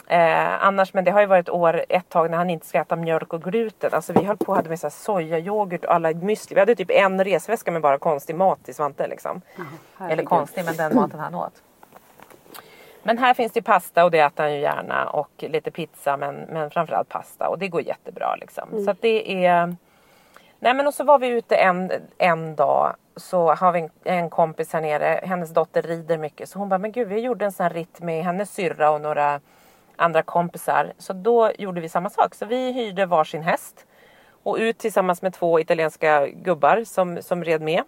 Eh, 0.08 0.66
annars, 0.66 0.94
men 0.94 1.04
det 1.04 1.12
har 1.12 1.22
ju 1.22 1.28
varit 1.28 1.50
år 1.50 1.86
ett 1.90 2.10
tag 2.10 2.32
när 2.32 2.38
han 2.38 2.50
inte 2.50 2.66
ska 2.66 2.80
äta 2.80 2.96
mjölk 2.96 3.34
och 3.34 3.44
gluten. 3.44 3.90
Alltså 3.94 4.14
vi 4.14 4.24
höll 4.24 4.38
på 4.38 4.56
hade 4.56 4.70
med 4.70 4.80
så 4.80 4.88
här 4.88 4.92
sojayoghurt 4.92 5.86
och 5.86 5.94
alla 5.94 6.12
müsli. 6.12 6.54
Vi 6.54 6.60
hade 6.60 6.76
typ 6.76 6.92
en 6.92 7.24
resväska 7.24 7.72
med 7.72 7.82
bara 7.82 7.98
konstig 7.98 8.36
mat 8.36 8.64
till 8.64 8.76
Svante 8.76 9.08
liksom. 9.08 9.42
Eller 9.56 9.70
herregud. 9.98 10.28
konstig, 10.28 10.66
men 10.66 10.78
den 10.78 10.96
maten 10.96 11.20
han 11.20 11.36
åt. 11.36 11.64
Men 13.04 13.18
här 13.18 13.34
finns 13.34 13.52
det 13.52 13.62
pasta 13.62 14.06
och 14.06 14.12
det 14.12 14.20
äter 14.20 14.44
han 14.44 14.54
ju 14.54 14.60
gärna 14.60 15.10
och 15.10 15.32
lite 15.38 15.72
pizza 15.72 16.18
men, 16.18 16.36
men 16.36 16.72
framförallt 16.72 17.10
pasta 17.10 17.50
och 17.50 17.60
det 17.60 17.68
går 17.68 17.82
jättebra 17.82 18.36
liksom. 18.36 18.86
Så 18.86 18.92
att 18.92 19.02
det 19.02 19.46
är 19.46 19.76
Nej 20.60 20.74
men 20.74 20.88
och 20.88 20.94
så 20.94 21.04
var 21.04 21.20
vi 21.20 21.28
ute 21.28 21.56
en, 21.56 21.92
en 22.18 22.56
dag 22.56 22.96
så 23.16 23.54
har 23.54 23.72
vi 23.72 23.80
en, 23.80 23.90
en 24.04 24.30
kompis 24.30 24.74
här 24.74 24.82
nere, 24.82 25.20
hennes 25.24 25.54
dotter 25.54 25.82
rider 25.82 26.18
mycket 26.18 26.50
så 26.50 26.60
hon 26.60 26.70
bara 26.70 26.78
men 26.78 26.92
gud 26.92 27.08
vi 27.08 27.20
gjorde 27.20 27.46
en 27.46 27.52
sån 27.52 27.64
här 27.64 27.74
ritt 27.74 28.02
med 28.02 28.24
hennes 28.24 28.54
syrra 28.54 28.92
och 28.92 29.02
några 29.02 29.40
andra 29.98 30.24
kompisar. 30.24 30.94
Så 30.98 31.14
då 31.14 31.52
gjorde 31.58 31.82
vi 31.82 31.90
samma 31.90 32.10
sak. 32.10 32.36
Så 32.36 32.46
vi 32.46 32.72
hyrde 32.72 33.06
varsin 33.06 33.44
häst 33.44 33.86
och 34.44 34.56
ut 34.58 34.78
tillsammans 34.78 35.22
med 35.22 35.34
två 35.34 35.60
italienska 35.60 36.28
gubbar 36.28 36.84
som, 36.84 37.22
som 37.22 37.44
red 37.44 37.62
med. 37.62 37.84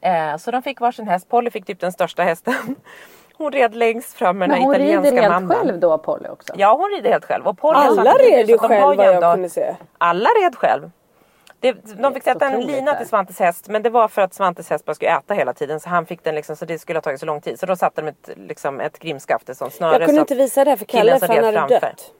Eh, 0.00 0.36
så 0.36 0.50
de 0.50 0.62
fick 0.62 0.80
varsin 0.80 1.08
häst. 1.08 1.28
Polly 1.28 1.50
fick 1.50 1.66
typ 1.66 1.80
den 1.80 1.92
största 1.92 2.22
hästen. 2.22 2.54
Hon 3.36 3.52
red 3.52 3.74
längst 3.74 4.14
fram 4.14 4.38
med 4.38 4.48
den 4.48 4.50
Men 4.50 4.58
här 4.60 4.66
hon 4.66 4.74
italienska 4.74 5.10
rider 5.10 5.22
helt 5.22 5.34
mannen. 5.34 5.66
själv 5.66 5.80
då 5.80 5.98
Polly 5.98 6.28
också? 6.28 6.52
Ja 6.56 6.76
hon 6.76 6.90
rider 6.90 7.10
helt 7.10 7.24
själv. 7.24 7.46
Och 7.46 7.58
Polly 7.58 7.78
Alla 7.78 8.12
red 8.12 8.48
ju 8.48 8.58
själv 8.58 8.96
vad 8.96 9.06
jag 9.06 9.34
kunde 9.34 9.48
se. 9.48 9.76
Alla 9.98 10.28
red 10.28 10.56
själv. 10.56 10.90
Det, 11.60 11.72
de 12.02 12.14
fick 12.14 12.22
sätta 12.22 12.46
en 12.46 12.60
lina 12.60 12.94
till 12.94 13.08
Svantes 13.08 13.38
häst 13.38 13.68
men 13.68 13.82
det 13.82 13.90
var 13.90 14.08
för 14.08 14.22
att 14.22 14.34
Svantes 14.34 14.70
häst 14.70 14.84
bara 14.84 14.94
skulle 14.94 15.16
äta 15.16 15.34
hela 15.34 15.52
tiden 15.52 15.80
så 15.80 15.88
han 15.88 16.06
fick 16.06 16.24
den 16.24 16.34
liksom 16.34 16.56
så 16.56 16.64
det 16.64 16.78
skulle 16.78 16.96
ha 16.96 17.02
tagit 17.02 17.20
så 17.20 17.26
lång 17.26 17.40
tid. 17.40 17.60
Så 17.60 17.66
då 17.66 17.76
satte 17.76 18.02
de 18.02 18.08
ett, 18.08 18.30
liksom, 18.36 18.80
ett 18.80 18.98
grimskaft, 18.98 19.48
ett 19.48 19.56
sånt 19.56 19.74
snöre. 19.74 19.92
Jag 19.92 20.06
kunde 20.06 20.20
inte 20.20 20.34
visa 20.34 20.64
det 20.64 20.70
här 20.70 20.76
för 20.76 20.84
Kalle 20.84 21.18
som 21.18 21.28
för 21.28 21.34
han 21.34 21.44
hade 21.44 21.58
framför. 21.58 21.80
dött. 21.80 22.12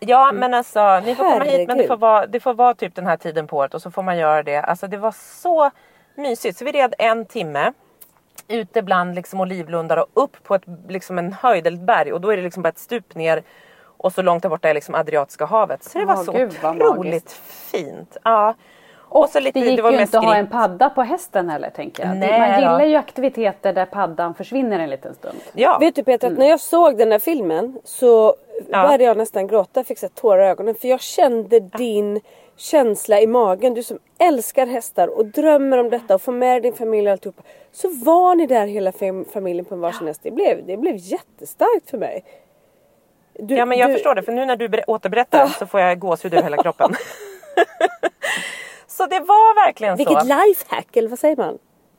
Ja 0.00 0.32
men 0.32 0.54
alltså 0.54 1.00
ni 1.00 1.14
får 1.14 1.24
komma 1.24 1.44
hit 1.44 1.68
men 1.68 1.78
det 1.78 1.86
får, 1.86 1.96
vara, 1.96 2.26
det 2.26 2.40
får 2.40 2.54
vara 2.54 2.74
typ 2.74 2.94
den 2.94 3.06
här 3.06 3.16
tiden 3.16 3.46
på 3.46 3.56
året 3.56 3.74
och 3.74 3.82
så 3.82 3.90
får 3.90 4.02
man 4.02 4.18
göra 4.18 4.42
det. 4.42 4.56
Alltså 4.56 4.86
det 4.86 4.96
var 4.96 5.12
så 5.12 5.70
mysigt. 6.14 6.58
Så 6.58 6.64
vi 6.64 6.72
red 6.72 6.94
en 6.98 7.26
timme 7.26 7.72
ute 8.48 8.82
bland 8.82 9.14
liksom 9.14 9.40
olivlundar 9.40 9.96
och 9.96 10.06
upp 10.14 10.42
på 10.42 10.54
ett, 10.54 10.62
liksom 10.88 11.18
en 11.18 11.32
höjd 11.32 11.66
eller 11.66 11.78
ett 11.78 11.86
berg 11.86 12.12
och 12.12 12.20
då 12.20 12.30
är 12.30 12.36
det 12.36 12.42
liksom 12.42 12.62
bara 12.62 12.68
ett 12.68 12.78
stup 12.78 13.14
ner 13.14 13.42
och 13.96 14.12
så 14.12 14.22
långt 14.22 14.42
där 14.42 14.50
borta 14.50 14.68
är 14.68 14.74
liksom 14.74 14.94
Adriatiska 14.94 15.44
havet. 15.44 15.84
Så 15.84 15.98
det 15.98 16.04
var 16.04 16.16
så 16.16 16.32
gud, 16.32 16.52
otroligt 16.64 17.32
fint. 17.72 18.16
Ja. 18.24 18.54
Och 19.08 19.28
så 19.28 19.40
lite- 19.40 19.60
det 19.60 19.66
gick 19.66 19.76
det 19.76 19.82
var 19.82 19.90
ju 19.90 20.00
inte 20.00 20.18
att 20.18 20.24
ha 20.24 20.36
en 20.36 20.46
padda 20.46 20.90
på 20.90 21.02
hästen 21.02 21.48
heller 21.48 21.70
tänker 21.70 22.06
jag. 22.06 22.16
Nej 22.16 22.40
Man 22.40 22.50
då. 22.50 22.56
gillar 22.56 22.84
ju 22.84 22.94
aktiviteter 22.96 23.72
där 23.72 23.86
paddan 23.86 24.34
försvinner 24.34 24.78
en 24.78 24.90
liten 24.90 25.14
stund. 25.14 25.38
Ja. 25.52 25.78
Vet 25.78 25.94
du 25.94 26.04
Peter, 26.04 26.32
att 26.32 26.38
när 26.38 26.46
jag 26.48 26.60
såg 26.60 26.98
den 26.98 27.08
där 27.10 27.18
filmen 27.18 27.78
så 27.84 28.34
Ja. 28.68 28.82
började 28.82 29.04
jag 29.04 29.16
nästan 29.16 29.46
gråta, 29.46 29.84
fick 29.84 29.98
så 29.98 30.06
här 30.06 30.10
tårar 30.10 30.42
i 30.42 30.46
ögonen. 30.50 30.74
För 30.74 30.88
jag 30.88 31.00
kände 31.00 31.60
din 31.60 32.20
känsla 32.56 33.20
i 33.20 33.26
magen. 33.26 33.74
Du 33.74 33.82
som 33.82 33.98
älskar 34.18 34.66
hästar 34.66 35.08
och 35.18 35.26
drömmer 35.26 35.78
om 35.78 35.90
detta 35.90 36.14
och 36.14 36.22
får 36.22 36.32
med 36.32 36.62
din 36.62 36.72
familj 36.72 37.08
och 37.08 37.12
alltihopa. 37.12 37.42
Så 37.72 37.88
var 37.88 38.34
ni 38.34 38.46
där 38.46 38.66
hela 38.66 38.90
fam- 38.90 39.24
familjen 39.32 39.64
på 39.64 39.74
en 39.74 39.80
varsin 39.80 40.06
häst. 40.06 40.20
Det 40.22 40.30
blev, 40.30 40.66
det 40.66 40.76
blev 40.76 40.96
jättestarkt 40.96 41.90
för 41.90 41.98
mig. 41.98 42.24
Du, 43.38 43.54
Ja 43.56 43.64
men 43.64 43.78
jag 43.78 43.88
du- 43.90 43.92
förstår 43.94 44.14
det 44.14 44.22
för 44.22 44.32
nu 44.32 44.46
när 44.46 44.56
du 44.56 44.68
ber- 44.68 44.90
återberättar 44.90 45.46
så 45.46 45.66
får 45.66 45.80
jag 45.80 45.98
gåshud 45.98 46.34
över 46.34 46.42
hela 46.42 46.56
kroppen. 46.62 46.94
så 48.86 49.06
det 49.06 49.20
var 49.20 49.66
verkligen 49.66 49.96
Vilket 49.96 50.18
så. 50.20 50.24
lifehack, 50.46 50.96
eller 50.96 51.08
vad 51.08 51.18
säger 51.18 51.36
man? 51.36 51.58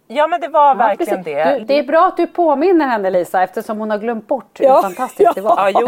Ja 0.09 0.27
men 0.27 0.41
det 0.41 0.47
var 0.47 0.75
verkligen 0.75 1.23
precis. 1.23 1.35
det. 1.45 1.57
Du, 1.59 1.65
det 1.65 1.79
är 1.79 1.83
bra 1.83 2.05
att 2.07 2.17
du 2.17 2.27
påminner 2.27 2.87
henne 2.87 3.09
Lisa 3.09 3.43
eftersom 3.43 3.77
hon 3.79 3.91
har 3.91 3.97
glömt 3.97 4.27
bort 4.27 4.59
Ja, 4.59 4.75
hur 4.75 4.81
fantastiskt 4.81 5.21
ja. 5.21 5.31
det 5.35 5.41
var. 5.41 5.69
Ja, 5.73 5.81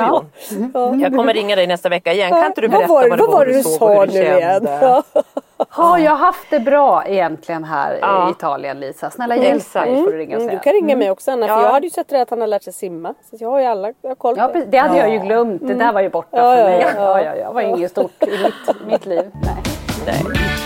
jo, 0.51 0.59
jo. 0.73 0.95
Jag 1.01 1.15
kommer 1.15 1.33
ringa 1.33 1.55
dig 1.55 1.67
nästa 1.67 1.89
vecka 1.89 2.13
igen. 2.13 2.29
Kan 2.29 2.45
inte 2.45 2.61
du 2.61 2.67
Vad 2.67 2.77
berätta 2.79 2.93
var, 2.93 3.09
vad, 3.09 3.19
vad 3.19 3.31
var 3.31 3.45
det 3.45 3.53
du 3.53 3.63
såg 3.63 3.71
och 3.73 3.77
sa 3.79 3.99
hur 4.01 4.07
nu 4.07 4.11
du 4.13 4.19
igen? 4.25 4.39
kände? 4.51 4.79
Ja. 4.81 5.03
Har 5.69 5.97
jag 5.97 6.15
haft 6.15 6.49
det 6.49 6.59
bra 6.59 7.03
egentligen 7.05 7.63
här 7.63 7.97
Ja. 8.01 8.27
i 8.27 8.31
Italien 8.31 8.79
Lisa? 8.79 9.09
Snälla 9.09 9.35
hjälp 9.35 9.55
Exakt. 9.55 9.91
mig 9.91 10.03
får 10.03 10.11
du 10.11 10.17
ringa 10.17 10.35
och 10.35 10.41
Mm, 10.41 10.49
säga. 10.49 10.59
du 10.59 10.63
kan 10.63 10.73
ringa 10.73 10.95
mig 10.95 11.11
också 11.11 11.31
Anna, 11.31 11.47
för 11.47 11.53
Ja. 11.53 11.63
jag 11.63 11.71
hade 11.71 11.85
ju 11.85 11.89
sett 11.91 12.07
det 12.07 12.21
att 12.21 12.29
han 12.29 12.41
har 12.41 12.47
lärt 12.47 12.63
sig 12.63 12.73
simma. 12.73 13.13
Så 13.29 13.35
jag 13.39 13.49
har 13.49 13.59
ju 13.59 13.65
alla, 13.65 13.93
jag 14.01 14.09
har 14.09 14.15
koll 14.15 14.35
på 14.35 14.41
Ja, 14.41 14.47
det. 14.53 14.65
det 14.65 14.77
hade 14.77 14.97
jag 14.97 15.09
ju 15.13 15.19
glömt. 15.19 15.67
Det 15.67 15.73
där 15.73 15.93
var 15.93 16.01
ju 16.01 16.09
borta 16.09 16.37
för 16.37 16.63
mig. 16.63 16.81
ja. 16.95 17.21
Ja, 17.21 17.35
ja. 17.35 17.47
Det 17.47 17.53
var 17.53 17.61
inget 17.61 17.91
stort 17.91 18.23
i 18.23 18.25
mitt, 18.43 18.85
mitt 18.87 19.05
liv. 19.05 19.31
Nej. 19.33 19.63
Nej. 20.05 20.58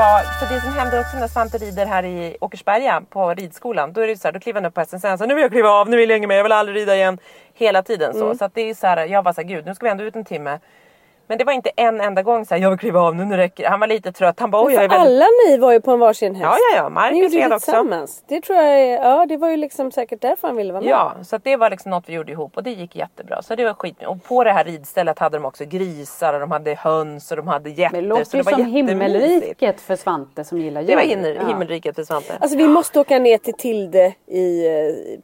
Var, 0.00 0.22
för 0.22 0.54
det 0.54 0.60
som 0.60 0.72
händer 0.72 1.00
också 1.00 1.16
när 1.16 1.28
Svante 1.28 1.58
rider 1.58 1.86
här 1.86 2.04
i 2.04 2.36
Åkersberga 2.40 3.02
på 3.10 3.34
ridskolan. 3.34 3.92
Då 3.92 4.00
är 4.00 4.06
det 4.06 4.16
så 4.16 4.28
här, 4.28 4.32
då 4.32 4.40
kliver 4.40 4.60
han 4.60 4.66
upp 4.68 4.74
på 4.74 4.80
hästen 4.80 5.00
sen 5.00 5.18
så 5.18 5.26
nu 5.26 5.34
vill 5.34 5.42
jag 5.42 5.50
kliva 5.50 5.68
av, 5.68 5.88
nu 5.88 5.96
vill 5.96 6.10
jag 6.10 6.16
inget 6.16 6.28
mer, 6.28 6.36
jag 6.36 6.42
vill 6.42 6.52
aldrig 6.52 6.76
rida 6.76 6.96
igen. 6.96 7.18
Hela 7.54 7.82
tiden 7.82 8.14
så. 8.14 8.34
Så 8.34 8.44
att 8.44 8.54
det 8.54 8.70
är 8.70 8.74
så 8.74 8.86
här, 8.86 9.06
jag 9.06 9.22
var 9.22 9.32
så 9.32 9.40
här, 9.40 9.48
gud 9.48 9.66
nu 9.66 9.74
ska 9.74 9.84
vi 9.84 9.90
ändå 9.90 10.04
ut 10.04 10.16
en 10.16 10.24
timme. 10.24 10.58
Men 11.30 11.38
det 11.38 11.44
var 11.44 11.52
inte 11.52 11.70
en 11.76 12.00
enda 12.00 12.22
gång 12.22 12.44
så 12.46 12.54
här, 12.54 12.62
jag 12.62 12.70
vill 12.70 12.78
kliva 12.78 13.00
av 13.00 13.14
nu, 13.16 13.24
nu 13.24 13.36
räcker 13.36 13.62
det. 13.62 13.68
Han 13.70 13.80
var 13.80 13.86
lite 13.86 14.12
trött. 14.12 14.40
Han 14.40 14.50
bara, 14.50 14.64
oj 14.66 14.72
jag 14.74 14.84
är 14.84 14.88
väldigt... 14.88 15.06
alla 15.06 15.24
ni 15.48 15.58
var 15.58 15.72
ju 15.72 15.80
på 15.80 15.90
en 15.90 15.98
varsin 16.00 16.34
häst. 16.34 16.44
Ja, 16.44 16.76
ja, 16.76 16.82
ja. 16.82 16.88
Marcus 16.88 17.34
red 17.34 17.52
också. 17.52 17.58
tillsammans. 17.64 18.24
Det 18.28 18.40
tror 18.40 18.58
jag 18.58 18.80
är, 18.80 19.02
ja 19.02 19.26
det 19.26 19.36
var 19.36 19.48
ju 19.48 19.56
liksom 19.56 19.92
säkert 19.92 20.20
därför 20.20 20.48
han 20.48 20.56
ville 20.56 20.72
vara 20.72 20.82
med. 20.82 20.90
Ja, 20.90 21.12
så 21.22 21.36
att 21.36 21.44
det 21.44 21.56
var 21.56 21.70
liksom 21.70 21.90
något 21.90 22.04
vi 22.08 22.12
gjorde 22.12 22.32
ihop 22.32 22.56
och 22.56 22.62
det 22.62 22.70
gick 22.70 22.96
jättebra. 22.96 23.42
Så 23.42 23.54
det 23.54 23.64
var 23.64 23.74
skit. 23.74 24.02
Och 24.06 24.24
på 24.24 24.44
det 24.44 24.52
här 24.52 24.64
ridstället 24.64 25.18
hade 25.18 25.36
de 25.38 25.44
också 25.44 25.64
grisar 25.64 26.34
och 26.34 26.40
de 26.40 26.50
hade 26.50 26.74
höns 26.74 27.30
och 27.30 27.36
de 27.36 27.48
hade 27.48 27.70
getter. 27.70 27.96
Det 27.96 28.02
låter 28.08 28.24
så 28.24 28.36
ju 28.36 28.42
det 28.42 28.50
var 28.50 28.58
som 28.58 28.66
himmelriket 28.66 29.80
för 29.80 29.96
Svante 29.96 30.44
som 30.44 30.58
gillar 30.58 30.80
djur. 30.80 30.88
Det 30.88 30.96
var 30.96 31.02
himmel, 31.02 31.36
Ja. 31.40 31.46
himmelriket 31.48 31.96
för 31.96 32.04
Svante. 32.04 32.36
Alltså 32.40 32.56
vi 32.58 32.68
måste 32.68 33.00
åka 33.00 33.18
ner 33.18 33.38
till 33.38 33.54
Tilde 33.54 34.14
i, 34.26 34.66
eh, 34.66 34.72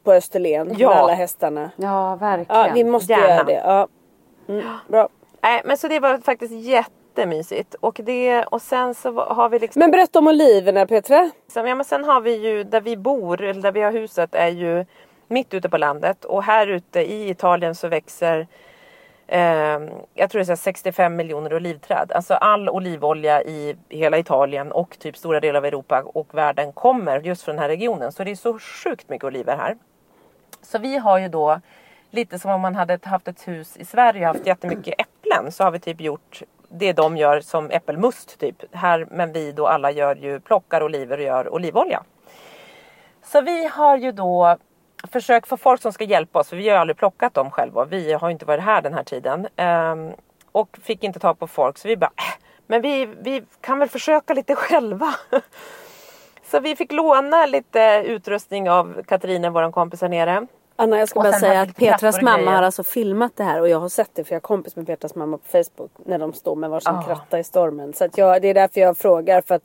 på 0.03 0.13
Österlen 0.13 0.75
Ja. 0.77 0.89
med 0.89 0.97
alla 0.97 1.13
hästarna. 1.13 1.71
Ja, 1.75 2.15
verkligen. 2.15 2.61
Ja, 2.65 2.71
vi 2.73 2.83
måste 2.83 3.13
Gärna. 3.13 3.27
göra 3.27 3.43
det. 3.43 3.61
Ja. 3.65 3.87
Mm, 4.49 4.63
bra. 4.87 5.09
Nej, 5.41 5.61
men 5.65 5.77
så 5.77 5.87
det 5.87 5.99
var 5.99 6.17
faktiskt 6.17 6.53
jättemysigt. 6.53 7.75
Och, 7.79 7.99
det, 8.03 8.43
och 8.43 8.61
sen 8.61 8.93
så 8.93 9.21
har 9.21 9.49
vi 9.49 9.59
liksom... 9.59 9.79
Men 9.79 9.91
berätta 9.91 10.19
om 10.19 10.27
oliverna 10.27 10.85
Petra. 10.85 11.31
Ja, 11.53 11.63
men 11.63 11.85
sen 11.85 12.03
har 12.03 12.21
vi 12.21 12.35
ju 12.35 12.63
där 12.63 12.81
vi 12.81 12.97
bor, 12.97 13.41
eller 13.41 13.61
där 13.61 13.71
vi 13.71 13.81
har 13.81 13.91
huset, 13.91 14.35
är 14.35 14.47
ju 14.47 14.85
mitt 15.27 15.53
ute 15.53 15.69
på 15.69 15.77
landet. 15.77 16.25
Och 16.25 16.43
här 16.43 16.67
ute 16.67 16.99
i 16.99 17.29
Italien 17.29 17.75
så 17.75 17.87
växer 17.87 18.47
eh, 19.27 19.79
jag 20.13 20.29
tror 20.29 20.39
det 20.39 20.39
är 20.39 20.43
så 20.43 20.51
här 20.51 20.55
65 20.55 21.15
miljoner 21.15 21.53
olivträd. 21.53 22.11
Alltså 22.11 22.33
all 22.33 22.69
olivolja 22.69 23.43
i 23.43 23.77
hela 23.89 24.17
Italien 24.17 24.71
och 24.71 24.99
typ 24.99 25.17
stora 25.17 25.39
delar 25.39 25.57
av 25.57 25.65
Europa 25.65 26.03
och 26.05 26.27
världen 26.31 26.71
kommer 26.71 27.19
just 27.19 27.43
från 27.43 27.55
den 27.55 27.61
här 27.61 27.69
regionen. 27.69 28.11
Så 28.11 28.23
det 28.23 28.31
är 28.31 28.35
så 28.35 28.59
sjukt 28.59 29.09
mycket 29.09 29.25
oliver 29.25 29.57
här. 29.57 29.77
Så 30.61 30.79
vi 30.79 30.97
har 30.97 31.17
ju 31.17 31.27
då 31.27 31.59
lite 32.11 32.39
som 32.39 32.51
om 32.51 32.61
man 32.61 32.75
hade 32.75 32.99
haft 33.03 33.27
ett 33.27 33.47
hus 33.47 33.77
i 33.77 33.85
Sverige 33.85 34.29
och 34.29 34.35
haft 34.35 34.47
jättemycket 34.47 34.93
äpplen 34.97 35.51
så 35.51 35.63
har 35.63 35.71
vi 35.71 35.79
typ 35.79 36.01
gjort 36.01 36.41
det 36.69 36.93
de 36.93 37.17
gör 37.17 37.39
som 37.39 37.71
äppelmust 37.71 38.39
typ. 38.39 38.75
Här, 38.75 39.07
men 39.11 39.33
vi 39.33 39.51
då 39.51 39.67
alla 39.67 39.91
gör 39.91 40.15
ju 40.15 40.39
plockar 40.39 40.83
oliver 40.83 41.17
och 41.17 41.23
gör 41.23 41.53
olivolja. 41.53 42.03
Så 43.23 43.41
vi 43.41 43.67
har 43.67 43.97
ju 43.97 44.11
då 44.11 44.57
försökt 45.11 45.47
få 45.47 45.57
folk 45.57 45.81
som 45.81 45.93
ska 45.93 46.03
hjälpa 46.03 46.39
oss 46.39 46.49
för 46.49 46.55
vi 46.55 46.67
har 46.67 46.75
ju 46.75 46.79
aldrig 46.81 46.97
plockat 46.97 47.33
dem 47.33 47.51
själva. 47.51 47.85
Vi 47.85 48.13
har 48.13 48.27
ju 48.27 48.31
inte 48.31 48.45
varit 48.45 48.63
här 48.63 48.81
den 48.81 48.93
här 48.93 49.03
tiden. 49.03 49.47
Ehm, 49.55 50.11
och 50.51 50.77
fick 50.83 51.03
inte 51.03 51.19
tag 51.19 51.39
på 51.39 51.47
folk 51.47 51.77
så 51.77 51.87
vi 51.87 51.97
bara 51.97 52.11
äh, 52.15 52.43
men 52.67 52.81
vi, 52.81 53.05
vi 53.05 53.43
kan 53.61 53.79
väl 53.79 53.89
försöka 53.89 54.33
lite 54.33 54.55
själva. 54.55 55.15
Så 56.51 56.59
vi 56.59 56.75
fick 56.75 56.91
låna 56.91 57.45
lite 57.45 58.03
utrustning 58.05 58.69
av 58.69 59.03
Katarina, 59.03 59.49
vår 59.49 59.71
kompis 59.71 60.01
här 60.01 60.09
nere. 60.09 60.47
Anna 60.79 60.97
jag 60.99 61.09
ska 61.09 61.19
Och 61.19 61.23
bara 61.23 61.33
säga 61.33 61.61
att 61.61 61.75
Petras 61.75 62.21
mamma 62.21 62.51
har 62.51 62.63
alltså 62.63 62.83
filmat 62.83 63.31
det 63.35 63.43
här 63.43 63.61
och 63.61 63.69
jag 63.69 63.79
har 63.79 63.89
sett 63.89 64.09
det 64.13 64.23
för 64.23 64.33
jag 64.33 64.39
är 64.39 64.41
kompis 64.41 64.75
med 64.75 64.87
Petras 64.87 65.15
mamma 65.15 65.37
på 65.37 65.47
Facebook 65.47 65.91
när 66.05 66.17
de 66.19 66.33
står 66.33 66.55
med 66.55 66.69
varsin 66.69 66.93
Ah. 66.95 67.03
kratta 67.03 67.39
i 67.39 67.43
stormen. 67.43 67.93
Så 67.93 68.05
att 68.05 68.17
jag, 68.17 68.41
det 68.41 68.47
är 68.47 68.53
därför 68.53 68.81
jag 68.81 68.97
frågar 68.97 69.41
för 69.41 69.55
att 69.55 69.63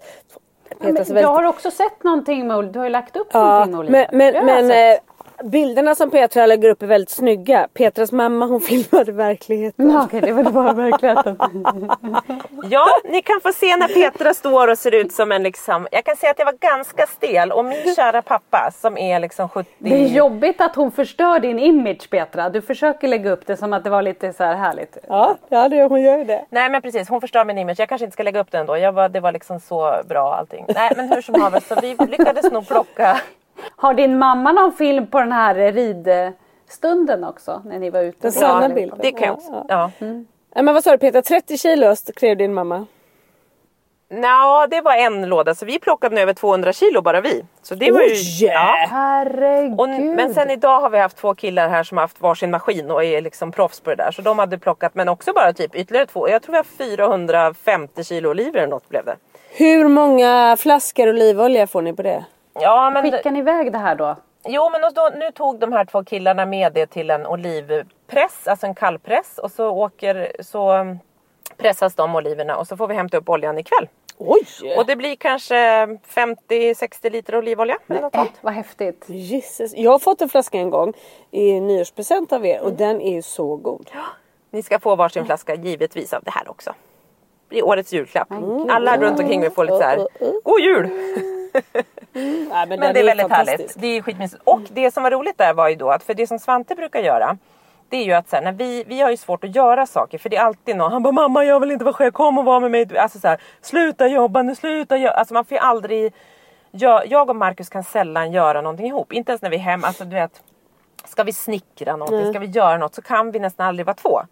Ja, 0.69 0.77
men 0.79 0.93
Petras 0.95 1.11
är 1.11 1.15
jag 1.15 1.15
väldigt... 1.15 1.29
har 1.37 1.45
också 1.45 1.71
sett 1.71 2.05
någonting 2.05 2.47
med 2.47 2.65
Du 2.65 2.79
har 2.79 2.87
ju 2.87 2.91
lagt 2.93 3.17
upp 3.17 3.29
Ja, 3.33 3.65
någonting 3.65 3.93
med 3.93 4.09
oliver. 4.15 4.43
men, 4.43 4.47
men, 4.69 4.99
bilderna 5.45 5.95
som 5.95 6.11
Petra 6.11 6.47
lägger 6.47 6.69
upp 6.71 6.83
är 6.83 6.87
väldigt 6.87 7.11
snygga. 7.11 7.69
Petras 7.75 8.13
mamma 8.13 8.47
hon 8.47 8.61
filmade 8.71 9.13
verkligheten. 9.13 9.91
Ja, 9.91 10.05
okej, 10.05 10.21
det 10.21 10.33
var 10.33 10.51
bara 10.51 10.73
verkligheten. 10.91 11.39
Ja, 12.71 12.87
ni 13.05 13.23
kan 13.23 13.41
få 13.41 13.53
se 13.53 13.77
när 13.77 13.89
Petra 13.89 14.35
står 14.35 14.69
och 14.69 14.79
ser 14.79 14.95
ut 14.95 15.13
som 15.13 15.33
en 15.33 15.43
liksom, 15.43 15.89
jag 15.93 16.05
kan 16.05 16.17
säga 16.17 16.31
att 16.31 16.39
jag 16.39 16.47
var 16.47 16.53
ganska 16.53 17.07
stel 17.07 17.53
och 17.53 17.65
min 17.65 17.95
kära 17.97 18.23
pappa 18.23 18.71
som 18.75 18.99
är 18.99 19.21
liksom 19.21 19.49
70. 19.49 19.71
Det 19.79 20.05
är 20.05 20.09
jobbigt 20.09 20.61
att 20.61 20.77
hon 20.77 20.93
förstör 20.93 21.39
din 21.39 21.59
image 21.59 22.11
Petra. 22.11 22.49
Du 22.51 22.61
försöker 22.63 23.09
lägga 23.09 23.31
upp 23.31 23.47
det 23.47 23.57
som 23.57 23.73
att 23.73 23.85
det 23.85 23.91
var 23.91 24.03
lite 24.03 24.33
så 24.33 24.45
här 24.45 24.55
härligt. 24.55 24.99
Ja, 25.09 25.37
ja 25.49 25.69
det, 25.69 25.83
hon 25.83 26.03
gör 26.03 26.25
det. 26.25 26.45
Nej 26.51 26.71
men 26.71 26.83
precis, 26.83 27.09
hon 27.09 27.21
förstör 27.21 27.45
min 27.45 27.59
image. 27.59 27.81
Jag 27.81 27.89
kanske 27.89 28.05
inte 28.05 28.13
ska 28.13 28.23
lägga 28.23 28.41
upp 28.41 28.51
den 28.51 28.67
då. 28.67 28.79
Jag 28.79 28.93
var, 28.93 29.09
det 29.09 29.21
var 29.21 29.33
liksom 29.33 29.61
så 29.61 29.95
bra 30.09 30.35
allting. 30.35 30.65
Nej 30.75 30.93
men 30.97 31.09
hur 31.13 31.23
som 31.23 31.41
haver 31.43 31.61
så 31.61 31.75
vi 31.83 31.97
lyckades 32.07 32.53
nog 32.53 32.69
plocka. 32.69 33.21
Har 33.77 33.95
din 33.95 34.19
mamma 34.19 34.53
någon 34.53 34.73
film 34.73 35.07
på 35.07 35.19
den 35.21 35.33
här 35.33 35.55
ridstunden 35.55 37.25
också? 37.25 37.63
När 37.65 37.79
ni 37.79 37.91
var 37.91 38.01
ute? 38.01 38.19
Den 38.21 38.33
sanna 38.33 38.69
bilden. 38.69 38.99
Det 39.03 39.13
kan 39.13 39.27
jag 39.27 39.35
också. 39.35 39.67
Ja. 39.69 39.91
Nej, 40.55 40.65
men 40.65 40.75
vad 40.75 40.85
sa 40.85 40.91
du 40.91 40.99
Petra, 40.99 41.23
30 41.23 41.59
kilo 41.59 41.97
skrev 41.97 42.37
din 42.37 42.55
mamma. 42.55 42.87
Nå, 44.15 44.67
det 44.71 44.81
var 44.81 44.97
en 44.97 45.29
låda 45.29 45.55
så 45.55 45.67
vi 45.67 45.79
plockade 45.79 46.15
nu 46.15 46.21
över 46.21 46.35
200 46.35 46.73
kilo 46.73 47.03
bara 47.03 47.21
vi. 47.21 47.45
Så 47.63 47.75
det 47.75 47.91
var 47.91 48.01
ju... 48.01 48.07
Oj! 48.07 48.45
Ja. 48.45 48.87
Herregud. 48.91 49.81
Och, 49.81 49.89
men 49.89 50.35
sen 50.35 50.51
idag 50.51 50.81
har 50.81 50.91
vi 50.91 50.99
haft 50.99 51.17
två 51.17 51.35
killar 51.35 51.69
här 51.69 51.83
som 51.83 51.99
har 51.99 52.05
haft 52.05 52.21
varsin 52.21 52.51
maskin 52.51 52.91
och 52.91 53.05
är 53.05 53.21
liksom 53.21 53.53
proffs 53.53 53.81
på 53.81 53.91
det 53.91 53.97
där. 53.97 54.11
Så 54.11 54.23
de 54.23 54.39
hade 54.39 54.59
plockat 54.59 54.95
men 54.95 55.09
också 55.09 55.33
bara 55.33 55.53
typ 55.53 55.75
ytterligare 55.75 56.07
två. 56.07 56.29
Jag 56.29 56.43
tror 56.43 56.53
vi 56.53 56.57
har 56.57 56.65
450 56.65 58.05
kilo 58.05 58.31
oliver 58.31 58.59
eller 58.59 58.69
något 58.71 58.89
blev 58.89 59.05
det. 59.05 59.17
Hur 59.51 59.89
många 59.89 60.57
flaskor 60.59 61.09
olivolja 61.09 61.67
får 61.67 61.83
ni 61.83 61.93
på 61.93 62.03
det? 62.03 62.25
Ja 62.55 62.91
men 62.91 63.11
Skickar 63.13 63.31
ni 63.31 63.39
iväg 63.39 63.73
det 63.73 63.79
här 63.79 63.95
då? 63.95 64.17
Jo 64.45 64.71
men 64.71 64.81
då, 64.95 65.11
nu 65.19 65.31
tog 65.33 65.59
de 65.59 65.73
här 65.73 65.85
två 65.85 66.05
killarna 66.05 66.47
med 66.47 66.73
det 66.73 66.87
till 66.87 67.11
en 67.11 67.27
olivpress, 67.27 68.47
alltså 68.49 68.67
en 68.67 68.75
kallpress 68.75 69.39
och 69.39 69.51
så 69.51 69.69
åker 69.71 70.33
så 70.41 70.71
mm, 70.71 70.99
pressas 71.57 71.95
de 71.95 72.15
oliverna 72.17 72.57
och 72.57 72.67
så 72.67 72.77
får 72.77 72.87
vi 72.89 72.95
hämta 72.95 73.17
upp 73.17 73.29
oljan 73.29 73.59
ikväll. 73.59 73.89
Oj! 74.19 74.47
Och 74.79 74.87
det 74.87 74.97
blir 74.97 75.17
kanske 75.17 75.55
50-60 75.55 77.11
liter 77.11 77.37
olivolja. 77.37 77.79
eller 77.89 78.01
något 78.01 78.15
Äh, 78.15 78.25
vad 78.41 78.55
häftigt. 78.55 79.05
Jesus. 79.09 79.73
Jag 79.77 79.91
har 79.91 79.99
fått 79.99 80.21
en 80.23 80.29
flaska 80.29 80.59
en 80.59 80.71
gång 80.71 80.93
i 81.31 81.61
nyårspresent 81.61 82.33
av 82.33 82.47
er 82.47 82.61
och 82.61 82.73
den 82.73 83.01
är 83.01 83.13
ju 83.15 83.23
så 83.23 83.57
god. 83.57 83.91
Ni 84.51 84.63
ska 84.63 84.79
få 84.79 84.97
varsin 84.97 85.25
flaska 85.27 85.55
givetvis 85.55 86.13
av 86.13 86.23
det 86.23 86.31
här 86.31 86.51
också. 86.51 86.71
Det 86.71 87.49
blir 87.49 87.65
årets 87.67 87.93
julklapp. 87.93 88.29
Alla 88.71 88.97
runt 88.99 89.21
omkring 89.21 89.41
mig 89.41 89.51
får 89.51 89.65
lite 89.65 89.77
så 89.77 89.83
här, 89.83 90.07
God 90.45 90.61
jul! 90.61 90.91
Nej, 92.13 92.67
men 92.69 92.69
Men 92.69 92.95
det 92.95 93.01
är 93.01 93.05
väldigt 93.05 93.29
fantastisk. 93.29 93.59
härligt. 93.59 93.75
Det 93.81 93.87
är 93.87 94.03
skitmysigt. 94.03 94.43
Och 94.45 94.61
det 94.73 94.91
som 94.91 95.03
var 95.03 95.11
roligt 95.11 95.39
där 95.39 95.55
var 95.55 95.69
ju 95.69 95.77
då 95.77 95.91
att 95.91 96.03
för 96.03 96.15
det 96.15 96.27
som 96.27 96.39
Svante 96.39 96.75
brukar 96.75 97.01
göra 97.01 97.39
det 97.93 97.97
är 97.97 98.05
ju 98.05 98.13
att 98.13 98.29
så 98.29 98.37
här, 98.37 98.43
när 98.43 98.53
vi, 98.53 98.85
vi 98.87 99.01
har 99.01 99.11
ju 99.11 99.17
svårt 99.17 99.45
att 99.45 99.55
göra 99.55 99.87
saker 99.87 100.19
för 100.19 100.29
det 100.29 100.37
är 100.37 100.43
alltid 100.43 100.77
någon, 100.77 100.93
han 100.93 101.03
bara 101.03 101.13
mamma 101.13 101.45
jag 101.45 101.61
vill 101.61 101.71
inte 101.71 101.85
vara 101.85 101.95
själv, 101.95 102.13
kom 102.13 102.39
och 102.39 102.45
var 102.45 102.61
med 102.61 102.71
mig. 102.71 102.99
Alltså 102.99 103.19
så 103.19 103.29
här, 103.29 103.41
sluta 103.61 104.07
jobba 104.07 104.43
nu, 104.43 104.55
sluta 104.55 104.97
jobba. 104.97 105.15
Alltså 105.15 105.35
man 105.35 105.45
får 105.45 105.55
ju 105.55 105.59
aldrig, 105.59 106.13
jag, 106.71 107.07
jag 107.07 107.31
och 107.31 107.37
Marcus 107.37 107.69
kan 107.69 107.85
sällan 107.85 108.33
göra 108.33 108.61
någonting 108.61 108.87
ihop. 108.87 109.13
Inte 109.13 109.33
ens 109.33 109.43
när 109.43 109.51
vi 109.51 109.57
är 109.57 109.61
hemma, 109.61 109.87
alltså 109.87 110.05
du 110.05 110.15
vet. 110.15 110.43
Ska 111.05 111.23
vi 111.23 111.33
snickra 111.33 111.97
någonting, 111.97 112.33
ska 112.33 112.39
vi 112.39 112.47
göra 112.47 112.79
något 112.79 112.95
så 112.95 113.03
kan 113.03 113.31
vi 113.31 113.39
nästan 113.39 113.67
aldrig 113.67 113.87
vara 113.87 113.95
två. 113.95 114.23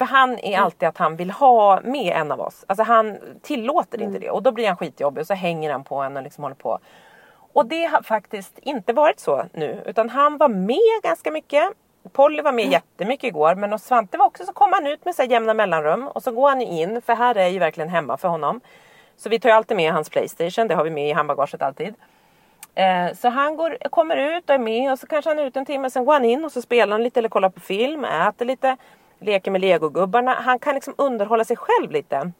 För 0.00 0.04
han 0.04 0.38
är 0.38 0.58
alltid 0.58 0.88
att 0.88 0.98
han 0.98 1.16
vill 1.16 1.30
ha 1.30 1.80
med 1.80 2.16
en 2.16 2.32
av 2.32 2.40
oss. 2.40 2.64
Alltså 2.66 2.82
han 2.82 3.18
tillåter 3.42 4.02
inte 4.02 4.18
det 4.18 4.30
och 4.30 4.42
då 4.42 4.52
blir 4.52 4.66
han 4.66 4.76
skitjobbig 4.76 5.20
och 5.20 5.26
så 5.26 5.34
hänger 5.34 5.72
han 5.72 5.84
på 5.84 5.96
en 5.96 6.16
och 6.16 6.22
liksom 6.22 6.44
håller 6.44 6.56
på. 6.56 6.78
Och 7.52 7.66
det 7.66 7.84
har 7.84 8.02
faktiskt 8.02 8.58
inte 8.58 8.92
varit 8.92 9.20
så 9.20 9.44
nu 9.52 9.82
utan 9.86 10.08
han 10.08 10.38
var 10.38 10.48
med 10.48 11.02
ganska 11.02 11.30
mycket. 11.30 11.70
Polly 12.12 12.42
var 12.42 12.52
med 12.52 12.72
jättemycket 12.72 13.28
igår 13.28 13.54
men 13.54 13.72
och 13.72 13.80
Svante 13.80 14.18
var 14.18 14.26
också 14.26 14.44
så 14.44 14.52
kom 14.52 14.72
han 14.72 14.86
ut 14.86 15.04
med 15.04 15.14
så 15.14 15.22
här 15.22 15.30
jämna 15.30 15.54
mellanrum 15.54 16.08
och 16.08 16.22
så 16.22 16.32
går 16.32 16.48
han 16.48 16.62
in 16.62 17.02
för 17.02 17.14
här 17.14 17.34
är 17.34 17.48
ju 17.48 17.58
verkligen 17.58 17.90
hemma 17.90 18.16
för 18.16 18.28
honom. 18.28 18.60
Så 19.16 19.28
vi 19.28 19.40
tar 19.40 19.48
ju 19.48 19.54
alltid 19.54 19.76
med 19.76 19.92
hans 19.92 20.10
Playstation, 20.10 20.68
det 20.68 20.74
har 20.74 20.84
vi 20.84 20.90
med 20.90 21.08
i 21.08 21.12
handbagaget 21.12 21.62
alltid. 21.62 21.94
Eh, 22.74 23.14
så 23.14 23.28
han 23.28 23.56
går, 23.56 23.88
kommer 23.90 24.16
ut 24.16 24.48
och 24.48 24.54
är 24.54 24.58
med 24.58 24.92
och 24.92 24.98
så 24.98 25.06
kanske 25.06 25.30
han 25.30 25.38
är 25.38 25.44
ute 25.44 25.58
en 25.58 25.66
timme, 25.66 25.90
sen 25.90 26.04
går 26.04 26.12
han 26.12 26.24
in 26.24 26.44
och 26.44 26.52
så 26.52 26.62
spelar 26.62 26.92
han 26.92 27.02
lite 27.02 27.20
eller 27.20 27.28
kollar 27.28 27.48
på 27.48 27.60
film, 27.60 28.04
äter 28.04 28.44
lite, 28.44 28.76
leker 29.20 29.50
med 29.50 29.60
legogubbarna. 29.60 30.34
Han 30.38 30.58
kan 30.58 30.74
liksom 30.74 30.94
underhålla 30.98 31.44
sig 31.44 31.56
själv 31.56 31.90
lite. 31.90 32.32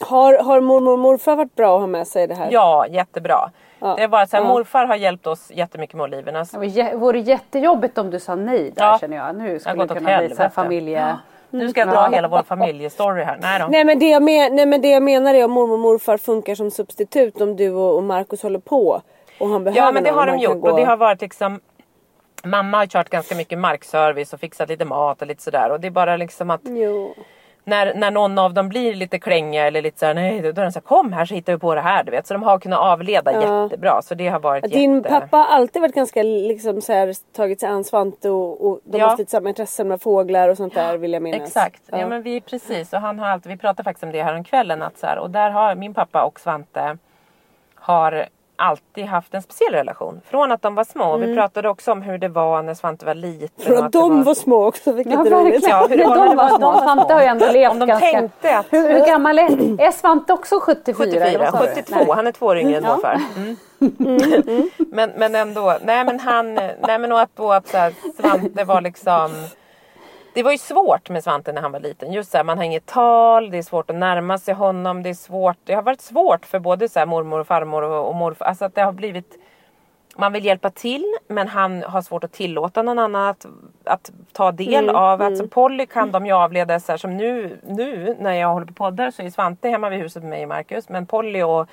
Har, 0.00 0.38
har 0.38 0.60
mormor 0.60 0.92
och 0.92 0.98
morfar 0.98 1.36
varit 1.36 1.54
bra 1.54 1.74
att 1.74 1.80
ha 1.80 1.86
med 1.86 2.06
sig 2.06 2.26
det 2.26 2.34
här? 2.34 2.48
Ja, 2.50 2.86
jättebra. 2.86 3.50
Ja. 3.78 3.94
Det 3.96 4.02
är 4.02 4.08
bara 4.08 4.26
så 4.26 4.36
här, 4.36 4.44
Ja. 4.44 4.48
morfar 4.48 4.86
har 4.86 4.96
hjälpt 4.96 5.26
oss 5.26 5.50
jättemycket 5.54 5.96
med 5.96 6.04
oliverna. 6.04 6.44
Det 6.52 6.94
vore 6.94 7.18
jättejobbigt 7.20 7.98
om 7.98 8.10
du 8.10 8.20
sa 8.20 8.34
nej 8.34 8.70
där 8.76 8.84
Ja. 8.84 8.98
känner 9.00 9.16
jag. 9.16 9.36
Nu 9.36 9.52
Jag 9.52 9.60
skulle 9.60 9.76
gått 9.76 9.88
det 9.88 9.94
kunna 9.94 10.18
bli 10.18 10.34
så 10.34 10.48
familje... 10.48 11.16
Nu 11.50 11.68
ska 11.68 11.80
jag 11.80 11.88
dra 11.88 12.08
hela 12.08 12.28
vår 12.28 12.42
familjestory 12.42 13.22
här. 13.22 13.38
Nej 13.42 13.58
då. 13.60 13.66
Nej 13.70 13.84
men, 13.84 13.98
det 13.98 14.08
jag 14.10 14.22
men, 14.22 14.54
nej 14.56 14.66
men 14.66 14.80
det 14.80 14.90
jag 14.90 15.02
menar 15.02 15.34
är 15.34 15.44
om 15.44 15.50
mormor 15.50 15.74
och 15.74 15.80
morfar 15.80 16.16
funkar 16.18 16.54
som 16.54 16.70
substitut 16.70 17.40
om 17.40 17.56
du 17.56 17.70
och, 17.70 17.96
och 17.96 18.02
Markus 18.02 18.42
håller 18.42 18.58
på. 18.58 19.02
Och 19.40 19.48
han 19.48 19.64
behöver 19.64 19.80
Ja 19.86 19.92
men 19.92 20.04
det 20.04 20.10
någon 20.10 20.18
har 20.18 20.26
de 20.26 20.38
gjort 20.38 20.60
gå- 20.60 20.70
och 20.70 20.76
det 20.78 20.84
har 20.84 20.96
varit 20.96 21.20
liksom 21.20 21.60
Mamma 22.44 22.76
har 22.76 22.86
kört 22.86 23.08
ganska 23.08 23.34
mycket 23.34 23.58
markservice 23.58 24.32
och 24.32 24.40
fixat 24.40 24.68
lite 24.68 24.84
mat 24.84 25.20
och 25.22 25.28
lite 25.28 25.42
sådär 25.42 25.70
och 25.70 25.80
det 25.80 25.86
är 25.86 25.90
bara 25.90 26.16
liksom 26.16 26.50
att 26.50 26.60
Jo. 26.64 27.14
när, 27.64 27.94
när 27.94 28.10
någon 28.10 28.38
av 28.38 28.54
dem 28.54 28.68
blir 28.68 28.94
lite 28.94 29.18
klängiga 29.18 29.66
eller 29.66 29.82
lite 29.82 29.98
såhär 29.98 30.14
nej 30.14 30.40
då 30.40 30.48
är 30.48 30.52
de 30.52 30.72
såhär 30.72 30.80
kom 30.86 31.12
här 31.12 31.24
så 31.24 31.34
hittar 31.34 31.52
vi 31.52 31.58
på 31.58 31.74
det 31.74 31.80
här 31.80 32.04
du 32.04 32.10
vet. 32.10 32.26
Så 32.26 32.34
de 32.34 32.42
har 32.42 32.58
kunnat 32.58 32.78
avleda 32.78 33.32
Ja. 33.32 33.62
jättebra 33.64 34.02
så 34.02 34.14
det 34.14 34.28
har 34.28 34.40
varit 34.40 34.64
Din 34.72 34.96
jätte... 34.96 35.08
pappa 35.08 35.36
har 35.36 35.44
alltid 35.44 35.82
varit 35.82 35.94
ganska 35.94 36.22
liksom 36.22 36.80
så 36.80 36.92
här, 36.92 37.14
tagit 37.36 37.60
sig 37.60 37.68
an 37.68 37.84
Svante 37.84 38.30
och, 38.30 38.66
och 38.70 38.80
de 38.84 38.98
Ja. 38.98 39.04
har 39.04 39.08
haft 39.10 39.18
lite 39.18 39.30
samma 39.30 39.48
intressen 39.48 39.88
med 39.88 40.02
fåglar 40.02 40.48
och 40.48 40.56
sånt 40.56 40.74
där 40.74 40.96
vill 40.96 41.12
jag 41.12 41.22
minnas. 41.22 41.40
Exakt, 41.48 41.82
ja. 41.86 41.98
Ja. 41.98 42.08
men 42.08 42.22
vi 42.22 42.40
precis 42.40 42.92
och 42.92 43.00
han 43.00 43.18
har 43.18 43.26
alltid, 43.28 43.52
vi 43.52 43.58
pratade 43.58 43.84
faktiskt 43.84 44.04
om 44.04 44.12
det 44.12 44.22
här 44.22 44.34
om 44.36 44.44
kvällen 44.44 44.82
att 44.82 44.98
så 44.98 45.06
här, 45.06 45.18
och 45.18 45.30
där 45.30 45.50
har 45.50 45.74
min 45.74 45.94
pappa 45.94 46.22
och 46.24 46.40
Svante 46.40 46.98
har 47.74 48.26
alltid 48.58 49.04
haft 49.04 49.34
en 49.34 49.42
speciell 49.42 49.72
relation. 49.72 50.20
Från 50.30 50.52
att 50.52 50.62
de 50.62 50.74
var 50.74 50.84
små. 50.84 51.14
Mm. 51.14 51.28
Vi 51.28 51.34
pratade 51.36 51.68
också 51.68 51.92
om 51.92 52.02
hur 52.02 52.18
det 52.18 52.28
var 52.28 52.62
när 52.62 52.74
Svante 52.74 53.06
var 53.06 53.14
liten. 53.14 53.72
Och 53.78 53.84
att 53.84 53.92
de 53.92 54.22
var 54.22 54.34
små 54.34 54.66
också, 54.66 54.92
vilket 54.92 55.12
Ja, 55.14 55.26
är 55.26 55.30
roligt. 55.30 55.68
Ja, 55.68 55.86
hur 55.90 56.04
var 56.04 56.16
de 56.16 56.36
var 56.36 56.48
var 56.48 56.58
små. 56.58 56.78
Svante 56.78 57.14
har 57.14 57.20
ju 57.20 57.26
ändå 57.26 57.52
levt 57.52 57.72
Om 57.72 57.78
de 57.78 57.86
ganska... 57.86 58.06
tänkte 58.12 58.58
att- 58.58 58.66
Hur, 58.70 58.88
hur 58.88 59.06
gammal 59.06 59.38
är, 59.38 59.80
är 59.80 59.90
Svante 59.90 60.32
också 60.32 60.60
74? 60.60 61.06
eller 61.08 61.38
74, 61.38 61.50
vad 61.50 61.60
sa 61.60 61.66
du? 61.66 61.74
72. 61.74 61.94
Nej. 61.98 62.06
Han 62.16 62.26
är 62.26 62.32
två 62.32 62.46
år 62.46 62.58
yngre 62.58 62.76
än 62.76 62.84
Ja. 62.84 62.94
morfar. 62.94 63.20
Mm. 63.36 63.56
men, 64.76 65.10
men 65.16 65.34
ändå. 65.34 65.76
Nej 65.82 66.04
men 66.04 66.20
han, 66.20 66.54
nej 66.54 66.98
men 66.98 67.12
och 67.12 67.20
att 67.20 67.36
då 67.36 67.52
att 67.52 67.68
så 67.68 67.76
här, 67.76 67.92
Svante 68.20 68.64
var 68.64 68.80
liksom 68.80 69.30
det 70.34 70.42
var 70.42 70.52
ju 70.52 70.58
svårt 70.58 71.10
med 71.10 71.24
Svante 71.24 71.52
när 71.52 71.62
han 71.62 71.72
var 71.72 71.80
liten. 71.80 72.12
Just 72.12 72.30
så 72.30 72.36
här, 72.36 72.44
man 72.44 72.58
har 72.58 72.64
inget 72.64 72.86
tal, 72.86 73.50
det 73.50 73.58
är 73.58 73.62
svårt 73.62 73.90
att 73.90 73.96
närma 73.96 74.38
sig 74.38 74.54
honom. 74.54 75.02
Det, 75.02 75.08
är 75.08 75.14
svårt, 75.14 75.56
det 75.64 75.74
har 75.74 75.82
varit 75.82 76.00
svårt 76.00 76.46
för 76.46 76.58
både 76.58 76.88
så 76.88 76.98
här, 76.98 77.06
mormor 77.06 77.40
och 77.40 77.46
farmor 77.46 77.82
och, 77.82 78.08
och 78.08 78.14
morfar. 78.14 78.46
Alltså 78.46 78.64
att 78.64 78.74
det 78.74 78.82
har 78.82 78.92
blivit 78.92 79.38
man 80.18 80.32
vill 80.32 80.44
hjälpa 80.44 80.70
till 80.70 81.16
men 81.28 81.48
han 81.48 81.82
har 81.82 82.02
svårt 82.02 82.24
att 82.24 82.32
tillåta 82.32 82.82
någon 82.82 82.98
annan 82.98 83.28
att, 83.28 83.46
att 83.84 84.10
ta 84.32 84.52
del 84.52 84.88
av. 84.88 85.22
Alltså 85.22 85.48
Polly 85.48 85.86
kan 85.86 86.12
de 86.12 86.26
ju 86.26 86.32
avleda 86.32 86.80
så 86.80 86.92
här, 86.92 86.96
som 86.96 87.16
nu, 87.16 87.60
nu 87.66 88.16
när 88.20 88.32
jag 88.32 88.48
håller 88.48 88.66
på 88.66 88.72
poddar 88.72 89.10
så 89.10 89.22
är 89.22 89.30
Svante 89.30 89.68
hemma 89.68 89.90
vid 89.90 89.98
huset 89.98 90.22
med 90.22 90.30
mig 90.30 90.42
och 90.42 90.48
Marcus. 90.48 90.88
Men 90.88 91.06
Polly 91.06 91.42
och 91.42 91.68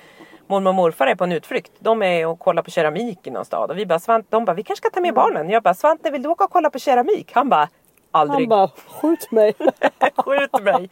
mormor 0.46 0.68
och 0.68 0.74
morfar 0.74 1.06
är 1.06 1.14
på 1.14 1.24
en 1.24 1.32
utflykt. 1.32 1.72
De 1.78 2.02
är 2.02 2.26
och 2.26 2.38
kollar 2.38 2.62
på 2.62 2.70
keramik 2.70 3.26
i 3.26 3.30
någon 3.30 3.44
stad. 3.44 3.70
Och 3.70 3.78
vi 3.78 3.86
bara, 3.86 3.98
Svante, 3.98 4.28
de 4.30 4.44
bara, 4.44 4.54
vi 4.54 4.62
kanske 4.62 4.86
ska 4.86 4.94
ta 4.94 5.00
med 5.00 5.14
barnen. 5.14 5.50
Jag 5.50 5.62
bara, 5.62 5.74
Svante 5.74 6.10
vill 6.10 6.22
du 6.22 6.28
åka 6.28 6.44
och 6.44 6.50
kolla 6.50 6.70
på 6.70 6.78
keramik? 6.78 7.30
Han 7.34 7.48
bara, 7.48 7.68
aldrig. 8.16 8.40
Han 8.40 8.48
bara, 8.48 8.70
skjut 9.00 9.30
mig. 9.30 9.54
Skjut 10.16 10.62
mig. 10.62 10.90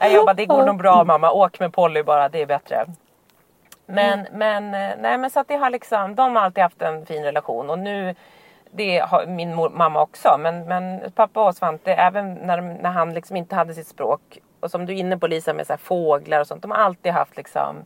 Nej, 0.00 0.12
jag 0.14 0.26
bara, 0.26 0.34
det 0.34 0.46
går 0.46 0.66
nog 0.66 0.76
bra 0.78 1.04
mamma. 1.04 1.32
Åk 1.32 1.60
med 1.60 1.72
Polly 1.72 2.02
bara, 2.02 2.28
det 2.28 2.42
är 2.42 2.46
bättre. 2.46 2.86
Men, 3.86 4.26
men, 4.32 4.64
eh, 4.64 4.96
nej, 4.98 5.18
men 5.18 5.30
så 5.30 5.40
att 5.40 5.48
det 5.48 5.56
har 5.56 5.70
liksom, 5.70 6.14
de 6.14 6.36
har 6.36 6.42
alltid 6.42 6.62
haft 6.62 6.82
en 6.82 7.06
fin 7.06 7.22
relation 7.24 7.70
och 7.70 7.78
nu 7.78 8.14
det 8.70 8.98
har 8.98 9.26
min 9.26 9.54
mor, 9.54 9.70
mamma 9.70 10.02
också. 10.02 10.36
Men, 10.38 10.64
men 10.64 11.10
pappa 11.14 11.48
och 11.48 11.54
Svante, 11.54 11.92
även 11.92 12.34
när, 12.34 12.60
när 12.60 12.90
han 12.90 13.14
liksom 13.14 13.36
inte 13.36 13.54
hade 13.54 13.74
sitt 13.74 13.86
språk. 13.86 14.38
Och 14.60 14.70
som 14.70 14.86
du 14.86 14.92
är 14.92 14.96
inne 14.96 15.18
på 15.18 15.26
Lisa 15.26 15.52
med 15.54 15.66
så 15.66 15.72
här 15.72 15.78
fåglar 15.78 16.40
och 16.40 16.46
sånt. 16.46 16.62
De 16.62 16.70
har 16.70 16.78
alltid 16.78 17.12
haft 17.12 17.36
liksom 17.36 17.76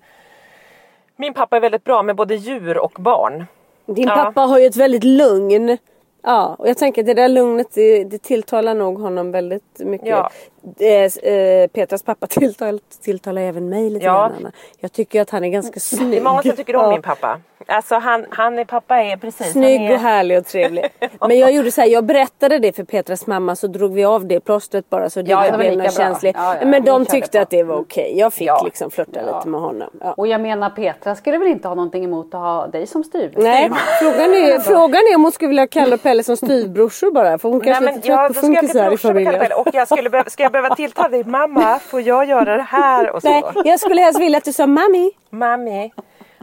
Min 1.16 1.34
pappa 1.34 1.56
är 1.56 1.60
väldigt 1.60 1.84
bra 1.84 2.02
med 2.02 2.16
både 2.16 2.34
djur 2.34 2.78
och 2.78 2.92
barn. 2.98 3.46
Din 3.86 4.08
Ja. 4.08 4.14
pappa 4.14 4.40
har 4.40 4.58
ju 4.58 4.66
ett 4.66 4.76
väldigt 4.76 5.04
lugn. 5.04 5.78
Ja, 6.24 6.56
och 6.58 6.68
jag 6.68 6.78
tänker 6.78 7.02
att 7.02 7.06
det 7.06 7.14
där 7.14 7.28
lugnet 7.28 7.68
det, 7.74 8.04
det 8.04 8.22
tilltalar 8.22 8.74
nog 8.74 8.98
honom 8.98 9.30
väldigt 9.30 9.78
mycket. 9.78 10.08
Ja. 10.08 10.30
Eh, 10.78 11.32
eh, 11.32 11.66
Petras 11.68 12.02
pappa 12.02 12.26
tilltalar, 12.30 12.80
tilltalar 13.02 13.42
även 13.42 13.68
mig 13.68 13.90
lite 13.90 14.04
Ja. 14.06 14.12
grann. 14.28 14.52
Jag 14.80 14.92
tycker 14.92 15.20
att 15.22 15.30
han 15.30 15.44
är 15.44 15.48
ganska 15.48 15.80
snygg. 15.80 16.10
Det 16.10 16.16
är 16.18 16.22
många 16.22 16.42
som 16.42 16.52
tycker 16.52 16.76
om 16.76 16.82
Ja. 16.84 16.90
min 16.90 17.02
pappa. 17.02 17.40
Alltså 17.66 17.94
han, 17.94 18.26
han 18.30 18.58
är 18.58 18.64
pappa 18.64 18.96
är 18.96 19.16
precis. 19.16 19.52
Snygg 19.52 19.80
är, 19.82 19.92
och 19.92 19.98
härlig 19.98 20.38
och 20.38 20.46
trevlig. 20.46 20.84
Men 21.28 21.38
jag 21.38 21.52
gjorde 21.52 21.70
så 21.70 21.80
här, 21.80 21.88
jag 21.88 22.04
berättade 22.04 22.58
det 22.58 22.76
för 22.76 22.84
Petras 22.84 23.26
mamma 23.26 23.56
så 23.56 23.66
drog 23.66 23.94
vi 23.94 24.04
av 24.04 24.26
det 24.26 24.40
plåstret 24.40 24.90
bara 24.90 25.10
så 25.10 25.22
det 25.22 25.30
Ja, 25.30 25.40
det 25.40 25.66
inte 25.66 25.76
blev 25.76 25.90
känsligt. 25.90 26.36
Ja, 26.38 26.56
ja, 26.60 26.66
Men 26.66 26.84
de 26.84 27.06
tyckte 27.06 27.38
på. 27.38 27.42
att 27.42 27.50
det 27.50 27.62
var 27.62 27.76
okej. 27.76 28.18
Jag 28.18 28.32
fick 28.32 28.48
Ja. 28.48 28.62
liksom 28.64 28.90
flirta 28.90 29.20
lite 29.20 29.48
med 29.48 29.60
honom. 29.60 29.90
Ja. 30.00 30.12
Och 30.12 30.26
jag 30.26 30.40
menar 30.40 30.70
Petra 30.70 31.14
skulle 31.14 31.38
väl 31.38 31.48
inte 31.48 31.68
ha 31.68 31.74
någonting 31.74 32.04
emot 32.04 32.26
att 32.34 32.40
ha 32.40 32.66
dig 32.66 32.86
som 32.86 33.04
styvmor? 33.04 33.42
Nej, 33.42 33.70
frågan 34.00 34.34
är, 34.34 34.58
frågan 34.60 35.00
är 35.12 35.16
om 35.16 35.22
hon 35.22 35.32
skulle 35.32 35.48
vilja 35.48 35.66
kalla 35.66 35.96
Pelle 35.98 36.22
som 36.22 36.36
styvbrorsor 36.36 37.12
bara. 37.12 37.38
För 37.38 37.48
hon 37.48 37.58
Nej, 37.58 37.66
kanske 37.66 37.90
är 37.90 37.94
lite 37.94 38.08
ja, 38.08 38.16
trött 38.16 38.34
på 38.34 38.40
funkisar 38.40 38.92
i 38.94 38.96
familjen. 38.96 39.52
Och 39.56 39.68
jag 39.72 39.88
skulle 39.88 40.24
ska 40.30 40.42
jag 40.42 40.52
behöva 40.54 40.74
tilltala 40.76 41.08
dig 41.08 41.24
mamma? 41.24 41.78
Får 41.78 42.00
jag 42.00 42.24
göra 42.24 42.56
det 42.56 42.62
här? 42.62 43.10
Och 43.10 43.22
så. 43.22 43.28
Nej, 43.28 43.42
jag 43.64 43.80
skulle 43.80 44.00
helst 44.00 44.20
vilja 44.20 44.38
att 44.38 44.44
du 44.44 44.52
sa 44.52 44.66
mami. 44.66 45.10
Mami. 45.30 45.92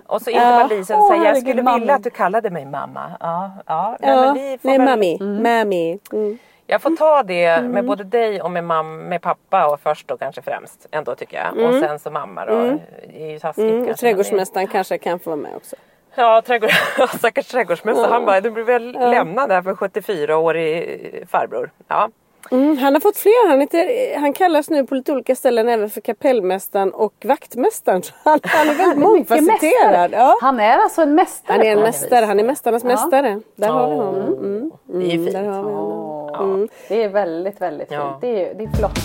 Och 0.07 0.21
så 0.21 0.29
inte 0.29 0.41
Ja. 0.43 0.67
Lisa 0.69 0.97
Åh, 0.97 1.09
säger 1.11 1.25
jag 1.25 1.37
skulle 1.37 1.63
mamma. 1.63 1.77
vilja 1.79 1.95
att 1.95 2.03
du 2.03 2.09
kallade 2.09 2.49
mig 2.49 2.65
mamma. 2.65 3.11
Ja, 3.19 3.51
ja. 3.65 3.97
Nej, 3.99 4.09
Ja, 4.11 4.21
men 4.21 4.33
vi 4.33 4.57
får 4.61 4.69
nej 4.69 4.77
väl- 4.77 4.87
mami. 4.89 5.17
Mami. 5.21 5.99
Mm. 6.13 6.37
Jag 6.67 6.81
får 6.81 6.95
ta 6.95 7.23
det 7.23 7.61
med 7.61 7.85
både 7.85 8.03
dig 8.03 8.41
och 8.41 8.51
med, 8.51 8.63
mam- 8.63 9.03
med 9.09 9.21
pappa 9.21 9.67
och 9.67 9.79
först 9.79 10.07
då 10.07 10.17
kanske 10.17 10.41
främst. 10.41 10.87
Ändå 10.91 11.15
tycker 11.15 11.37
jag. 11.37 11.65
Och 11.69 11.73
sen 11.79 11.99
så 11.99 12.11
mamma 12.11 12.45
då. 12.45 12.53
Det 13.09 13.23
är 13.23 13.31
ju 13.31 13.39
taskigt 13.39 13.63
Mm. 13.65 13.79
Och 13.81 13.85
kanske. 13.87 14.01
trädgårdsmästaren 14.05 14.67
kanske 14.67 14.97
kan 14.97 15.19
få 15.19 15.29
vara 15.29 15.37
med 15.41 15.55
också. 15.55 15.75
Ja, 16.15 16.41
trädgård... 16.41 16.69
stackars 17.17 17.47
trädgårdsmästare. 17.47 18.11
Han 18.11 18.25
bara, 18.25 18.41
du 18.41 18.51
blir 18.51 18.63
väl 18.63 18.91
lämnad 18.91 19.49
där 19.49 19.61
för 19.61 19.73
74-årig 19.73 21.23
farbror. 21.31 21.71
Ja. 21.87 22.09
Mm, 22.51 22.77
han 22.77 22.93
har 22.93 22.99
fått 23.01 23.17
fler. 23.17 23.49
Han, 23.49 23.61
heter, 23.61 24.17
han 24.19 24.33
kallas 24.33 24.69
nu 24.69 24.85
på 24.85 24.95
lite 24.95 25.11
olika 25.11 25.35
ställen 25.35 25.69
även 25.69 25.89
för 25.89 26.01
kapellmästaren 26.01 26.91
och 26.93 27.13
vaktmästaren. 27.25 28.03
Så 28.03 28.13
Han, 28.23 28.39
han 28.43 28.69
är 28.69 28.73
väldigt 28.73 28.97
mångfacetterad. 29.07 30.11
Ja. 30.13 30.37
Han 30.41 30.59
är 30.59 30.77
alltså 30.77 31.01
en 31.01 31.15
mästare 31.15 31.57
Han 31.57 31.65
är 31.67 31.71
en 31.71 31.79
mästare. 31.79 32.25
Han 32.25 32.39
är 32.39 32.43
mästarnas 32.43 32.83
Ja. 32.83 32.89
mästare. 32.89 33.39
Där 33.55 33.67
har 33.69 33.89
vi 33.89 33.95
honom. 33.95 34.33
Mm. 34.33 34.71
Det 34.85 34.93
är 34.93 35.13
Mm, 35.13 35.25
fint. 35.25 35.31
där 35.31 35.43
har 35.43 35.63
vi 35.63 35.71
honom. 35.73 36.61
Åh, 36.61 36.67
Det 36.89 37.03
är 37.03 37.09
väldigt, 37.09 37.61
väldigt 37.61 37.91
Ja. 37.91 38.09
fint. 38.09 38.21
Det 38.21 38.49
är, 38.49 38.53
det 38.53 38.63
är 38.63 38.77
flott. 38.77 38.99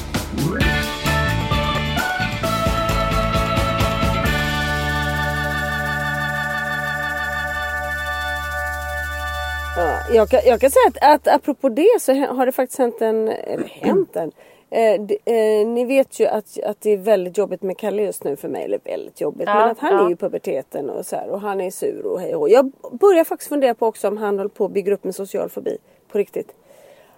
Ja, 9.77 10.01
jag, 10.12 10.29
kan, 10.29 10.41
jag 10.45 10.61
kan 10.61 10.70
säga 10.70 10.89
att, 10.89 11.27
att 11.27 11.35
apropå 11.35 11.68
det 11.68 12.01
så 12.01 12.14
har 12.14 12.47
det 12.47 12.53
faktiskt 12.53 12.79
hänt 12.79 13.03
en, 13.03 13.33
hänt 13.66 14.16
en. 14.16 14.33
Eh, 14.70 15.01
det, 15.01 15.18
eh, 15.24 15.68
ni 15.68 15.85
vet 15.85 16.20
ju 16.20 16.27
att, 16.27 16.59
att 16.64 16.81
det 16.81 16.91
är 16.91 16.97
väldigt 16.97 17.39
jobbigt 17.39 17.62
med 17.62 17.79
Kalle 17.79 18.03
just 18.03 18.24
nu 18.24 18.37
för 18.37 18.49
mig. 18.49 18.64
Eller 18.64 18.81
väldigt 18.85 19.20
jobbigt. 19.20 19.49
Ja, 19.49 19.55
men 19.55 19.70
att 19.70 19.79
han 19.79 19.93
ja. 19.93 20.05
är 20.05 20.09
ju 20.09 20.12
i 20.12 20.16
puberteten 20.16 20.91
och 20.91 21.07
så 21.07 21.16
här, 21.16 21.29
och 21.29 21.41
han 21.41 21.61
är 21.61 21.70
sur 21.70 22.07
och 22.07 22.20
hej 22.20 22.35
och. 22.35 22.49
Jag 22.49 22.72
börjar 22.91 23.24
faktiskt 23.24 23.49
fundera 23.49 23.74
på 23.74 23.87
också 23.87 24.09
om 24.09 24.16
han 24.16 24.39
håller 24.39 24.51
på 24.51 24.64
att 24.64 24.70
bygga 24.70 24.95
upp 24.95 25.05
en 25.05 25.12
social 25.12 25.49
fobi. 25.49 25.79
På 26.09 26.18
riktigt. 26.18 26.55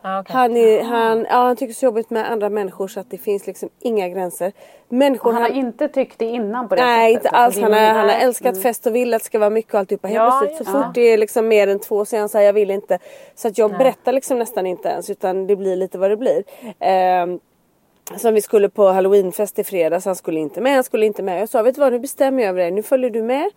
Ja, 0.03 0.21
okej. 0.21 0.37
Han, 0.37 0.57
är, 0.57 0.83
han, 0.83 1.27
ja, 1.31 1.37
han 1.37 1.57
tycker 1.57 1.75
så 1.75 1.85
jobbigt 1.85 2.11
med 2.11 2.31
andra 2.33 2.49
människor 2.49 2.89
så 2.89 3.01
att 3.01 3.11
det 3.11 3.19
finns 3.19 3.47
liksom 3.47 3.69
inga 3.81 4.09
gränser. 4.09 4.53
Människor 4.89 5.33
Han 5.33 5.43
har 5.43 5.49
inte 5.51 5.89
tyckt 5.89 6.19
det 6.19 6.25
innan 6.25 6.69
på 6.69 6.75
det 6.75 6.83
Nej 6.85 7.15
sättet. 7.15 7.25
inte 7.27 7.37
alls. 7.37 7.47
Alltså, 7.47 7.61
Han 7.63 7.71
det 7.71 7.79
har, 7.79 7.85
är- 7.85 7.95
han 7.95 8.09
har 8.09 8.17
älskat 8.17 8.63
fest 8.63 8.87
och 8.87 8.95
vill 8.95 9.15
att 9.15 9.21
det 9.21 9.25
ska 9.27 9.39
vara 9.39 9.51
mycket 9.51 9.75
och 9.75 9.81
alltihopa. 9.81 10.09
Helt 10.09 10.17
Ja, 10.17 10.39
plötsligt 10.41 10.69
så 10.69 10.73
just 10.77 10.85
fort 10.87 10.95
det 10.95 11.01
är 11.01 11.19
liksom 11.19 11.49
mer 11.49 11.69
än 11.69 11.79
två 11.79 12.05
så 12.05 12.17
är 12.17 12.21
han 12.21 12.29
såhär, 12.29 12.45
jag 12.45 12.53
vill 12.53 12.71
inte. 12.71 12.99
Så 13.35 13.49
att 13.49 13.59
jag 13.59 13.71
berättar 13.79 14.13
liksom 14.13 14.39
nästan 14.39 14.67
inte 14.67 14.89
ens 14.89 15.11
utan 15.11 15.47
det 15.47 15.57
blir 15.57 15.77
lite 15.77 15.99
vad 15.99 16.11
det 16.11 16.17
blir. 16.17 16.45
Ehm, 16.81 17.41
som 18.17 18.35
vi 18.35 18.41
skulle 18.41 18.69
på 18.69 18.89
halloweenfest 18.89 19.59
i 19.59 19.65
fredags, 19.65 20.05
han 20.05 20.17
skulle 20.17 20.41
inte 20.41 20.61
med, 20.61 20.75
han 20.75 20.85
skulle 20.85 21.07
inte 21.07 21.23
med. 21.23 21.41
Jag 21.41 21.49
sa, 21.49 21.63
vet 21.63 21.75
du 21.75 21.81
vad 21.81 21.93
nu 21.93 21.99
bestämmer 21.99 22.43
jag 22.43 22.49
över 22.51 22.65
det, 22.65 22.71
nu 22.71 22.83
följer 22.83 23.11
du 23.11 23.23
med. 23.23 23.51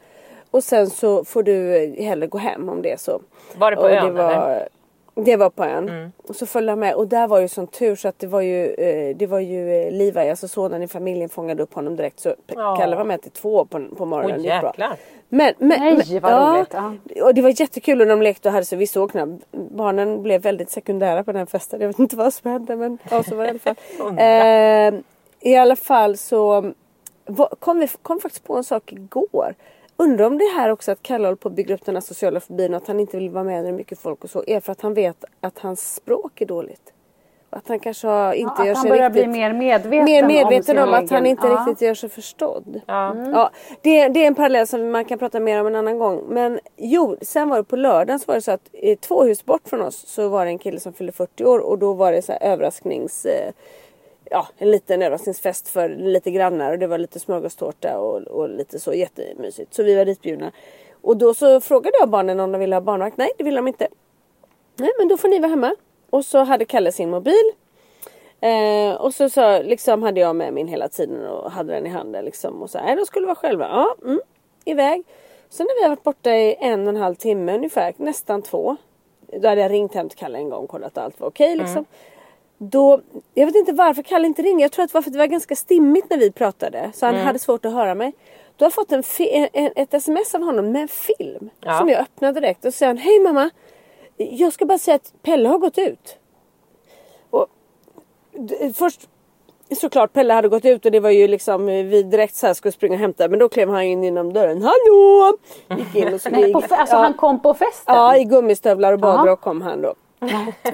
Och 0.52 0.64
sen 0.64 0.90
så 0.90 1.24
får 1.26 1.44
du 1.44 1.96
hellre 2.00 2.28
gå 2.28 2.38
hem 2.38 2.70
om 2.70 2.82
det 2.82 2.92
är 2.92 2.98
så. 2.98 3.22
Var 3.58 3.72
det 3.72 3.78
på 3.78 3.84
och 3.84 3.92
ön, 3.92 4.06
det 4.06 4.12
var, 4.24 4.32
eller? 4.32 4.68
Det 5.16 5.36
var 5.36 5.50
på 5.50 5.66
ön. 5.66 6.12
Och 6.28 6.36
så 6.36 6.46
följde 6.46 6.72
han 6.72 6.80
med 6.80 6.96
och 6.96 7.08
där 7.08 7.28
var 7.28 7.40
ju 7.40 7.48
sån 7.48 7.68
tur 7.68 7.96
så 7.96 8.08
att 8.08 8.20
det 8.20 8.28
var 8.28 8.42
ju, 8.42 8.68
eh, 8.74 9.16
det 9.16 9.28
var 9.28 9.40
ju 9.40 9.74
eh, 9.84 9.92
Liva, 9.92 10.30
alltså 10.30 10.48
sonen 10.48 10.84
i 10.84 10.88
familjen 10.88 11.30
fångade 11.30 11.64
upp 11.64 11.74
honom 11.74 11.96
direkt. 11.96 12.20
Så 12.20 12.36
Ja. 12.48 12.76
Kalle 12.80 12.96
var 12.96 13.04
med 13.04 13.22
till 13.22 13.32
två 13.32 13.66
på, 13.66 13.86
på 13.98 14.06
morgonen. 14.06 14.36
Åh, 14.40 14.44
gick 14.46 14.62
bra. 14.62 14.70
jäklar. 14.70 14.96
Men, 15.30 15.54
men, 15.58 15.80
Nej, 15.80 16.04
men, 16.12 16.22
vad 16.22 16.58
roligt, 16.58 16.74
ja. 16.74 16.94
Och 17.24 17.34
det 17.34 17.42
var 17.42 17.62
jättekul 17.62 18.02
och 18.02 18.08
de 18.08 18.22
lekte 18.22 18.48
och 18.50 18.54
hade 18.54 18.66
så 18.66 18.76
vi 18.76 18.88
såg 18.88 19.12
knappt. 19.12 19.32
Barnen 19.52 20.24
blev 20.24 20.42
väldigt 20.42 20.70
sekundära 20.70 21.24
på 21.24 21.32
den 21.32 21.48
festen. 21.48 21.82
Jag 21.82 21.88
vet 21.88 22.00
inte 22.00 22.16
vad 22.16 22.34
som 22.34 22.52
hände 22.52 22.76
men 22.76 22.98
ja, 23.12 23.24
så 23.24 23.36
var 23.36 23.44
det 23.44 23.50
i 23.50 23.50
alla 23.50 23.60
fall. 23.60 24.96
eh, 24.98 25.52
I 25.52 25.56
alla 25.56 25.76
fall 25.76 26.18
så 26.18 26.72
va- 27.26 27.50
kom 27.60 27.80
vi 27.80 27.88
kom 28.02 28.20
faktiskt 28.20 28.44
på 28.44 28.56
en 28.58 28.64
sak 28.64 28.94
igår. 28.94 29.56
Undrar 30.02 30.26
om 30.26 30.38
det 30.38 30.46
här 30.56 30.70
också 30.70 30.92
att 30.92 31.02
Kalle 31.04 31.28
håller 31.28 31.36
på 31.36 31.48
att 31.50 31.56
bygga 31.56 31.76
upp 31.76 31.86
den 31.86 31.96
här 31.96 32.02
sociala 32.02 32.40
fobin 32.40 32.74
och 32.74 32.78
att 32.78 32.88
han 32.88 33.00
inte 33.00 33.18
vill 33.18 33.30
vara 33.30 33.44
med 33.44 33.56
när 33.56 33.64
det 33.64 33.70
är 33.70 33.74
mycket 33.74 34.00
folk 34.00 34.24
och 34.24 34.30
så 34.30 34.44
är 34.48 34.60
för 34.60 34.72
att 34.72 34.82
han 34.82 34.94
vet 34.94 35.26
att 35.42 35.60
hans 35.60 35.96
språk 35.96 36.42
är 36.42 36.46
dåligt. 36.46 36.94
Att 37.50 37.68
han 37.68 37.80
kanske 37.80 38.08
har, 38.08 38.34
inte 38.34 38.54
Ja, 38.58 38.66
gör 38.66 38.72
att 38.72 38.78
han 38.78 38.84
sig 38.84 38.90
börjar 38.92 39.10
riktigt 39.10 39.24
bli 39.24 39.34
mer 39.34 39.54
medveten 39.54 40.06
mer 40.06 40.22
om 40.22 40.28
medveten 40.28 40.64
sin 40.64 40.80
om, 40.80 40.94
att 40.94 41.10
han 41.10 41.26
inte 41.26 41.48
Ja. 41.48 41.54
riktigt 41.54 41.82
gör 41.88 41.94
sig 41.94 42.10
förstådd. 42.10 42.82
Ja. 42.86 43.16
Ja, 43.34 43.50
det, 43.82 44.08
det 44.08 44.24
är 44.24 44.28
en 44.28 44.36
parallell 44.36 44.68
som 44.68 44.92
man 44.92 45.06
kan 45.06 45.20
prata 45.20 45.40
mer 45.40 45.62
om 45.62 45.68
en 45.68 45.76
annan 45.76 46.00
gång. 46.00 46.24
Men 46.30 46.60
jo, 46.78 47.18
sen 47.22 47.50
var 47.50 47.58
det 47.58 47.64
på 47.64 47.76
lördagen 47.76 48.20
så 48.20 48.26
var 48.28 48.36
det 48.36 48.42
så 48.42 48.52
att 48.52 48.70
eh, 48.74 48.98
två 48.98 49.24
hus 49.24 49.46
bort 49.46 49.68
från 49.70 49.82
oss 49.82 50.08
så 50.08 50.28
var 50.30 50.46
det 50.46 50.52
en 50.52 50.60
kille 50.60 50.80
som 50.80 50.94
fyllde 50.94 51.12
40 51.14 51.46
år 51.46 51.60
och 51.60 51.78
då 51.78 51.94
var 51.94 52.12
det 52.12 52.22
så 52.22 52.32
här 52.32 52.44
överrasknings... 52.44 53.26
Eh, 53.26 53.52
ja, 54.32 54.48
en 54.58 54.72
liten 54.72 55.02
överraskningsfest 55.02 55.68
för 55.68 55.90
lite 55.90 56.32
grannar 56.32 56.72
och 56.72 56.80
det 56.80 56.88
var 56.88 56.98
lite 56.98 57.20
smörgåstårta 57.20 58.00
och, 58.00 58.22
och 58.22 58.50
lite 58.50 58.80
så 58.80 58.94
jättemysigt. 58.94 59.74
Så 59.74 59.84
vi 59.84 59.96
var 59.96 60.06
ditbjudna. 60.06 60.52
Och 61.02 61.18
då 61.18 61.34
så 61.34 61.62
frågade 61.62 61.98
jag 62.00 62.10
barnen 62.10 62.40
om 62.40 62.52
de 62.52 62.60
ville 62.60 62.76
ha 62.76 62.82
barnvakt. 62.82 63.18
Nej, 63.18 63.32
det 63.38 63.44
ville 63.44 63.58
de 63.58 63.68
inte. 63.68 63.88
Nej, 64.76 64.90
men 64.98 65.08
då 65.08 65.18
får 65.18 65.28
ni 65.28 65.40
vara 65.40 65.50
hemma. 65.50 65.76
Och 66.10 66.26
så 66.26 66.44
hade 66.44 66.66
Kalle 66.66 66.92
sin 66.92 67.10
mobil. 67.10 67.52
Eh, 68.42 68.94
och 68.94 69.14
så, 69.14 69.30
så 69.30 69.64
liksom 69.64 70.04
hade 70.04 70.20
jag 70.20 70.36
med 70.36 70.54
min 70.54 70.68
hela 70.68 70.90
tiden 70.90 71.26
och 71.26 71.52
hade 71.52 71.74
den 71.74 71.86
i 71.86 71.90
handen 71.90 72.26
liksom. 72.26 72.62
Och 72.62 72.70
så 72.70 72.78
här, 72.78 72.96
de 72.96 73.06
skulle 73.06 73.26
vara 73.26 73.36
själva. 73.36 73.68
Ja, 73.68 73.96
mm, 74.06 74.22
iväg. 74.66 75.04
Sen 75.50 75.66
när 75.66 75.80
vi 75.80 75.84
har 75.84 75.90
varit 75.90 76.04
borta 76.04 76.36
i 76.36 76.56
en 76.60 76.82
och 76.82 76.90
en 76.90 77.02
halv 77.02 77.16
timme 77.16 77.56
ungefär, 77.56 77.94
nästan 77.98 78.42
två. 78.42 78.78
Då 79.42 79.48
hade 79.48 79.62
jag 79.62 79.72
ringt 79.72 79.94
hem 79.94 80.10
till 80.10 80.18
Kalle 80.18 80.38
en 80.38 80.50
gång 80.50 80.64
och 80.64 80.70
kollat 80.70 80.98
att 80.98 81.04
allt 81.04 81.20
var 81.20 81.28
okej 81.28 81.56
liksom. 81.56 81.78
Mm 81.78 81.86
då, 82.64 83.02
jag 83.34 83.46
vet 83.46 83.56
inte 83.56 83.74
varför 83.74 84.02
Kalle 84.04 84.28
inte 84.28 84.42
ringer. 84.42 84.62
Jag 84.62 84.72
tror 84.72 84.84
att 84.86 84.92
det 84.92 84.94
var 84.94 85.02
för 85.02 85.10
att 85.10 85.14
det 85.14 85.20
var 85.20 85.26
ganska 85.28 85.56
stimmigt 85.56 86.10
när 86.10 86.18
vi 86.18 86.32
pratade. 86.32 86.92
Så 86.94 87.06
han 87.06 87.16
Mm. 87.16 87.28
hade 87.28 87.40
svårt 87.40 87.66
att 87.66 87.74
höra 87.74 87.96
mig. 87.96 88.14
Då 88.58 88.66
har 88.66 88.68
jag 88.68 88.74
fått 88.74 88.92
en 88.92 89.04
en, 89.54 89.72
ett 89.76 89.94
sms 89.94 90.36
av 90.36 90.42
honom 90.42 90.72
med 90.72 90.82
en 90.82 90.88
film. 90.88 91.50
Ja. 91.60 91.80
Som 91.80 91.90
jag 91.90 92.00
öppnade 92.00 92.40
direkt. 92.40 92.66
Och 92.66 92.74
så 92.74 92.78
säger 92.78 92.88
han, 92.90 92.98
hej 92.98 93.20
mamma. 93.20 93.50
Jag 94.18 94.54
ska 94.54 94.66
bara 94.66 94.78
säga 94.78 94.96
att 94.96 95.14
Pelle 95.24 95.50
har 95.50 95.58
gått 95.58 95.78
ut. 95.78 96.18
Och, 97.30 97.48
först 98.76 99.10
såklart 99.82 100.14
Pelle 100.14 100.34
hade 100.34 100.48
gått 100.50 100.66
ut 100.66 100.86
och 100.86 100.92
det 100.92 101.00
var 101.00 101.10
ju 101.10 101.28
liksom 101.28 101.66
vi 101.66 102.04
direkt 102.04 102.36
så 102.36 102.48
här 102.48 102.54
skulle 102.54 102.72
springa 102.72 102.94
och 102.94 103.00
hämta. 103.00 103.28
Men 103.28 103.40
då 103.40 103.50
klev 103.50 103.70
han 103.70 103.82
in 103.84 104.04
genom 104.04 104.34
dörren. 104.34 104.62
Hallå! 104.62 105.38
Gick 105.78 105.96
in 105.96 106.14
och 106.14 106.22
så 106.22 106.30
Nej, 106.32 106.54
på, 106.54 106.58
alltså 106.60 106.96
Ja. 106.96 107.02
han 107.02 107.14
kom 107.14 107.42
på 107.42 107.54
festen? 107.54 107.96
Ja, 107.96 108.18
i 108.18 108.24
gummistövlar 108.24 108.94
och 108.94 109.00
badrock 109.00 109.42
kom 109.42 109.62
han 109.62 109.82
då. 109.82 109.94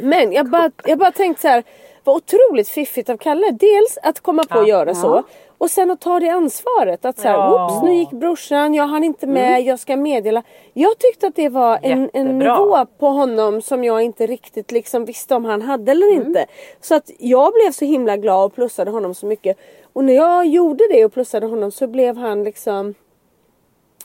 Men 0.01 0.31
jag 0.31 0.49
bara, 0.49 0.71
jag 0.85 0.97
bara 0.99 1.11
tänkte 1.11 1.41
så 1.41 1.47
här. 1.47 1.63
Vad 2.03 2.15
otroligt 2.15 2.69
fiffigt 2.69 3.09
av 3.09 3.17
Kalle. 3.17 3.51
Dels 3.51 3.97
att 4.03 4.19
komma 4.19 4.43
på 4.43 4.59
att 4.59 4.67
göra 4.67 4.95
så. 4.95 5.23
Och 5.57 5.71
sen 5.71 5.91
att 5.91 6.01
ta 6.01 6.19
det 6.19 6.29
ansvaret. 6.29 7.05
Att 7.05 7.19
så 7.19 7.27
här, 7.27 7.33
Ja. 7.33 7.65
oops 7.71 7.83
nu 7.83 7.93
gick 7.93 8.09
brorsan, 8.11 8.73
jag 8.73 8.87
hann 8.87 9.03
inte 9.03 9.27
med, 9.27 9.61
jag 9.61 9.79
ska 9.79 9.95
meddela. 9.97 10.43
Jag 10.73 10.97
tyckte 10.99 11.27
att 11.27 11.35
det 11.35 11.49
var 11.49 11.79
en, 11.81 12.09
en 12.13 12.39
nivå 12.39 12.85
på 12.99 13.07
honom 13.07 13.61
som 13.61 13.83
jag 13.83 14.01
inte 14.01 14.27
riktigt 14.27 14.71
liksom 14.71 15.05
visste 15.05 15.35
om 15.35 15.45
han 15.45 15.61
hade 15.61 15.91
eller 15.91 16.13
inte. 16.13 16.45
Så 16.81 16.95
att 16.95 17.11
jag 17.19 17.53
blev 17.53 17.71
så 17.71 17.85
himla 17.85 18.17
glad 18.17 18.45
och 18.45 18.55
plussade 18.55 18.91
honom 18.91 19.13
så 19.13 19.25
mycket. 19.25 19.57
Och 19.93 20.03
när 20.03 20.13
jag 20.13 20.45
gjorde 20.47 20.83
det 20.91 21.05
och 21.05 21.13
plussade 21.13 21.45
honom 21.45 21.71
så 21.71 21.87
blev 21.87 22.17
han 22.17 22.43
liksom 22.43 22.93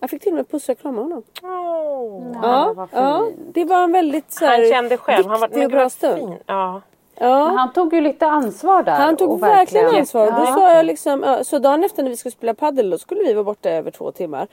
jag 0.02 0.10
fick 0.10 0.22
till 0.22 0.32
och 0.32 0.36
med 0.36 0.50
pussa 0.50 0.72
och 0.72 0.78
krama 0.78 1.02
honom. 1.02 1.22
Ja, 1.42 2.72
vad 2.76 2.88
Ja, 2.92 2.98
ja, 3.00 3.26
fint. 3.26 3.54
det 3.54 3.64
var 3.64 3.82
en 3.84 3.92
väldigt 3.92 4.32
så 4.32 4.44
här, 4.44 4.58
Han 4.58 4.68
kände 4.68 4.96
själv, 4.96 5.26
han 5.26 5.40
var 5.40 5.48
viktig 5.48 5.58
men 5.58 5.66
och 5.66 5.70
bra 5.72 5.90
stund. 5.90 6.18
fin. 6.18 6.34
Ja. 6.46 6.80
Men 7.18 7.28
Ja, 7.30 7.36
han 7.56 7.72
tog 7.72 7.94
ju 7.94 8.00
lite 8.00 8.26
ansvar 8.26 8.82
där. 8.82 8.92
han 8.92 9.16
tog 9.16 9.30
och 9.30 9.42
verkligen 9.42 9.94
ansvar. 9.94 10.26
Då 10.26 10.32
Ja. 10.46 10.46
sa 10.54 10.74
jag 10.74 10.86
liksom, 10.86 11.22
ja, 11.26 11.44
så 11.44 11.58
dagen 11.58 11.84
efter 11.84 12.02
när 12.02 12.10
vi 12.10 12.16
skulle 12.16 12.32
spela 12.32 12.54
padel 12.54 12.90
då 12.90 12.98
skulle 12.98 13.22
vi 13.22 13.32
vara 13.32 13.44
borta 13.44 13.70
över 13.70 13.90
två 13.90 14.12
timmar. 14.12 14.46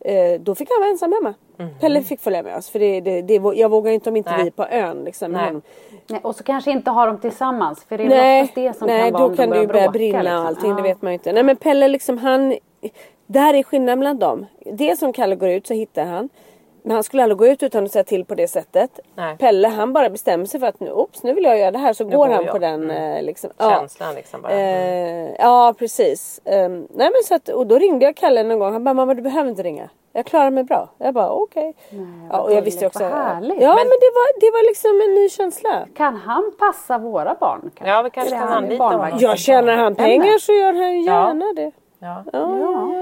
Eh, 0.00 0.40
då 0.40 0.54
fick 0.54 0.68
han 0.70 0.80
vara 0.80 0.90
ensam 0.90 1.12
hemma. 1.12 1.34
Pelle 1.80 2.02
fick 2.02 2.20
följa 2.20 2.42
med 2.42 2.56
oss 2.56 2.70
för 2.70 2.78
det, 2.78 3.00
det, 3.00 3.22
det, 3.22 3.34
jag 3.54 3.68
vågar 3.68 3.92
inte 3.92 4.10
om 4.10 4.16
inte 4.16 4.30
Nej. 4.30 4.40
vi 4.42 4.46
är 4.46 4.50
på 4.50 4.66
ön. 4.66 5.04
Liksom, 5.04 5.32
Nej. 5.32 5.52
Nej, 6.06 6.20
och 6.24 6.36
så 6.36 6.44
kanske 6.44 6.70
inte 6.70 6.90
ha 6.90 7.06
dem 7.06 7.18
tillsammans. 7.20 7.84
För 7.84 7.98
det 7.98 8.04
är 8.04 8.08
Nej, 8.08 8.42
oftast 8.42 8.54
det 8.54 8.76
som 8.78 8.86
nej 8.86 9.10
kan 9.10 9.20
vara 9.20 9.28
då 9.28 9.36
kan 9.36 9.50
de 9.50 9.54
det 9.56 9.60
ju 9.60 9.66
börja 9.66 9.80
bråka, 9.82 9.90
brinna 9.92 10.22
liksom. 10.22 10.38
och 10.40 10.46
allting. 10.46 10.74
Det 10.74 10.80
Ja. 10.80 10.82
vet 10.82 11.02
man 11.02 11.12
ju 11.12 11.14
inte. 11.14 11.32
Nej 11.32 11.42
men 11.42 11.56
Pelle 11.56 11.88
liksom 11.88 12.18
han. 12.18 12.54
Det 13.30 13.38
här 13.38 13.54
är 13.54 13.62
skillnaden 13.62 13.98
mellan 13.98 14.18
dem. 14.18 14.46
Det 14.72 14.98
som 14.98 15.12
Kalle 15.12 15.36
går 15.36 15.48
ut 15.48 15.66
så 15.66 15.74
hittar 15.74 16.04
han. 16.04 16.28
Men 16.82 16.94
han 16.94 17.02
skulle 17.04 17.22
aldrig 17.22 17.38
gå 17.38 17.46
ut 17.46 17.62
utan 17.62 17.84
att 17.84 17.92
säga 17.92 18.04
till 18.04 18.24
på 18.24 18.34
det 18.34 18.48
sättet. 18.48 19.00
Nej. 19.14 19.36
Pelle 19.36 19.68
han 19.68 19.92
bara 19.92 20.10
bestämmer 20.10 20.44
sig 20.44 20.60
för 20.60 20.66
att 20.66 20.80
nu, 20.80 20.90
oops, 20.92 21.22
nu 21.22 21.32
vill 21.34 21.44
jag 21.44 21.58
göra 21.58 21.70
det 21.70 21.78
här 21.78 21.92
så 21.92 22.04
går 22.04 22.10
går 22.16 22.28
han 22.28 22.44
jag. 22.44 22.52
på 22.52 22.58
den 22.58 22.90
Mm. 22.90 23.16
eh, 23.16 23.22
liksom. 23.22 23.50
ja. 23.58 23.70
Känslan 23.70 24.14
liksom 24.14 24.42
bara. 24.42 24.52
Mm. 24.52 25.26
Eh, 25.26 25.34
ja 25.38 25.74
precis. 25.78 26.40
Eh, 26.44 26.68
nej 26.68 26.86
men 26.98 27.22
så 27.24 27.34
att, 27.34 27.48
och 27.48 27.66
då 27.66 27.78
ringde 27.78 28.04
jag 28.04 28.16
Kalle 28.16 28.42
någon 28.42 28.58
gång. 28.58 28.72
Han 28.72 28.84
bara 28.84 28.94
mamma 28.94 29.14
du 29.14 29.22
behöver 29.22 29.50
inte 29.50 29.62
ringa. 29.62 29.88
Jag 30.12 30.26
klarar 30.26 30.50
mig 30.50 30.64
bra. 30.64 30.88
Jag 30.98 31.14
bara 31.14 31.30
okej. 31.30 31.74
Ja, 32.30 32.40
och 32.40 32.52
jag 32.52 32.62
visste 32.62 32.86
också. 32.86 32.98
vad 33.02 33.12
härligt. 33.12 33.60
Ja 33.62 33.68
men, 33.68 33.76
Men- 33.76 33.84
det, 33.84 34.10
var, 34.14 34.40
det 34.40 34.50
var 34.50 34.68
liksom 34.68 34.90
en 35.08 35.14
ny 35.22 35.28
känsla. 35.28 35.86
Kan 35.96 36.16
han 36.16 36.52
passa 36.58 36.98
våra 36.98 37.34
barn? 37.40 37.60
kanske? 37.74 37.88
Ja, 37.94 38.02
vi 38.02 38.10
kanske 38.10 38.34
kan 38.36 38.48
anlita 38.48 38.84
honom. 38.84 39.08
Ja 39.20 39.36
tjänar 39.36 39.76
han 39.76 39.94
pengar 39.94 40.38
så 40.38 40.52
gör 40.52 40.72
han 40.72 41.02
gärna 41.02 41.52
det. 41.56 41.62
Ja. 41.62 41.70
Ja, 41.70 41.72
ja, 41.98 42.24
ja, 42.32 42.38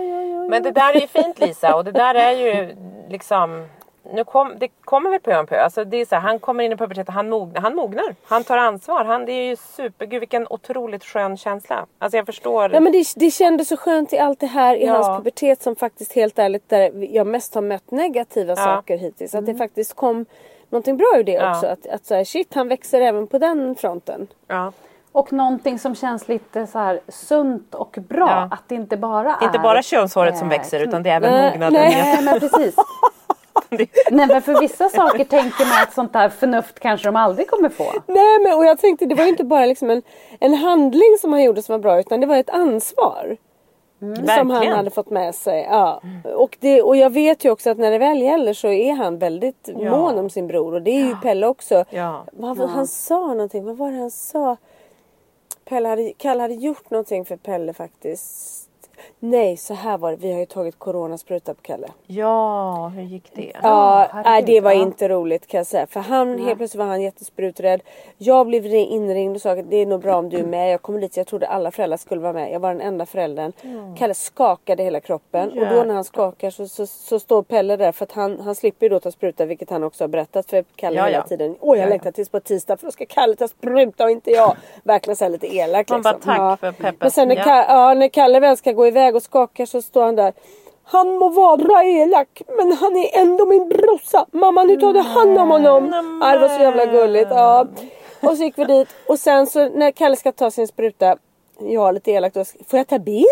ja, 0.03 0.23
ja. 0.23 0.49
Men 0.49 0.63
det 0.63 0.71
där 0.71 0.97
är 0.97 1.01
ju 1.01 1.07
fint 1.07 1.39
Lisa 1.39 1.75
och 1.77 1.85
det 1.85 1.93
där 1.93 2.15
är 2.15 2.31
ju 2.33 2.77
liksom 3.09 3.67
nu 4.13 4.25
kom, 4.25 4.53
det 4.59 4.69
kommer 4.85 5.11
väl 5.11 5.21
på 5.21 5.31
om 5.33 5.47
på. 5.47 5.55
Alltså 5.55 5.85
det 5.85 5.97
är 5.97 6.05
så 6.07 6.15
här, 6.15 6.23
han 6.23 6.39
kommer 6.39 6.65
in 6.65 6.73
i 6.73 6.77
puberteten, 6.77 7.15
han, 7.15 7.29
mognar, 7.29 7.61
han 7.61 7.75
mognar. 7.75 8.15
Han 8.25 8.45
tar 8.45 8.59
ansvar. 8.59 9.05
Han, 9.05 9.25
det 9.25 9.33
är 9.33 9.45
ju 9.45 9.57
super, 9.57 10.07
gud 10.07 10.21
vilken 10.21 10.47
otroligt 10.51 11.05
skön 11.05 11.37
känsla. 11.37 11.87
Alltså 11.99 12.17
jag 12.17 12.27
förstår. 12.27 12.73
Ja, 12.75 12.81
men 12.81 12.93
det, 12.93 13.05
det 13.17 13.31
kändes 13.31 13.69
så 13.69 13.77
skönt 13.77 14.13
i 14.13 14.19
allt 14.19 14.41
det 14.41 14.47
här 14.47 14.77
i 14.77 14.85
Ja. 14.87 14.93
hans 14.93 15.07
pubertet 15.07 15.63
som 15.63 15.77
faktiskt 15.77 16.13
helt 16.13 16.39
ärligt 16.39 16.69
där 16.69 16.91
jag 17.15 17.27
mest 17.27 17.55
har 17.55 17.63
mött 17.63 17.91
negativa 17.91 18.57
saker 18.57 18.97
hittills. 18.99 19.35
Att 19.35 19.47
det 19.47 19.55
faktiskt 19.55 19.95
kom 19.97 20.27
någonting 20.71 20.97
bra 20.97 21.13
ur 21.17 21.25
det 21.25 21.33
Ja. 21.33 21.51
också. 21.55 21.67
Att, 21.67 21.87
att 21.87 22.07
så 22.07 22.15
här, 22.15 22.25
shit 22.25 22.55
han 22.55 22.69
växer 22.69 23.01
även 23.01 23.27
på 23.27 23.39
den 23.39 23.75
fronten. 23.75 24.27
ja. 24.47 24.73
Och 25.17 25.33
någonting 25.33 25.79
som 25.79 25.95
känns 25.95 26.29
lite 26.29 26.67
så 26.67 26.79
här 26.79 27.01
sunt 27.09 27.75
och 27.75 27.99
bra. 28.09 28.29
Ja. 28.29 28.49
Att 28.51 28.62
det 28.69 28.75
inte 28.75 28.97
bara 28.97 29.23
Det 29.23 29.45
är 29.45 29.47
inte 29.47 29.59
bara 29.59 29.83
könshåret 29.83 30.39
som 30.39 30.47
eh, 30.51 30.59
växer 30.59 30.81
utan 30.81 31.03
det 31.03 31.11
är 31.11 31.17
även 31.17 31.31
Nej, 31.33 31.51
mognaden. 31.51 31.73
nej. 31.73 31.95
Nej 32.03 32.23
men 32.25 32.41
precis. 32.41 32.75
Nej 34.11 34.27
men 34.27 34.43
för 34.43 34.61
vissa 34.61 34.89
saker 34.89 35.25
tänker 35.25 35.64
man 35.67 35.83
att 35.83 35.93
sånt 35.95 36.12
där 36.12 36.29
förnuft 36.29 36.81
kanske 36.81 37.09
de 37.09 37.17
aldrig 37.17 37.49
kommer 37.51 37.69
få. 37.69 37.85
Nej 38.07 38.39
men 38.45 38.55
och 38.57 38.64
jag 38.64 38.79
tänkte 38.79 39.07
det 39.07 39.14
var 39.14 39.25
ju 39.25 39.31
inte 39.31 39.45
bara 39.45 39.67
liksom 39.67 39.91
en, 39.91 40.03
en 40.41 40.55
handling 40.55 41.17
som 41.21 41.33
han 41.33 41.43
gjorde 41.43 41.62
som 41.62 41.73
var 41.73 41.79
bra 41.81 42.01
utan 42.01 42.21
det 42.21 42.27
var 42.27 42.37
ett 42.37 42.51
ansvar. 42.51 43.37
Som 43.99 44.09
han 44.09 44.25
Verkligen. 44.27 44.62
Mm. 44.62 44.77
hade 44.77 44.91
fått 44.91 45.11
med 45.11 45.35
sig. 45.35 45.67
Ja. 45.71 46.01
Och, 46.37 46.57
det, 46.61 46.83
och 46.83 46.97
jag 46.97 47.11
vet 47.11 47.45
ju 47.45 47.51
också 47.51 47.71
att 47.71 47.79
när 47.79 47.91
det 47.91 47.99
väl 47.99 48.23
gäller 48.23 48.53
så 48.55 48.69
är 48.69 48.93
han 48.93 49.19
väldigt 49.19 49.69
Ja. 49.79 49.91
mån 49.91 50.19
om 50.19 50.31
sin 50.31 50.47
bror 50.47 50.75
och 50.75 50.83
det 50.83 50.91
är 50.91 51.07
ju 51.07 51.17
Pelle 51.17 51.47
också. 51.47 51.85
Ja. 51.91 52.25
Vad 52.33 52.57
var, 52.57 52.67
Han 52.67 52.87
sa 52.87 53.27
någonting, 53.27 53.64
vad 53.64 53.77
var 53.77 53.91
det 53.91 53.99
han 53.99 54.11
sa? 54.11 54.57
Pelle 55.69 55.89
hade, 55.89 56.12
Kalle 56.12 56.43
hade 56.43 56.55
gjort 56.55 56.91
någonting 56.91 57.25
för 57.25 57.37
Pelle 57.37 57.73
faktiskt. 57.73 58.66
Nej, 59.19 59.57
så 59.57 59.75
här 59.75 59.99
var 59.99 60.11
det. 60.11 60.17
Vi 60.17 60.33
har 60.33 60.39
ju 60.39 60.47
tagit 60.47 60.79
coronaspruta 60.79 61.55
på 61.55 61.63
Kalle. 61.63 61.89
Ja, 62.07 62.89
hur 62.97 63.03
gick 63.03 63.31
det? 63.35 63.53
Ja, 63.63 64.07
herregud, 64.13 64.25
nej, 64.27 64.43
det 64.43 64.61
var 64.61 64.73
ja. 64.73 64.83
inte 64.83 65.09
roligt 65.09 65.47
kan 65.47 65.59
jag 65.59 65.67
säga. 65.67 65.87
För 65.87 66.01
han, 66.01 66.39
helt 66.39 66.57
plötsligt 66.59 66.79
var 66.79 66.87
han 66.87 67.03
jättespruträdd. 67.03 67.81
Jag 68.19 68.47
blev 68.47 68.63
ri- 68.65 68.87
inringd 68.87 69.37
och 69.37 69.43
sa 69.43 69.51
att 69.51 69.71
det 69.71 69.77
är 69.77 69.87
nog 69.87 70.01
bra 70.01 70.17
om 70.17 70.29
du 70.29 70.39
är 70.39 70.45
med. 70.45 70.73
Jag 70.73 70.83
kommer 70.83 71.01
dit, 71.01 71.17
jag 71.17 71.27
trodde 71.27 71.47
alla 71.49 71.71
föräldrar 71.71 71.97
skulle 71.97 72.21
vara 72.21 72.33
med. 72.33 72.53
Jag 72.53 72.61
var 72.61 72.69
den 72.73 72.81
enda 72.81 73.07
föräldern. 73.07 73.53
Kalle 73.99 74.15
skakade 74.15 74.83
hela 74.83 75.01
kroppen. 75.01 75.49
Och 75.51 75.67
då 75.67 75.83
när 75.85 75.95
han 75.95 76.05
skakar 76.05 76.51
så, 76.51 76.69
så, 76.69 76.87
så 76.87 77.19
står 77.21 77.43
Pelle 77.43 77.77
där. 77.77 77.93
För 77.93 78.05
att 78.05 78.13
han, 78.13 78.41
han 78.41 78.55
slipper 78.55 78.87
ju 78.87 78.91
då 78.91 79.01
ta 79.01 79.11
spruta, 79.11 79.45
vilket 79.45 79.71
han 79.71 79.85
också 79.85 80.05
har 80.05 80.09
berättat 80.09 80.51
för 80.51 80.65
Kalle 80.77 80.97
Ja, 80.97 81.05
hela 81.05 81.17
ja. 81.19 81.23
tiden. 81.23 81.57
Åh, 81.61 81.79
jag 81.79 81.89
längtar 81.89 82.11
tills 82.13 82.29
på 82.29 82.41
tisdag 82.41 82.77
för 82.77 82.87
då 82.87 82.91
ska 82.93 83.07
Kalle 83.07 83.37
ta 83.37 83.49
spruta 83.49 84.05
och 84.05 84.11
inte 84.11 84.31
jag. 84.31 84.57
Verkligen 84.85 85.17
så 85.17 85.25
här 85.25 85.31
lite 85.31 85.57
elak 85.57 85.91
Man 85.91 86.03
bara, 86.03 86.13
liksom. 86.15 86.35
tack 86.37 86.61
för 86.61 86.73
peppet. 86.73 87.01
Men 87.01 87.11
sen 87.11 87.29
när, 87.29 87.37
Ja. 87.37 87.43
Ka- 87.43 87.65
ja, 87.69 87.95
när 87.95 88.09
Kalle 88.09 88.41
väl 88.41 88.57
ska 88.57 88.73
gå 88.73 88.86
iväg 88.87 89.16
och 89.16 89.22
skakar 89.22 89.66
så 89.66 89.82
står 89.82 90.05
han 90.05 90.16
där. 90.16 90.32
Han 90.84 91.16
må 91.16 91.28
vara 91.28 91.84
elak 91.84 92.43
men 92.57 92.72
han 92.72 92.97
är 92.97 93.18
ändå 93.18 93.47
min 93.47 93.68
brorsa. 93.68 94.26
Mamma 94.32 94.64
nu 94.64 94.76
tar 94.76 94.93
du 94.93 95.01
hand 95.01 95.39
om 95.39 95.51
honom. 95.51 95.93
Ja, 96.22 96.32
det 96.32 96.39
var 96.39 96.49
så 96.49 96.62
jävla 96.62 96.87
gulligt. 96.87 97.30
Ja. 97.30 97.66
Och 98.20 98.37
så 98.37 98.45
gick 98.45 98.59
vi 98.59 98.64
dit 98.64 98.89
och 99.09 99.18
sen 99.18 99.47
så 99.47 99.68
när 99.68 99.91
Kalle 99.91 100.16
ska 100.16 100.32
ta 100.32 100.51
sin 100.51 100.68
spruta. 100.68 101.16
Jag 101.59 101.95
lite 101.95 102.11
elakt 102.11 102.34
då. 102.34 102.45
Får 102.45 102.78
jag 102.78 102.87
ta 102.87 102.99
bild? 102.99 103.26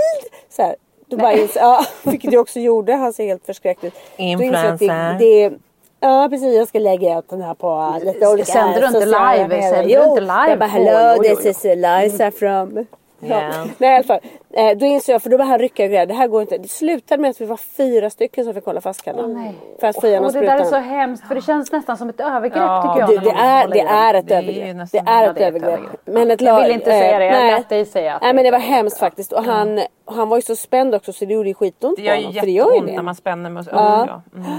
Så 0.48 0.62
här. 0.62 0.76
Då 1.06 1.16
bara 1.16 1.32
inser, 1.32 1.60
ja, 1.60 1.84
vilket 2.02 2.32
jag 2.32 2.40
också 2.40 2.60
gjorde. 2.60 2.94
Han 2.94 3.12
ser 3.12 3.26
helt 3.26 3.46
förskräckt 3.46 3.84
ut. 3.84 3.94
Influencer. 4.16 5.16
Det, 5.18 5.48
det, 5.48 5.56
ja 6.00 6.28
precis 6.30 6.56
jag 6.56 6.68
ska 6.68 6.78
lägga 6.78 7.18
ut 7.18 7.28
den 7.28 7.42
här 7.42 7.54
på 7.54 8.00
lite 8.04 8.28
olika 8.28 8.52
Sänder 8.52 8.80
du 8.80 8.86
inte 8.86 9.06
live? 9.06 9.62
Sänder 9.62 9.84
du 9.84 10.04
inte 10.04 10.20
live 10.20 10.50
Jag 10.50 10.58
bara 10.58 10.66
hello 10.66 11.22
this 11.22 11.46
is 11.46 11.64
Eliza 11.64 12.30
from 12.30 12.86
Ja. 13.28 13.64
Nej 13.78 13.90
i 13.92 13.94
alla 13.94 14.04
fall. 14.04 14.20
Eh, 14.52 14.76
då 14.78 14.86
insåg 14.86 15.14
jag, 15.14 15.22
för 15.22 15.30
då 15.30 15.36
var 15.36 15.44
han 15.44 15.58
rycka 15.58 15.82
och 15.82 15.88
grejer. 15.88 16.06
Det 16.06 16.14
här 16.14 16.28
går 16.28 16.42
inte. 16.42 16.58
Det 16.58 16.68
slutade 16.68 17.22
med 17.22 17.30
att 17.30 17.40
vi 17.40 17.44
var 17.44 17.56
fyra 17.56 18.10
stycken 18.10 18.44
som 18.44 18.54
fick 18.54 18.64
hålla 18.64 18.80
fast 18.80 19.02
Kalle. 19.02 19.26
nej. 19.26 19.54
För 19.80 19.86
att 19.86 20.00
få 20.00 20.06
igenom 20.06 20.26
Och 20.26 20.32
det 20.32 20.40
där 20.40 20.58
är 20.60 20.64
så 20.64 20.76
hemskt 20.76 21.28
för 21.28 21.34
det 21.34 21.40
känns 21.42 21.72
nästan 21.72 21.96
som 21.96 22.08
ett 22.08 22.20
övergrepp 22.20 22.56
Ja, 22.56 22.82
tycker 22.94 23.00
jag. 23.14 23.24
Du, 23.24 23.32
när 23.32 23.68
det, 23.68 23.82
någon 23.84 23.92
är, 23.92 24.12
det 24.12 24.14
är 24.14 24.14
ett 24.14 24.26
Det 24.28 24.34
övergrepp. 24.34 24.90
Det 24.92 24.98
är 24.98 25.02
det 25.04 25.10
är 25.10 25.30
ett 25.30 25.38
övergrepp. 25.40 25.72
övergrepp. 25.78 26.00
Men 26.04 26.30
ett 26.30 26.40
Jag 26.40 26.62
vill 26.62 26.70
inte 26.72 26.84
säga 26.90 27.18
det, 27.18 27.24
jag 27.24 27.32
nej. 27.32 27.50
lät 27.50 27.68
dig 27.68 27.84
säga 27.84 28.14
att 28.14 28.22
Nej 28.22 28.30
det 28.32 28.34
men 28.34 28.44
det 28.44 28.50
var 28.50 28.58
hemskt 28.58 28.98
faktiskt. 28.98 29.32
Och 29.32 29.44
han, 29.44 29.78
och 30.04 30.14
han 30.14 30.28
var 30.28 30.36
ju 30.38 30.42
så 30.42 30.56
spänd 30.56 30.94
också 30.94 31.12
så 31.12 31.24
det 31.24 31.34
gjorde 31.34 31.48
ju 31.48 31.54
skitont 31.54 31.96
Det 31.96 32.02
på 32.02 32.06
gör 32.08 32.14
ju 32.16 32.22
honom. 32.24 32.34
För 32.40 32.46
det 32.46 32.52
gör 32.52 32.64
ju 32.66 32.70
jätteont 32.70 32.86
det. 32.86 32.96
när 32.96 33.02
man 33.02 33.14
spänner 33.14 33.50
med 33.50 33.66
Ja. 33.72 34.06
ja. 34.08 34.38
Mm. 34.40 34.58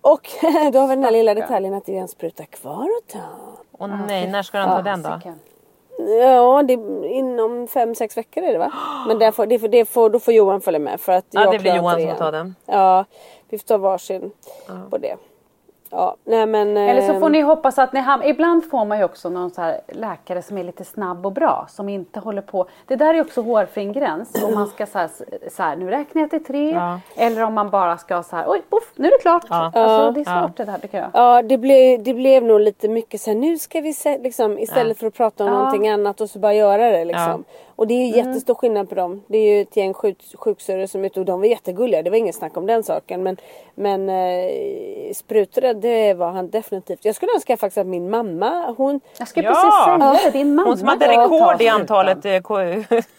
Och 0.00 0.28
då 0.72 0.78
har 0.78 0.88
vi 0.88 0.94
den 0.94 1.04
här 1.04 1.10
lilla 1.10 1.34
detaljen 1.34 1.74
att 1.74 1.86
det 1.86 1.96
är 1.96 2.00
en 2.00 2.08
spruta 2.08 2.44
kvar 2.44 2.88
att 3.02 3.12
ta. 3.12 3.18
Och 3.78 3.88
nej, 3.90 4.28
när 4.30 4.42
ska 4.42 4.58
han 4.58 4.68
ta 4.76 4.82
den 4.90 5.02
då? 5.02 5.20
Ja, 6.06 6.62
det, 6.62 6.72
inom 7.08 7.68
fem, 7.68 7.94
sex 7.94 8.16
veckor 8.16 8.42
är 8.44 8.52
det 8.52 8.58
va? 8.58 8.72
Men 9.08 9.18
det 9.18 9.32
får, 9.32 9.46
det 9.46 9.58
får, 9.58 9.68
det 9.68 9.84
får, 9.84 10.10
då 10.10 10.18
får 10.18 10.34
Johan 10.34 10.60
följa 10.60 10.80
med 10.80 11.00
för 11.00 11.12
att 11.12 11.24
Ja, 11.30 11.40
jag 11.44 11.52
det 11.52 11.58
blir 11.58 11.76
Johan 11.76 12.00
som 12.00 12.16
tar 12.16 12.32
den. 12.32 12.54
Ja, 12.66 13.04
vi 13.48 13.58
får 13.58 13.64
ta 13.66 13.76
varsin 13.76 14.30
på 14.90 14.98
det. 14.98 15.16
Ja, 15.90 16.16
nej 16.24 16.46
men... 16.46 16.76
Eller 16.76 17.02
så 17.02 17.20
får 17.20 17.28
ni 17.28 17.40
hoppas 17.40 17.78
att 17.78 17.92
ni 17.92 18.00
hamnar... 18.00 18.26
Ibland 18.26 18.70
får 18.70 18.84
man 18.84 18.98
ju 18.98 19.04
också 19.04 19.28
någon 19.28 19.50
så 19.50 19.60
här 19.60 19.80
läkare 19.88 20.42
som 20.42 20.58
är 20.58 20.64
lite 20.64 20.84
snabb 20.84 21.26
och 21.26 21.32
bra. 21.32 21.66
Som 21.68 21.88
inte 21.88 22.20
håller 22.20 22.42
på... 22.42 22.66
Det 22.86 22.96
där 22.96 23.14
är 23.14 23.20
också 23.20 23.42
hårfin 23.42 23.92
gräns. 23.92 24.44
Om 24.44 24.54
man 24.54 24.66
ska 24.66 24.86
så 24.86 24.98
här, 24.98 25.10
så 25.50 25.62
här 25.62 25.76
nu 25.76 25.90
räknar 25.90 26.22
jag 26.22 26.30
till 26.30 26.44
tre. 26.44 26.70
Ja. 26.70 27.00
Eller 27.16 27.42
om 27.42 27.54
man 27.54 27.70
bara 27.70 27.98
ska 27.98 28.22
så 28.22 28.36
här, 28.36 28.44
oj, 28.48 28.62
poff, 28.70 28.92
nu 28.96 29.08
är 29.08 29.12
det 29.12 29.22
klart. 29.22 29.44
Ja. 29.48 29.72
Alltså, 29.74 30.10
det 30.10 30.20
är 30.20 30.40
svårt 30.40 30.56
det 30.56 30.64
där 30.64 30.78
tycker 30.78 30.98
jag. 30.98 31.10
Ja, 31.12 31.42
det 31.42 31.58
blev, 31.58 32.02
det 32.02 32.14
blev 32.14 32.44
nog 32.44 32.60
lite 32.60 32.88
mycket 32.88 33.20
så 33.20 33.30
här, 33.30 33.38
nu 33.38 33.58
ska 33.58 33.80
vi 33.80 33.92
se, 33.92 34.18
liksom, 34.18 34.58
istället 34.58 34.98
för 34.98 35.06
att 35.06 35.14
prata 35.14 35.44
om 35.44 35.50
Ja. 35.50 35.56
någonting 35.56 35.88
annat 35.88 36.20
och 36.20 36.30
så 36.30 36.38
bara 36.38 36.54
göra 36.54 36.90
det 36.90 37.04
liksom. 37.04 37.44
Och 37.76 37.86
det 37.86 37.94
är 37.94 38.06
ju 38.06 38.16
jättestor 38.16 38.54
skillnad 38.54 38.88
på 38.88 38.94
dem. 38.94 39.22
Det 39.26 39.38
är 39.38 39.54
ju 39.56 39.60
ett 39.62 39.76
gäng 39.76 39.94
sjuk, 39.94 40.18
sjuksyrror 40.34 40.86
som 40.86 41.00
är 41.02 41.06
ute 41.06 41.20
och 41.20 41.26
de 41.26 41.40
var 41.40 41.46
jättegulliga, 41.46 42.02
det 42.02 42.10
var 42.10 42.16
inget 42.16 42.34
snack 42.34 42.56
om 42.56 42.66
den 42.66 42.82
saken. 42.82 43.22
Men, 43.22 43.36
men 43.74 44.08
eh, 44.08 45.12
spruträdd, 45.14 45.76
det 45.76 46.14
var 46.14 46.30
han 46.30 46.50
definitivt. 46.50 47.04
Jag 47.04 47.14
skulle 47.14 47.32
önska 47.34 47.56
faktiskt 47.56 47.78
att 47.78 47.86
min 47.86 48.10
mamma, 48.10 48.74
hon... 48.76 49.00
Jag 49.18 49.28
ska 49.28 49.42
Ja. 49.42 49.50
precis 49.50 49.84
säga 50.22 50.30
det, 50.32 50.38
din 50.38 50.54
mamma 50.54 50.68
Hon 50.68 50.78
som 50.78 50.88
hade 50.88 51.08
rekord 51.08 51.60
i 51.62 51.68
antalet 51.68 52.24
eh, 52.24 52.38
K- 52.40 52.60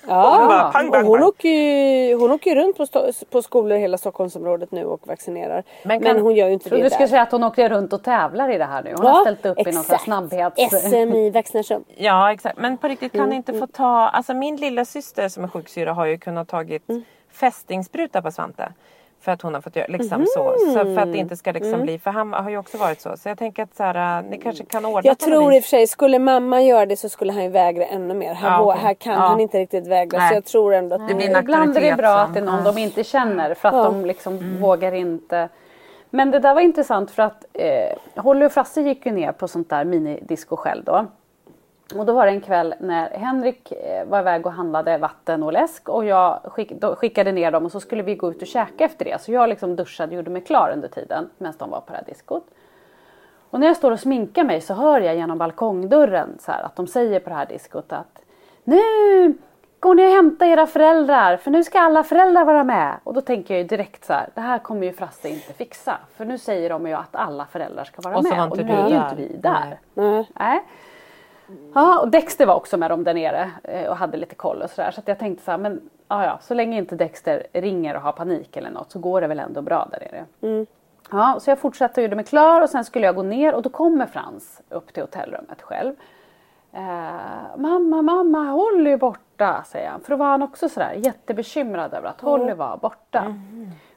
Ja, 0.08 0.38
Hon 0.40 0.48
bara 0.48 0.72
pang, 0.72 0.88
och 0.88 0.94
pang, 0.94 1.06
hon, 1.06 1.24
åker 1.24 1.50
ju, 1.50 2.16
hon 2.16 2.32
åker 2.32 2.50
ju 2.50 2.56
runt 2.56 2.78
på, 2.78 2.84
sto- 2.86 3.26
på 3.32 3.42
skolor 3.42 3.78
i 3.78 3.82
hela 3.82 3.98
Stockholmsområdet 3.98 4.72
nu 4.72 4.86
och 4.86 5.08
vaccinerar. 5.08 5.64
Men 5.84 6.02
Men, 6.04 6.14
kan- 6.16 6.22
hon 6.24 6.36
gör 6.36 6.48
ju 6.48 6.54
inte 6.54 6.70
det 6.70 6.84
du 6.84 6.90
ska 6.90 7.00
där. 7.00 7.08
säga 7.08 7.22
att 7.22 7.32
hon 7.32 7.44
åkte 7.44 7.70
runt 7.70 7.94
och 7.94 8.04
tävlar 8.04 8.50
i 8.52 8.58
det 8.58 8.66
här 8.66 8.84
nu? 8.84 8.94
Hon 8.98 9.06
har 9.06 9.22
ställt 9.22 9.46
upp 9.46 9.60
i 9.68 9.72
någon 9.72 9.82
exakt. 9.82 10.04
snabbhets... 10.04 10.62
SMI-vaccination. 10.90 11.84
Ja 11.98 12.32
exakt 12.34 12.58
men 12.60 12.78
på 12.78 12.88
riktigt 12.88 13.12
kan 13.12 13.20
Mm, 13.22 13.30
ni 13.30 13.36
inte 13.36 13.54
få 13.54 13.68
ta, 13.68 13.86
alltså 14.10 14.34
min 14.34 14.47
lilla 14.56 14.86
syster 14.86 15.30
som 15.30 15.44
är 15.44 15.48
sjuksyra 15.48 15.94
har 15.94 16.06
ju 16.06 16.18
kunnat 16.18 16.48
tagit 16.48 16.90
Mm. 16.90 17.04
fästingspruta 17.32 18.22
på 18.22 18.32
Svante. 18.32 18.72
För 19.22 19.32
att 19.32 19.42
hon 19.42 19.54
har 19.54 19.62
fått 19.62 19.76
göra 19.76 19.88
liksom 19.90 20.26
så. 20.28 20.56
så. 20.74 20.74
För 20.74 20.98
att 20.98 21.12
det 21.12 21.18
inte 21.18 21.36
ska 21.38 21.52
liksom 21.52 21.74
Mm. 21.74 21.82
bli, 21.86 22.00
för 22.00 22.12
han 22.12 22.34
har 22.34 22.50
ju 22.50 22.58
också 22.58 22.78
varit 22.78 23.02
så. 23.02 23.18
Så 23.18 23.30
jag 23.30 23.38
tänker 23.38 23.64
att 23.64 23.76
så 23.76 23.84
här, 23.84 24.22
ni 24.22 24.38
kanske 24.38 24.66
kan 24.66 24.86
ordna 24.86 25.02
Jag 25.04 25.20
tror 25.20 25.54
i 25.54 25.60
och 25.60 25.64
för 25.64 25.70
sig, 25.70 25.88
skulle 25.88 26.20
mamma 26.20 26.62
göra 26.62 26.86
det 26.86 26.98
så 26.98 27.10
skulle 27.10 27.34
han 27.34 27.44
ju 27.44 27.50
vägra 27.50 27.86
ännu 27.86 28.14
mer. 28.14 28.34
Här, 28.34 28.50
Ja, 28.50 28.62
okej. 28.62 28.82
här 28.84 28.94
kan 28.94 29.14
Ja. 29.14 29.20
han 29.20 29.40
inte 29.40 29.60
riktigt 29.60 29.88
vägra. 29.88 30.20
Nej. 30.20 30.30
Så 30.30 30.36
jag 30.36 30.46
tror 30.46 30.74
ändå 30.74 30.96
att 30.96 31.08
Det 31.08 31.14
blir 31.16 31.30
en 31.30 31.40
Ibland 31.44 31.78
är 31.78 31.82
det 31.82 31.96
bra 31.96 32.08
som- 32.18 32.26
att 32.26 32.34
det 32.34 32.40
är 32.40 32.44
någon 32.44 32.64
de 32.64 32.78
inte 32.78 33.04
känner 33.04 33.54
för 33.54 33.70
att 33.70 33.76
Ja. 33.76 33.84
de 33.84 34.06
liksom 34.06 34.58
vågar 34.60 34.92
inte. 34.92 35.50
Men 36.10 36.32
det 36.32 36.40
där 36.40 36.54
var 36.54 36.62
intressant 36.62 37.12
för 37.12 37.24
att 37.24 37.46
eh, 37.54 38.22
Holly 38.24 38.46
och 38.46 38.52
Frasse 38.52 38.82
gick 38.82 39.06
ju 39.06 39.12
ner 39.12 39.32
på 39.32 39.48
sånt 39.48 39.70
där 39.70 39.84
minidisco 39.84 40.56
själv 40.58 40.84
då. 40.84 41.06
Och 41.96 42.06
då 42.06 42.14
var 42.14 42.26
det 42.26 42.32
en 42.32 42.42
kväll 42.42 42.76
när 42.80 43.10
Henrik 43.10 43.72
eh, 43.72 44.06
var 44.06 44.20
iväg 44.20 44.46
och 44.46 44.52
handlade 44.52 44.98
vatten 44.98 45.44
och 45.44 45.54
läsk 45.54 45.90
och 45.90 46.06
jag 46.06 46.40
skick, 46.44 46.72
skickade 46.98 47.32
ner 47.32 47.52
dem 47.52 47.66
och 47.66 47.72
så 47.72 47.80
skulle 47.80 48.04
vi 48.04 48.16
gå 48.16 48.32
ut 48.32 48.42
och 48.42 48.48
käka 48.48 48.86
efter 48.86 49.06
det. 49.06 49.22
Så 49.22 49.32
jag 49.32 49.50
liksom 49.50 49.76
duschade 49.76 50.10
och 50.10 50.16
gjorde 50.16 50.30
mig 50.30 50.42
klar 50.42 50.72
under 50.74 50.88
tiden 50.88 51.30
medan 51.38 51.54
de 51.58 51.70
var 51.70 51.82
på 51.82 51.92
det 51.92 51.98
här 51.98 52.06
diskot. 52.06 52.48
Och 53.50 53.60
när 53.60 53.68
jag 53.68 53.78
står 53.78 53.92
och 53.92 54.00
sminkar 54.00 54.44
mig 54.44 54.62
så 54.62 54.74
hör 54.74 55.02
jag 55.02 55.16
genom 55.16 55.38
balkongdörren 55.38 56.38
så 56.40 56.52
här, 56.52 56.64
att 56.64 56.76
de 56.76 56.88
säger 56.88 57.20
på 57.20 57.30
det 57.30 57.36
här 57.36 57.46
diskot 57.46 57.94
att 57.94 58.22
nu 58.64 58.82
går 59.80 59.96
ni 59.96 60.08
och 60.08 60.12
hämtar 60.12 60.46
era 60.46 60.68
föräldrar 60.68 61.38
för 61.38 61.52
nu 61.52 61.64
ska 61.64 61.80
alla 61.80 62.04
föräldrar 62.04 62.46
vara 62.46 62.64
med. 62.64 62.96
Och 63.04 63.14
då 63.14 63.22
tänker 63.22 63.54
jag 63.54 63.62
ju 63.62 63.68
direkt 63.68 64.06
så 64.06 64.14
här, 64.14 64.30
det 64.36 64.42
här 64.42 64.60
kommer 64.60 64.88
ju 64.88 64.94
Frasse 64.94 65.30
inte 65.30 65.54
fixa. 65.54 65.98
För 66.16 66.26
nu 66.26 66.38
säger 66.38 66.70
de 66.70 66.88
ju 66.88 66.94
att 66.94 67.16
alla 67.16 67.46
föräldrar 67.46 67.84
ska 67.84 68.02
vara 68.02 68.18
Och 68.18 68.24
med 68.24 68.52
och 68.52 68.58
nu 68.58 68.64
du 68.64 68.70
är 68.74 68.90
ju 68.90 68.96
inte 68.96 69.16
vi 69.16 69.38
där. 69.38 69.80
Nej. 69.94 70.30
Nej. 70.36 70.64
Ja, 71.74 72.00
och 72.00 72.12
Dexter 72.12 72.46
var 72.46 72.56
också 72.56 72.78
med 72.78 72.92
dem 72.92 73.04
där 73.04 73.14
nere 73.14 73.52
eh, 73.64 73.90
och 73.90 73.98
hade 73.98 74.18
lite 74.18 74.36
koll 74.36 74.62
och 74.62 74.70
sådär. 74.70 74.92
Så 74.92 75.00
att 75.02 75.08
jag 75.08 75.20
tänkte 75.20 75.44
så 75.44 75.52
här, 75.52 75.58
men 75.58 75.90
ja, 76.08 76.26
ja, 76.26 76.38
så 76.42 76.54
länge 76.54 76.78
inte 76.78 76.96
Dexter 76.96 77.48
ringer 77.54 77.96
och 77.96 78.02
har 78.02 78.12
panik 78.12 78.58
eller 78.58 78.70
något 78.70 78.92
så 78.92 79.00
går 79.00 79.22
det 79.22 79.28
väl 79.28 79.40
ändå 79.40 79.62
bra 79.62 79.88
där 79.92 80.00
nere. 80.00 80.26
Ja, 81.12 81.38
så 81.40 81.50
jag 81.52 81.60
fortsatte 81.60 82.02
och 82.02 82.04
gjorde 82.04 82.16
mig 82.16 82.26
klar 82.26 82.62
och 82.62 82.70
sen 82.70 82.86
skulle 82.86 83.06
jag 83.06 83.16
gå 83.16 83.24
ner 83.24 83.56
och 83.56 83.62
då 83.62 83.70
kommer 83.70 84.06
Frans 84.06 84.62
upp 84.70 84.94
till 84.94 85.04
hotellrummet 85.04 85.62
själv. 85.62 85.94
Eh, 86.74 87.58
mamma, 87.58 88.02
mamma, 88.02 88.44
Holly 88.52 88.92
är 88.92 88.98
borta, 88.98 89.64
säger 89.68 89.90
han. 89.90 90.02
För 90.02 90.10
då 90.10 90.16
var 90.16 90.26
han 90.26 90.42
också 90.44 90.70
sådär 90.70 90.94
jättebekymrad 90.94 91.94
över 91.94 92.10
att 92.10 92.22
Holly 92.22 92.54
var 92.54 92.78
borta. 92.78 93.36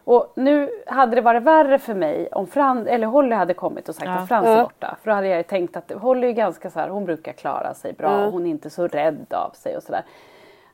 Och 0.04 0.32
nu 0.36 0.70
hade 0.86 1.14
det 1.14 1.20
varit 1.20 1.42
värre 1.42 1.78
för 1.78 1.94
mig 1.94 2.28
om 2.32 2.46
Fran, 2.46 2.86
eller 2.86 3.06
Holly 3.06 3.34
hade 3.34 3.54
kommit 3.54 3.88
och 3.88 3.94
sagt 3.94 4.08
att 4.08 4.28
Frans 4.28 4.46
är 4.46 4.62
borta. 4.62 4.96
För 5.02 5.10
då 5.10 5.14
hade 5.14 5.28
jag 5.28 5.36
ju 5.36 5.42
tänkt 5.42 5.76
att 5.76 5.92
Holly 5.92 6.26
är 6.26 6.32
ganska 6.32 6.70
så 6.70 6.80
här, 6.80 6.88
hon 6.88 7.04
brukar 7.04 7.32
klara 7.32 7.74
sig 7.74 7.92
bra 7.92 8.26
och 8.26 8.32
hon 8.32 8.46
är 8.46 8.50
inte 8.50 8.70
så 8.70 8.86
rädd 8.86 9.26
av 9.30 9.50
sig 9.50 9.76
och 9.76 9.82
sådär. 9.82 10.02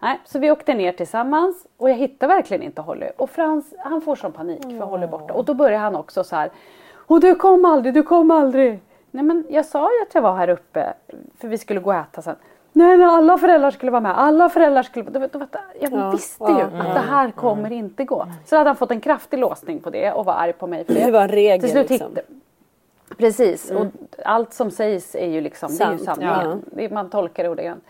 Nej, 0.00 0.20
så 0.24 0.38
vi 0.38 0.50
åkte 0.50 0.74
ner 0.74 0.92
tillsammans 0.92 1.66
och 1.76 1.90
jag 1.90 1.94
hittade 1.94 2.34
verkligen 2.34 2.62
inte 2.62 2.80
Holly. 2.80 3.06
Och 3.16 3.30
Frans 3.30 3.74
han 3.78 4.00
får 4.00 4.16
sån 4.16 4.32
panik 4.32 4.62
för 4.62 4.84
Holly 4.84 5.02
är 5.02 5.08
borta. 5.08 5.34
Och 5.34 5.44
då 5.44 5.54
börjar 5.54 5.78
han 5.78 5.96
också 5.96 6.24
så 6.24 6.36
här. 6.36 6.50
Och 6.94 7.20
du 7.20 7.34
kom 7.34 7.64
aldrig, 7.64 7.94
du 7.94 8.02
kom 8.02 8.30
aldrig. 8.30 8.80
Nej 9.10 9.24
men 9.24 9.44
jag 9.48 9.66
sa 9.66 9.90
ju 9.98 10.02
att 10.02 10.14
jag 10.14 10.22
var 10.22 10.36
här 10.36 10.48
uppe 10.48 10.94
för 11.40 11.48
vi 11.48 11.58
skulle 11.58 11.80
gå 11.80 11.90
och 11.90 11.96
äta 11.96 12.22
sen. 12.22 12.36
Nej, 12.76 12.96
nej 12.96 13.06
alla 13.06 13.38
föräldrar 13.38 13.70
skulle 13.70 13.92
vara 13.92 14.00
med. 14.00 14.18
Alla 14.18 14.48
föräldrar 14.48 14.82
skulle. 14.82 15.10
Då- 15.10 15.26
då- 15.32 15.46
Jag 15.80 15.92
Ja, 15.92 16.10
visste 16.10 16.44
ja, 16.44 16.58
ju 16.58 16.62
att 16.80 16.94
det 16.94 17.00
här 17.00 17.30
kommer 17.30 17.72
inte 17.72 18.04
gå. 18.04 18.26
Så 18.44 18.56
hade 18.56 18.68
han 18.68 18.76
fått 18.76 18.90
en 18.90 19.00
kraftig 19.00 19.38
låsning 19.38 19.80
på 19.80 19.90
det 19.90 20.12
och 20.12 20.24
var 20.24 20.34
arg 20.34 20.52
på 20.52 20.66
mig 20.66 20.84
för 20.84 20.94
det. 20.94 21.04
Det 21.04 21.10
var 21.12 21.22
en 21.22 21.28
regel, 21.28 21.60
Till 21.60 21.70
slut 21.70 21.90
liksom. 21.90 22.16
Precis, 23.18 23.70
och 23.70 23.86
allt 24.24 24.52
som 24.52 24.70
sägs 24.70 25.14
är 25.14 25.26
ju 25.26 25.40
liksom, 25.40 25.76
det 25.76 25.84
är 25.84 25.92
ju 25.92 25.98
Sant, 25.98 26.20
sanningen. 26.20 26.62
Det- 26.72 26.90
Man 26.92 27.10
tolkar 27.10 27.42
det 27.44 27.50
ordagrant. 27.50 27.84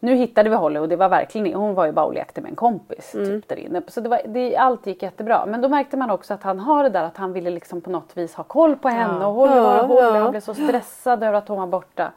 Nu 0.00 0.14
hittade 0.14 0.50
vi 0.50 0.56
Holly 0.56 0.78
och 0.80 0.88
det 0.88 0.96
var 0.96 1.08
verkligen, 1.08 1.54
hon 1.54 1.74
var 1.74 1.86
ju 1.86 1.92
bara 1.92 2.06
och 2.06 2.14
lekte 2.14 2.40
med 2.40 2.50
en 2.50 2.56
kompis 2.56 3.10
typ 3.12 3.48
där 3.48 3.56
inne. 3.58 3.82
Så 3.88 4.00
det 4.00 4.08
var, 4.08 4.20
det, 4.26 4.56
allt 4.56 4.86
gick 4.86 5.02
jättebra. 5.02 5.46
Men 5.46 5.60
då 5.60 5.68
märkte 5.68 5.96
man 5.96 6.10
också 6.10 6.34
att 6.34 6.42
han 6.42 6.58
har 6.60 6.82
det 6.82 6.88
där 6.90 7.02
att 7.04 7.16
han 7.16 7.32
ville 7.32 7.50
liksom 7.50 7.80
på 7.80 7.90
något 7.90 8.16
vis 8.16 8.34
ha 8.34 8.44
koll 8.44 8.76
på 8.76 8.88
henne 8.88 9.26
och 9.26 9.32
Holly 9.34 9.54
var 9.60 9.76
Ja, 9.76 9.82
Holly. 9.82 10.00
ja. 10.00 10.10
Han 10.18 10.30
blev 10.30 10.40
så 10.40 10.54
stressad 10.54 11.22
över 11.22 11.38
att 11.38 11.48
hon 11.48 11.58
var 11.58 11.66
borta. 11.66 12.12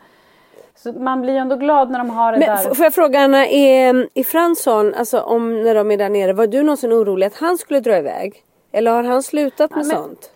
Så 0.77 0.91
man 0.93 1.21
blir 1.21 1.33
ju 1.33 1.39
ändå 1.39 1.55
glad 1.55 1.91
när 1.91 1.99
de 1.99 2.09
har 2.09 2.31
det 2.31 2.37
Men 2.39 2.47
där. 2.47 2.73
får 2.73 2.83
jag 2.85 2.93
fråga 2.93 3.19
Anna, 3.19 3.47
är, 3.47 4.09
är 4.13 4.23
Fransson, 4.23 4.93
alltså 4.93 5.19
om 5.21 5.63
när 5.63 5.75
de 5.75 5.91
är 5.91 5.97
där 5.97 6.09
nere, 6.09 6.33
var 6.33 6.47
du 6.47 6.63
någonsin 6.63 6.93
orolig 6.93 7.27
att 7.27 7.35
han 7.35 7.57
skulle 7.57 7.79
dra 7.79 7.97
iväg? 7.97 8.33
Eller 8.71 8.91
har 8.91 9.03
han 9.03 9.23
slutat 9.23 9.71
med 9.71 9.85
men- 9.85 9.95
sånt? 9.97 10.31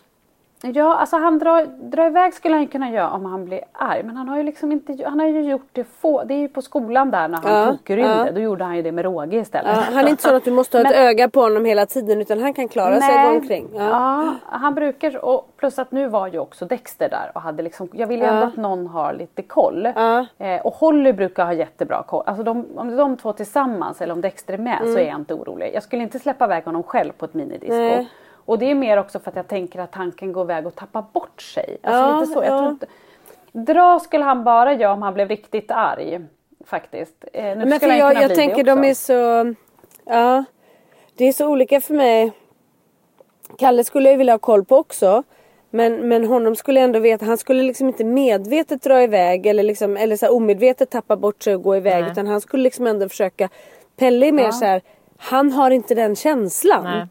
Ja, 0.62 0.95
alltså 0.95 1.18
han 1.18 1.39
drar, 1.39 1.66
drar 1.66 2.05
iväg 2.07 2.34
skulle 2.34 2.55
han 2.55 2.68
kunna 2.68 2.89
göra 2.91 3.10
om 3.12 3.26
han 3.26 3.45
blir 3.45 3.62
arg. 3.72 4.03
Men 4.03 4.18
han 4.18 4.30
har 4.30 4.38
ju 4.38 4.43
liksom 4.43 4.72
inte, 4.72 4.97
han 5.05 5.20
har 5.20 5.28
ju 5.28 5.41
gjort 5.41 5.70
det 5.72 5.84
få, 5.84 6.24
det 6.24 6.34
är 6.34 6.38
ju 6.39 6.47
på 6.47 6.62
skolan 6.62 7.12
där 7.12 7.28
när 7.28 7.38
han 7.38 7.53
Ja, 7.66 7.72
tokrymde. 7.72 8.24
ja. 8.26 8.32
Då 8.32 8.39
gjorde 8.39 8.64
han 8.64 8.76
ju 8.76 8.82
det 8.82 8.91
med 8.91 9.05
råge 9.05 9.38
istället. 9.38 9.72
Ja, 9.78 9.84
han 9.93 10.05
är 10.05 10.10
inte 10.10 10.24
så 10.24 10.36
att 10.36 10.43
du 10.45 10.51
måste 10.51 10.78
ha 10.78 10.86
ett 10.86 10.95
Men- 10.95 11.05
öga 11.07 11.30
på 11.30 11.41
honom 11.41 11.66
hela 11.66 11.86
tiden 11.86 12.22
utan 12.22 12.41
han 12.41 12.53
kan 12.53 12.68
klara 12.68 12.99
sig 13.01 13.16
och 13.26 13.32
gå 13.32 13.38
omkring. 13.38 13.70
Ja. 13.74 13.84
Ja. 13.84 14.34
han 14.45 14.76
brukar, 14.76 15.26
och 15.26 15.53
plus 15.57 15.80
att 15.80 15.91
nu 15.91 16.07
var 16.07 16.28
ju 16.28 16.39
också 16.39 16.66
Dexter 16.66 17.10
där 17.10 17.32
och 17.36 17.41
hade 17.41 17.64
liksom, 17.64 17.89
jag 17.93 18.07
vill 18.07 18.20
ju 18.20 18.26
ändå 18.26 18.45
att 18.47 18.57
någon 18.57 18.88
har 18.88 19.14
lite 19.14 19.41
koll. 19.41 19.86
Eh, 19.86 20.62
och 20.64 20.74
Holly 20.74 21.14
brukar 21.14 21.45
ha 21.45 21.53
jättebra 21.53 22.03
koll. 22.07 22.24
Alltså 22.26 22.43
de, 22.43 22.66
om 22.76 22.95
de 22.97 23.18
två 23.18 23.34
tillsammans 23.34 24.01
eller 24.01 24.14
om 24.14 24.22
Dexter 24.22 24.53
är 24.53 24.57
med 24.57 24.80
Mm. 24.82 24.93
så 24.93 24.99
är 24.99 25.07
jag 25.07 25.16
inte 25.16 25.34
orolig. 25.34 25.72
Jag 25.74 25.84
skulle 25.84 26.03
inte 26.03 26.20
släppa 26.20 26.45
iväg 26.45 26.66
honom 26.66 26.84
själv 26.84 27.12
på 27.12 27.26
ett 27.26 27.34
minidisco. 27.34 27.74
Nej. 27.76 28.10
Och 28.49 28.59
det 28.59 28.71
är 28.71 28.75
mer 28.75 28.97
också 28.97 29.19
för 29.19 29.29
att 29.31 29.35
jag 29.35 29.47
tänker 29.47 29.79
att 29.79 29.95
han 29.95 30.11
kan 30.11 30.31
gå 30.33 30.41
iväg 30.41 30.67
och 30.67 30.75
tappa 30.75 31.01
bort 31.13 31.41
sig. 31.41 31.77
Alltså 31.83 32.01
Ja, 32.01 32.19
lite 32.19 32.33
så. 32.33 32.43
Jag 32.43 32.53
ja. 32.53 32.57
tror 32.57 32.69
inte, 32.69 32.87
dra 33.51 33.99
skulle 33.99 34.23
han 34.23 34.43
bara 34.43 34.73
göra 34.73 34.93
om 34.93 35.01
han 35.01 35.13
blev 35.13 35.27
riktigt 35.27 35.71
arg. 35.71 36.19
Faktiskt. 36.65 37.25
Eh, 37.33 37.43
nu 37.43 37.55
Men 37.65 37.79
skulle 37.79 37.91
han 37.91 37.99
jag, 37.99 38.09
kunna 38.09 38.21
jag 38.21 38.29
bli 38.29 38.35
tänker 38.35 38.63
det 38.63 38.71
de 38.71 38.83
är 38.83 38.93
så... 38.93 39.55
Ja. 40.05 40.43
Det 41.17 41.25
är 41.25 41.33
så 41.33 41.47
olika 41.47 41.81
för 41.81 41.93
mig. 41.93 42.31
Kalle 43.57 43.83
skulle 43.83 44.09
jag 44.09 44.17
vilja 44.17 44.33
ha 44.33 44.39
koll 44.39 44.65
på 44.65 44.77
också. 44.77 45.23
Men, 45.69 46.07
men 46.07 46.25
honom 46.25 46.55
skulle 46.55 46.79
jag 46.79 46.85
ändå 46.85 46.99
veta. 46.99 47.25
Han 47.25 47.37
skulle 47.37 47.63
liksom 47.63 47.87
inte 47.87 48.03
medvetet 48.03 48.81
dra 48.81 49.03
iväg 49.03 49.45
eller, 49.45 49.63
liksom, 49.63 49.97
eller 49.97 50.15
så 50.15 50.29
omedvetet 50.29 50.89
tappa 50.89 51.15
bort 51.15 51.43
sig 51.43 51.55
och 51.55 51.63
gå 51.63 51.77
iväg. 51.77 52.07
Utan 52.07 52.27
han 52.27 52.41
skulle 52.41 52.63
liksom 52.63 52.87
ändå 52.87 53.09
försöka. 53.09 53.49
Pelle 53.97 54.27
är 54.27 54.31
mer 54.31 54.51
så 54.51 54.65
här. 54.65 54.81
Han 55.17 55.51
har 55.51 55.71
inte 55.71 55.95
den 55.95 56.15
känslan. 56.15 56.83
Nej. 56.83 57.07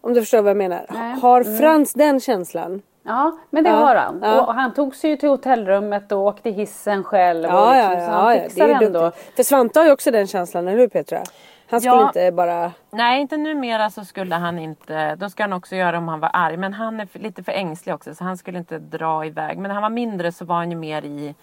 Om 0.00 0.14
du 0.14 0.20
förstår 0.20 0.42
vad 0.42 0.50
jag 0.50 0.56
menar. 0.56 0.86
Nej. 0.88 1.20
Har 1.20 1.44
Frans 1.58 1.92
den 1.92 2.20
känslan? 2.20 2.82
Ja, 3.02 3.38
men 3.50 3.64
det 3.64 3.70
Ja, 3.70 3.76
har 3.76 3.94
han. 3.96 4.20
ja. 4.22 4.46
Och 4.46 4.54
han 4.54 4.74
tog 4.74 4.94
sig 4.96 5.10
ju 5.10 5.16
till 5.16 5.28
hotellrummet 5.28 6.12
och 6.12 6.18
åkte 6.18 6.50
hissen 6.50 7.04
själv. 7.04 7.44
och 7.44 7.50
Ja, 7.50 7.72
liksom, 7.72 7.92
ja, 7.92 8.06
så 8.06 8.12
han 8.12 8.36
ja. 8.36 8.42
Det 8.42 8.48
fixar 8.50 8.64
är 8.64 8.80
ju 8.80 8.86
ändå. 8.86 9.00
duktigt. 9.00 9.36
För 9.36 9.42
Svante 9.42 9.78
har 9.78 9.86
ju 9.86 9.92
också 9.92 10.10
den 10.10 10.26
känslan, 10.26 10.68
eller 10.68 10.78
hur 10.78 10.88
Petra? 10.88 11.22
Han 11.70 11.80
skulle 11.80 11.94
Ja. 11.96 12.06
inte 12.06 12.32
bara... 12.32 12.72
Nej, 12.90 13.20
inte 13.20 13.36
numera 13.36 13.90
så 13.90 14.04
skulle 14.04 14.34
han 14.34 14.58
inte. 14.58 15.14
Då 15.16 15.30
ska 15.30 15.42
han 15.42 15.52
också 15.52 15.76
göra 15.76 15.98
om 15.98 16.08
han 16.08 16.20
var 16.20 16.30
arg. 16.32 16.56
Men 16.56 16.72
han 16.74 17.00
är 17.00 17.08
lite 17.12 17.42
för 17.42 17.52
ängslig 17.52 17.94
också 17.94 18.14
så 18.14 18.24
han 18.24 18.36
skulle 18.36 18.58
inte 18.58 18.78
dra 18.78 19.26
iväg. 19.26 19.58
Men 19.58 19.68
när 19.68 19.74
han 19.74 19.82
var 19.82 19.90
mindre 19.90 20.32
så 20.32 20.44
var 20.44 20.56
han 20.56 20.70
ju 20.70 20.76
mer 20.76 21.04
i 21.04 21.34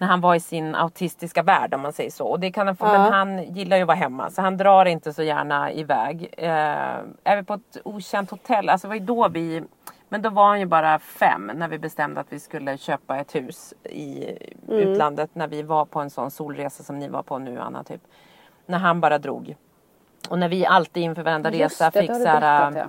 när 0.00 0.08
han 0.08 0.20
var 0.20 0.34
i 0.34 0.40
sin 0.40 0.74
autistiska 0.74 1.42
värld 1.42 1.74
om 1.74 1.80
man 1.80 1.92
säger 1.92 2.10
så. 2.10 2.26
Och 2.26 2.40
det 2.40 2.52
kan 2.52 2.66
han 2.66 2.76
få, 2.76 2.86
Men 2.86 3.12
han 3.12 3.54
gillar 3.54 3.76
ju 3.76 3.82
att 3.82 3.86
vara 3.86 3.96
hemma 3.96 4.30
så 4.30 4.42
han 4.42 4.56
drar 4.56 4.86
inte 4.86 5.12
så 5.12 5.22
gärna 5.22 5.72
iväg. 5.72 6.34
Eh, 6.38 6.48
är 7.24 7.36
vi 7.36 7.42
på 7.42 7.54
ett 7.54 7.76
okänt 7.84 8.30
hotell, 8.30 8.68
alltså 8.68 8.86
det 8.86 8.88
var 8.88 8.94
ju 8.94 9.06
då 9.06 9.28
vi 9.28 9.62
men 10.08 10.22
då 10.22 10.30
var 10.30 10.48
han 10.48 10.60
ju 10.60 10.66
bara 10.66 10.98
fem 10.98 11.50
när 11.54 11.68
vi 11.68 11.78
bestämde 11.78 12.20
att 12.20 12.32
vi 12.32 12.40
skulle 12.40 12.78
köpa 12.78 13.16
ett 13.16 13.34
hus 13.34 13.74
i 13.84 14.36
utlandet. 14.68 15.34
När 15.34 15.48
vi 15.48 15.62
var 15.62 15.84
på 15.84 16.00
en 16.00 16.10
sån 16.10 16.30
solresa 16.30 16.82
som 16.82 16.98
ni 16.98 17.08
var 17.08 17.22
på 17.22 17.38
nu 17.38 17.60
Anna. 17.60 17.84
Typ. 17.84 18.00
När 18.66 18.78
han 18.78 19.00
bara 19.00 19.18
drog. 19.18 19.56
Och 20.28 20.38
när 20.38 20.48
vi 20.48 20.66
alltid 20.66 21.02
inför 21.02 21.22
varenda 21.22 21.50
Just 21.52 21.80
resa 21.80 21.90
det, 21.90 22.00
fick 22.00 22.10
så 22.16 22.26
här, 22.26 22.72
ja. 22.76 22.88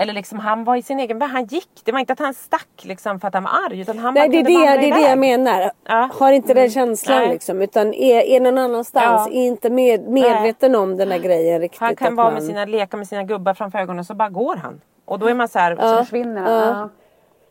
Eller 0.00 0.12
liksom 0.12 0.38
han 0.38 0.64
var 0.64 0.76
i 0.76 0.82
sin 0.82 1.00
egen 1.00 1.18
värld. 1.18 1.30
Han 1.30 1.44
gick. 1.44 1.68
Det 1.84 1.92
var 1.92 1.98
inte 1.98 2.12
att 2.12 2.18
han 2.18 2.34
stack 2.34 2.68
liksom 2.82 3.20
för 3.20 3.28
att 3.28 3.34
han 3.34 3.42
var 3.42 3.50
arg. 3.66 3.80
Utan 3.80 3.98
han 3.98 4.14
Nej 4.14 4.28
bara 4.28 4.36
det 4.36 4.42
det, 4.42 4.48
det, 4.48 4.66
är 4.66 4.94
det 4.94 5.08
jag 5.08 5.18
menar. 5.18 5.70
Ja. 5.84 6.10
Har 6.12 6.32
inte 6.32 6.54
den 6.54 6.70
känslan 6.70 7.18
Nej. 7.18 7.28
liksom. 7.28 7.62
Utan 7.62 7.94
är, 7.94 8.20
är 8.20 8.40
någon 8.40 8.58
annanstans. 8.58 9.28
Ja. 9.30 9.38
Är 9.38 9.46
inte 9.46 9.70
med, 9.70 10.08
medveten 10.08 10.74
om 10.74 10.96
den 10.96 11.10
här 11.10 11.18
grejen 11.18 11.60
riktigt. 11.60 11.80
Han 11.80 11.96
kan 11.96 12.16
vara 12.16 12.26
man... 12.26 12.34
med 12.34 12.42
sina, 12.42 12.64
leka 12.64 12.96
med 12.96 13.08
sina 13.08 13.22
gubbar 13.24 13.54
framför 13.54 13.78
ögonen 13.78 14.04
så 14.04 14.14
bara 14.14 14.28
går 14.28 14.56
han. 14.56 14.80
Och 15.04 15.18
då 15.18 15.26
är 15.26 15.34
man 15.34 15.48
så 15.48 15.58
här. 15.58 15.76
Så 15.76 16.04
försvinner 16.04 16.42
han. 16.42 16.52
Ja. 16.52 16.88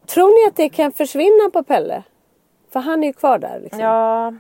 Tror 0.06 0.43
ni 0.43 0.50
att 0.50 0.56
det 0.56 0.70
kan 0.70 0.91
försvinna 0.91 1.50
på 1.54 1.64
Pelle? 1.64 2.04
För 2.74 2.80
han 2.80 3.04
är 3.04 3.08
ju 3.08 3.14
kvar 3.14 3.39
där 3.39 3.60
liksom. 3.64 3.80
Ja. 3.80 4.34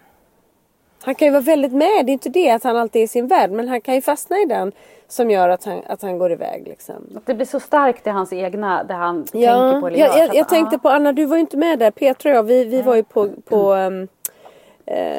Han 1.03 1.15
kan 1.15 1.25
ju 1.27 1.31
vara 1.31 1.41
väldigt 1.41 1.73
med. 1.73 2.05
Det 2.05 2.11
är 2.11 2.13
inte 2.13 2.29
det 2.29 2.49
att 2.49 2.63
han 2.63 2.77
alltid 2.77 2.99
är 2.99 3.03
i 3.03 3.07
sin 3.07 3.27
värld. 3.27 3.51
Men 3.51 3.67
han 3.67 3.81
kan 3.81 3.95
ju 3.95 4.01
fastna 4.01 4.37
i 4.37 4.45
den 4.45 4.71
som 5.07 5.31
gör 5.31 5.49
att 5.49 5.65
han, 5.65 5.81
att 5.87 6.01
han 6.01 6.17
går 6.17 6.31
iväg. 6.31 6.67
Liksom. 6.67 6.95
Att 7.15 7.25
det 7.25 7.33
blir 7.33 7.45
så 7.45 7.59
starkt 7.59 8.07
i 8.07 8.09
hans 8.09 8.33
egna, 8.33 8.83
det 8.83 8.93
han 8.93 9.25
tänker 9.25 9.47
Ja, 9.47 9.81
på 9.81 9.87
eller 9.87 9.99
jag, 9.99 10.17
gör. 10.17 10.27
jag, 10.33 10.37
att, 10.37 10.49
tänkte 10.49 10.75
ja. 10.75 10.79
på 10.79 10.89
Anna, 10.89 11.13
du 11.13 11.25
var 11.25 11.35
ju 11.35 11.41
inte 11.41 11.57
med 11.57 11.79
där. 11.79 11.91
Petra 11.91 12.29
och 12.29 12.35
jag, 12.35 12.43
vi, 12.43 12.65
vi 12.65 12.81
var 12.81 12.95
ju 12.95 13.03
på, 13.03 13.29
på 13.45 13.73
um, 13.73 14.07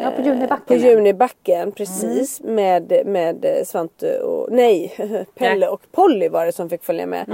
Ja, 0.02 0.10
på 0.16 0.22
Junibacken. 0.22 0.66
På 0.66 0.74
Junibacken, 0.74 1.72
precis. 1.72 2.40
Med, 2.40 3.02
med 3.06 3.44
eh, 3.44 3.64
Svante 3.64 4.20
och, 4.20 4.52
nej, 4.52 4.94
Pelle 5.34 5.68
och 5.68 5.82
Polly 5.92 6.28
var 6.28 6.46
det 6.46 6.52
som 6.52 6.70
fick 6.70 6.84
följa 6.84 7.06
med. 7.06 7.28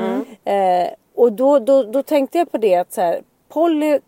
Eh, 0.44 0.88
och 1.14 1.32
då, 1.32 1.58
då, 1.58 1.82
då 1.82 2.02
tänkte 2.02 2.38
jag 2.38 2.52
på 2.52 2.58
det 2.58 2.74
att 2.74 2.92
så 2.92 3.00
här, 3.00 3.20
Polly 3.48 3.98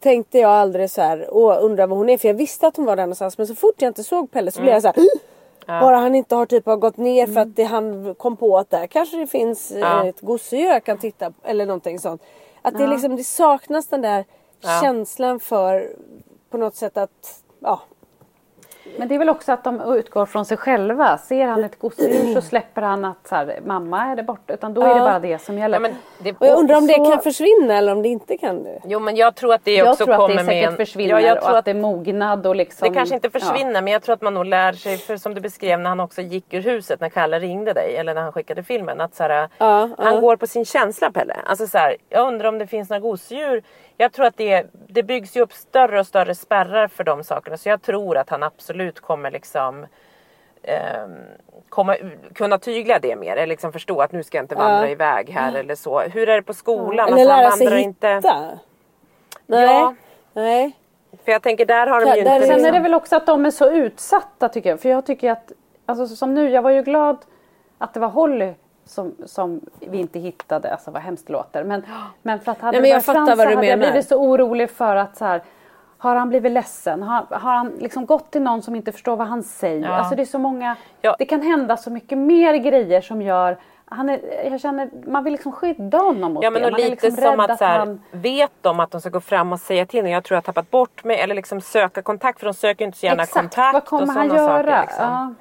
tänkte 0.00 0.38
jag 0.38 0.50
aldrig 0.50 0.90
så 0.90 1.00
här, 1.02 1.28
åh 1.30 1.58
undrar 1.60 1.86
vad 1.86 1.98
hon 1.98 2.08
är. 2.08 2.18
För 2.18 2.28
jag 2.28 2.34
visste 2.34 2.66
att 2.66 2.76
hon 2.76 2.86
var 2.86 2.96
där 2.96 3.02
någonstans. 3.02 3.38
Men 3.38 3.46
så 3.46 3.54
fort 3.54 3.74
jag 3.78 3.90
inte 3.90 4.04
såg 4.04 4.30
Pelle 4.30 4.50
så 4.50 4.60
blev 4.60 4.72
jag 4.72 4.82
så 4.82 4.88
här, 4.88 4.96
Bara 5.80 5.96
han 5.96 6.14
inte 6.14 6.34
har 6.34 6.46
typ 6.46 6.66
har 6.66 6.76
gått 6.76 6.96
ner 6.96 7.26
för 7.26 7.40
att 7.40 7.56
det, 7.56 7.62
han 7.64 8.14
kom 8.14 8.36
på 8.36 8.58
att 8.58 8.70
där 8.70 8.86
kanske 8.86 9.16
det 9.16 9.26
finns 9.26 9.70
eh, 9.70 9.78
Ja. 9.78 10.06
ett 10.08 10.20
gosedjur 10.20 10.66
jag 10.68 10.84
kan 10.84 10.98
titta 10.98 11.30
på. 11.30 11.48
Eller 11.48 11.66
någonting 11.66 11.98
sånt. 11.98 12.22
Att 12.62 12.78
det, 12.78 12.86
liksom, 12.86 13.16
det 13.16 13.24
saknas 13.24 13.86
den 13.86 14.00
där 14.02 14.24
känslan 14.82 15.40
för 15.40 15.96
på 16.50 16.56
något 16.58 16.76
sätt 16.76 16.96
att 16.96 17.42
ja, 17.60 17.80
Men 18.98 19.08
det 19.08 19.14
är 19.14 19.18
väl 19.18 19.28
också 19.28 19.52
att 19.52 19.64
de 19.64 19.80
utgår 19.80 20.26
från 20.26 20.44
sig 20.44 20.56
själva. 20.56 21.18
Ser 21.18 21.46
han 21.46 21.64
ett 21.64 21.78
gosedjur 21.78 22.34
så 22.34 22.40
släpper 22.40 22.82
han 22.82 23.04
att 23.04 23.26
så 23.28 23.34
här, 23.34 23.58
mamma 23.66 24.04
är 24.04 24.16
det 24.16 24.22
borta. 24.22 24.54
Utan 24.54 24.74
då 24.74 24.82
är 24.82 24.88
det 24.88 24.94
Ja. 24.94 24.98
bara 25.04 25.18
det 25.18 25.38
som 25.42 25.58
gäller. 25.58 25.76
Ja, 25.76 25.80
men 25.80 25.92
det, 26.18 26.30
Och 26.38 26.46
jag 26.46 26.58
undrar 26.58 26.76
om 26.76 26.86
det 26.86 26.94
så- 26.94 27.04
kan 27.10 27.22
försvinna 27.22 27.74
eller 27.78 27.92
om 27.92 28.02
det 28.02 28.08
inte 28.08 28.36
kan 28.36 28.62
det. 28.64 28.80
Jo 28.84 29.00
men 29.00 29.16
jag 29.16 29.34
tror 29.34 29.54
att 29.54 29.64
det 29.64 29.74
jag 29.74 29.88
också 29.90 30.04
tror 30.04 30.14
att 30.14 30.20
kommer 30.20 30.34
det 30.34 30.44
säkert 30.44 30.62
med 30.62 30.64
en... 30.70 30.76
försvinner 30.76 31.10
Ja, 31.14 31.20
jag 31.20 31.36
och 31.36 31.42
tror 31.42 31.50
att, 31.52 31.58
att 31.58 31.64
det 31.64 31.70
är 31.70 31.74
mognad 31.74 32.46
och 32.46 32.56
liksom. 32.56 32.88
det 32.88 32.94
kanske 32.94 33.14
inte 33.14 33.30
ja. 33.32 33.40
försvinner 33.40 33.82
men 33.82 33.92
jag 33.92 34.02
tror 34.02 34.12
att 34.12 34.22
man 34.22 34.34
nog 34.34 34.46
lär 34.46 34.72
sig, 34.72 34.96
för 34.98 35.16
som 35.16 35.34
du 35.34 35.40
beskrev 35.40 35.80
när 35.80 35.88
han 35.88 36.00
också 36.00 36.20
gick 36.22 36.54
ur 36.54 36.60
huset 36.62 37.00
när 37.00 37.08
Kalle 37.08 37.38
ringde 37.38 37.72
dig 37.72 37.96
eller 37.96 38.14
när 38.14 38.22
han 38.22 38.32
skickade 38.32 38.62
filmen. 38.62 39.00
Att 39.00 39.14
så 39.14 39.22
här, 39.22 39.48
Ja, 39.58 39.88
han 39.98 40.14
ja. 40.14 40.20
går 40.20 40.36
på 40.36 40.46
sin 40.46 40.64
känsla 40.64 41.10
Pelle. 41.10 41.36
Alltså 41.46 41.66
så 41.66 41.78
här, 41.78 41.96
jag 42.08 42.26
undrar 42.28 42.48
om 42.48 42.58
det 42.58 42.66
finns 42.66 42.90
några 42.90 43.00
gosedjur. 43.00 43.62
Jag 43.96 44.12
tror 44.12 44.26
att 44.26 44.36
det, 44.36 44.66
det 44.72 45.02
byggs 45.02 45.36
ju 45.36 45.40
upp 45.40 45.52
större 45.52 46.00
och 46.00 46.06
större 46.06 46.34
spärrar 46.34 46.88
för 46.88 47.04
de 47.04 47.24
sakerna. 47.24 47.56
Så 47.56 47.68
jag 47.68 47.82
tror 47.82 48.16
att 48.16 48.30
han 48.30 48.42
absolut 48.42 49.00
kommer 49.00 49.30
liksom 49.30 49.86
ehm, 50.62 51.10
komma, 51.68 51.96
kunna 52.34 52.58
tygla 52.58 52.98
det 52.98 53.16
mer. 53.16 53.32
Eller 53.36 53.46
liksom 53.46 53.72
förstå 53.72 54.00
att 54.00 54.12
nu 54.12 54.22
ska 54.22 54.38
jag 54.38 54.44
inte 54.44 54.54
vandra 54.54 54.86
Ja. 54.86 54.92
iväg 54.92 55.30
här 55.30 55.54
eller 55.54 55.74
så. 55.74 56.00
Hur 56.00 56.28
är 56.28 56.36
det 56.36 56.42
på 56.42 56.54
skolan? 56.54 57.08
Eller 57.08 57.16
Alltså, 57.18 57.30
han 57.32 57.42
lära 57.42 57.50
sig 57.50 57.66
vandrar 57.66 57.78
hitta. 57.78 58.16
inte. 58.16 58.58
Nej. 59.46 59.64
Ja. 59.66 59.94
Nej. 60.32 60.76
För 61.24 61.32
jag 61.32 61.42
tänker 61.42 61.66
där 61.66 61.86
har 61.86 62.00
de 62.00 62.06
Där- 62.06 62.16
ju 62.16 62.22
där 62.22 62.34
inte... 62.34 62.46
är 62.46 62.48
Sen 62.48 62.56
liksom- 62.56 62.68
är 62.68 62.72
det 62.72 62.80
väl 62.82 62.94
också 62.94 63.16
att 63.16 63.26
de 63.26 63.46
är 63.46 63.50
så 63.50 63.70
utsatta 63.70 64.48
tycker 64.48 64.70
jag. 64.70 64.80
För 64.80 64.88
jag 64.88 65.06
tycker 65.06 65.30
att, 65.30 65.52
alltså 65.86 66.06
som 66.16 66.34
nu, 66.34 66.50
jag 66.50 66.62
var 66.62 66.70
ju 66.70 66.82
glad 66.82 67.16
att 67.78 67.94
det 67.94 68.00
var 68.00 68.08
Holly 68.08 68.52
som, 68.84 69.14
som 69.26 69.60
vi 69.80 69.98
inte 69.98 70.18
hittade, 70.18 70.72
alltså 70.72 70.90
vad 70.90 71.02
hemskt 71.02 71.26
det 71.26 71.32
låter. 71.32 71.64
Men, 71.64 71.82
men 72.22 72.40
för 72.40 72.52
att 72.52 72.60
hade 72.60 72.72
Nej, 72.72 72.80
men 72.82 72.90
jag 72.90 73.04
fattar 73.04 73.36
vad 73.36 73.48
du 73.48 73.54
hade 73.54 73.66
jag 73.66 73.78
menar. 73.78 73.92
blivit 73.92 74.08
så 74.08 74.16
orolig 74.16 74.70
för 74.70 74.96
att 74.96 75.16
så 75.16 75.24
här, 75.24 75.42
har 75.98 76.16
han 76.16 76.28
blivit 76.28 76.52
ledsen? 76.52 77.02
Har, 77.02 77.26
har 77.30 77.52
han 77.54 77.72
liksom 77.78 78.06
gått 78.06 78.30
till 78.30 78.42
någon 78.42 78.62
som 78.62 78.76
inte 78.76 78.92
förstår 78.92 79.16
vad 79.16 79.26
han 79.26 79.42
säger? 79.42 79.88
Ja. 79.88 79.94
Alltså 79.94 80.14
det 80.16 80.22
är 80.22 80.26
så 80.26 80.38
många, 80.38 80.76
Ja. 81.00 81.16
det 81.18 81.24
kan 81.24 81.42
hända 81.42 81.76
så 81.76 81.90
mycket 81.90 82.18
mer 82.18 82.54
grejer 82.54 83.00
som 83.00 83.22
gör 83.22 83.58
han 83.94 84.08
är, 84.08 84.50
jag 84.50 84.60
känner, 84.60 84.90
man 85.06 85.24
vill 85.24 85.32
liksom 85.32 85.52
skydda 85.52 85.98
honom 85.98 86.32
mot 86.32 86.44
Ja 86.44 86.50
men 86.50 86.62
det. 86.62 86.70
Man 86.70 86.80
är 86.80 86.90
lite 86.90 87.06
liksom 87.06 87.24
som 87.24 87.40
att 87.40 87.58
så 87.58 87.64
här, 87.64 87.78
han... 87.78 88.00
vet 88.10 88.52
de 88.60 88.80
att 88.80 88.90
de 88.90 89.00
ska 89.00 89.10
gå 89.10 89.20
fram 89.20 89.52
och 89.52 89.60
säga 89.60 89.86
till 89.86 90.04
när 90.04 90.10
jag 90.10 90.24
tror 90.24 90.36
jag 90.36 90.40
har 90.40 90.42
tappat 90.42 90.70
bort 90.70 91.04
mig 91.04 91.20
eller 91.20 91.34
liksom 91.34 91.60
söka 91.60 92.02
kontakt 92.02 92.38
för 92.38 92.46
de 92.46 92.54
söker 92.54 92.84
inte 92.84 92.98
så 92.98 93.06
gärna 93.06 93.22
Exakt, 93.22 93.40
kontakt 93.40 93.74
vad 93.74 93.84
kommer 93.84 94.14
han 94.14 94.28
göra? 94.28 94.46
saker. 94.62 94.82
Liksom. 94.82 95.36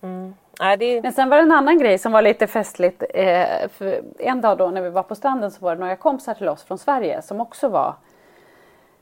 Ja. 0.00 0.32
Nej, 0.62 0.76
det 0.76 1.02
Men 1.02 1.12
sen 1.12 1.28
var 1.28 1.36
det 1.36 1.42
en 1.42 1.52
annan 1.52 1.78
grej 1.78 1.98
som 1.98 2.12
var 2.12 2.22
lite 2.22 2.46
festligt. 2.46 3.02
Eh, 3.14 3.68
för 3.68 4.02
en 4.18 4.40
dag 4.40 4.58
då 4.58 4.70
när 4.70 4.82
vi 4.82 4.90
var 4.90 5.02
på 5.02 5.14
stranden 5.14 5.50
så 5.50 5.64
var 5.64 5.74
det 5.74 5.80
några 5.80 5.96
kompisar 5.96 6.34
till 6.34 6.48
oss 6.48 6.62
från 6.64 6.78
Sverige 6.78 7.22
som 7.22 7.40
också 7.40 7.68
var 7.68 7.94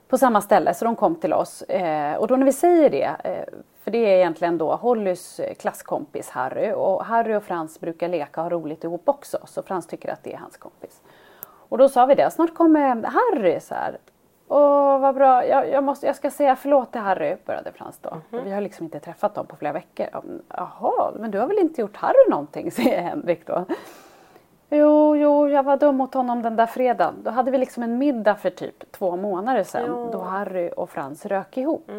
på 0.08 0.18
samma 0.18 0.40
ställe. 0.40 0.74
Så 0.74 0.84
de 0.84 0.96
kom 0.96 1.14
till 1.14 1.32
oss. 1.32 1.62
Eh, 1.62 2.16
och 2.16 2.26
då 2.28 2.36
när 2.36 2.46
vi 2.46 2.52
säger 2.52 2.90
det, 2.90 3.16
eh, 3.24 3.54
för 3.84 3.90
det 3.90 3.98
är 3.98 4.16
egentligen 4.16 4.58
då 4.58 4.74
Hollys 4.74 5.40
eh, 5.40 5.54
klasskompis 5.54 6.30
Harry. 6.30 6.72
Och 6.72 7.04
Harry 7.04 7.34
och 7.34 7.44
Frans 7.44 7.80
brukar 7.80 8.08
leka 8.08 8.40
och 8.40 8.44
ha 8.44 8.50
roligt 8.50 8.84
ihop 8.84 9.08
också. 9.08 9.38
Så 9.44 9.62
Frans 9.62 9.86
tycker 9.86 10.12
att 10.12 10.24
det 10.24 10.32
är 10.32 10.38
hans 10.38 10.56
kompis. 10.56 11.00
Och 11.44 11.78
då 11.78 11.88
sa 11.88 12.06
vi 12.06 12.14
det, 12.14 12.30
snart 12.30 12.54
kommer 12.54 12.80
Harry 13.02 13.60
så 13.60 13.74
här. 13.74 13.98
Åh 14.52 14.98
vad 14.98 15.14
bra, 15.14 15.46
jag, 15.46 15.68
jag, 15.70 15.84
måste, 15.84 16.06
jag 16.06 16.16
ska 16.16 16.30
säga 16.30 16.56
förlåt 16.56 16.92
till 16.92 17.00
Harry, 17.00 17.36
började 17.46 17.72
Frans 17.72 17.98
då. 17.98 18.10
Mhm. 18.30 18.44
Vi 18.44 18.50
har 18.50 18.60
liksom 18.60 18.84
inte 18.84 19.00
träffat 19.00 19.34
dem 19.34 19.46
på 19.46 19.56
flera 19.56 19.72
veckor. 19.72 20.06
Jaha, 20.48 21.12
men 21.18 21.30
du 21.30 21.38
har 21.38 21.46
väl 21.46 21.58
inte 21.58 21.80
gjort 21.80 21.96
Harry 21.96 22.30
någonting, 22.30 22.70
säger 22.72 23.02
Henrik 23.02 23.46
då. 23.46 23.64
Jo, 24.70 25.16
jo, 25.16 25.48
jag 25.48 25.62
var 25.62 25.76
dum 25.76 25.96
mot 25.96 26.14
honom 26.14 26.42
den 26.42 26.56
där 26.56 26.66
fredagen. 26.66 27.14
Då 27.22 27.30
hade 27.30 27.50
vi 27.50 27.58
liksom 27.58 27.82
en 27.82 27.98
middag 27.98 28.34
för 28.34 28.50
typ 28.50 28.92
två 28.92 29.16
månader 29.16 29.64
sedan 29.64 30.10
då 30.12 30.18
Harry 30.18 30.70
och 30.76 30.90
Frans 30.90 31.26
rök 31.26 31.56
ihop. 31.56 31.90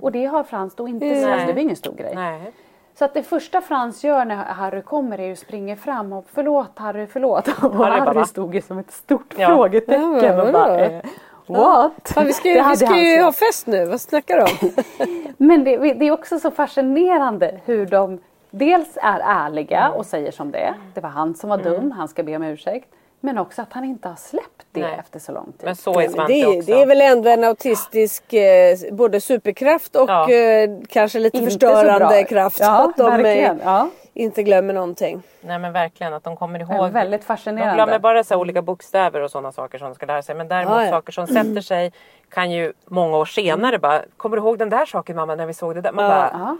Och 0.00 0.12
det 0.12 0.24
har 0.26 0.42
Frans 0.44 0.74
då 0.74 0.88
inte 0.88 1.20
sagt, 1.20 1.46
det 1.46 1.52
var 1.52 1.60
ingen 1.60 1.76
stor 1.76 1.94
grej. 1.94 2.14
nej. 2.14 2.52
Så 2.94 3.04
att 3.04 3.14
det 3.14 3.22
första 3.22 3.60
Frans 3.60 4.04
gör 4.04 4.24
när 4.24 4.36
Harry 4.36 4.82
kommer 4.82 5.18
är 5.20 5.26
ju 5.26 5.36
springer 5.36 5.76
fram 5.76 6.12
och 6.12 6.24
förlåt 6.32 6.78
Harry, 6.78 7.06
förlåt. 7.06 7.48
Och 7.62 7.74
Harry 7.74 8.00
Harry 8.00 8.24
stod 8.24 8.54
ju 8.54 8.60
som 8.60 8.78
ett 8.78 8.90
stort 8.90 9.34
Ja. 9.36 9.46
frågetecken 9.46 10.22
Ja, 10.22 10.42
och 10.46 10.52
bara 10.52 10.80
eh, 10.80 11.02
What? 11.46 11.92
Fan, 12.04 12.26
vi 12.26 12.32
ska, 12.32 12.48
ju- 12.48 12.62
vi 12.70 12.76
ska 12.76 12.98
ju 12.98 13.22
ha 13.22 13.32
fest 13.32 13.66
nu, 13.66 13.84
vad 13.84 14.00
snackar 14.00 14.36
du 14.36 14.42
om? 14.42 14.72
Men 15.36 15.64
det, 15.64 15.76
det 15.76 16.06
är 16.08 16.10
också 16.12 16.38
så 16.38 16.50
fascinerande 16.50 17.60
hur 17.64 17.86
de 17.86 18.18
dels 18.50 18.96
är 19.02 19.20
ärliga 19.24 19.90
och 19.90 20.06
säger 20.06 20.30
som 20.32 20.50
det 20.50 20.58
är. 20.58 20.74
Det 20.94 21.00
var 21.00 21.08
han 21.10 21.34
som 21.34 21.50
var 21.50 21.58
dum, 21.58 21.90
han 21.90 22.08
ska 22.08 22.22
be 22.22 22.36
om 22.36 22.42
ursäkt. 22.42 22.88
Men 23.20 23.38
också 23.38 23.62
att 23.62 23.72
han 23.72 23.84
inte 23.84 24.08
har 24.08 24.16
släppt 24.16 24.66
det 24.72 24.80
Nej. 24.80 24.96
efter 25.00 25.18
så 25.18 25.32
lång 25.32 25.44
tid. 25.44 25.60
Men 25.64 25.76
så 25.76 26.00
är 26.00 26.08
Svante 26.08 26.32
det, 26.32 26.46
också. 26.46 26.60
det 26.72 26.82
är 26.82 26.86
väl 26.86 27.00
ändå 27.00 27.28
en 27.30 27.44
autistisk 27.44 28.32
eh, 28.32 28.76
både 28.92 29.20
superkraft 29.20 29.96
och 29.96 30.10
Ja. 30.10 30.30
eh, 30.32 30.70
kanske 30.88 31.18
lite 31.18 31.36
Inte 31.38 31.50
förstörande 31.50 32.24
kraft. 32.24 32.60
Ja, 32.60 32.84
att 32.88 32.96
de 32.96 33.10
verkligen. 33.10 33.60
Ja. 33.64 33.88
Inte 34.14 34.42
glömmer 34.42 34.74
någonting. 34.74 35.22
Nej 35.40 35.58
men 35.58 35.72
verkligen 35.72 36.14
att 36.14 36.24
de 36.24 36.36
kommer 36.36 36.58
Ja, 36.60 36.74
ihåg. 36.74 36.90
väldigt 36.92 37.20
de 37.20 37.26
fascinerande. 37.26 37.74
glömmer 37.74 37.98
bara 37.98 38.24
så 38.24 38.34
här 38.34 38.40
olika 38.40 38.62
bokstäver 38.62 39.20
och 39.20 39.30
sådana 39.30 39.52
saker 39.52 39.78
som 39.78 39.88
de 39.88 39.94
ska 39.94 40.06
lära 40.06 40.22
sig. 40.22 40.34
Men 40.34 40.48
däremot 40.48 40.74
Ja, 40.74 40.84
ja. 40.84 40.90
saker 40.90 41.12
som 41.12 41.26
sätter 41.26 41.60
sig 41.60 41.92
kan 42.28 42.50
ju 42.50 42.72
många 42.86 43.16
år 43.16 43.24
senare 43.24 43.78
bara, 43.78 44.02
kommer 44.16 44.36
du 44.36 44.42
ihåg 44.42 44.58
den 44.58 44.70
där 44.70 44.86
saken 44.86 45.16
mamma 45.16 45.34
när 45.34 45.46
vi 45.46 45.54
såg 45.54 45.74
det 45.74 45.80
där? 45.80 45.92
Man 45.92 46.04
Ja. 46.04 46.10
bara, 46.10 46.30
Ja. 46.32 46.56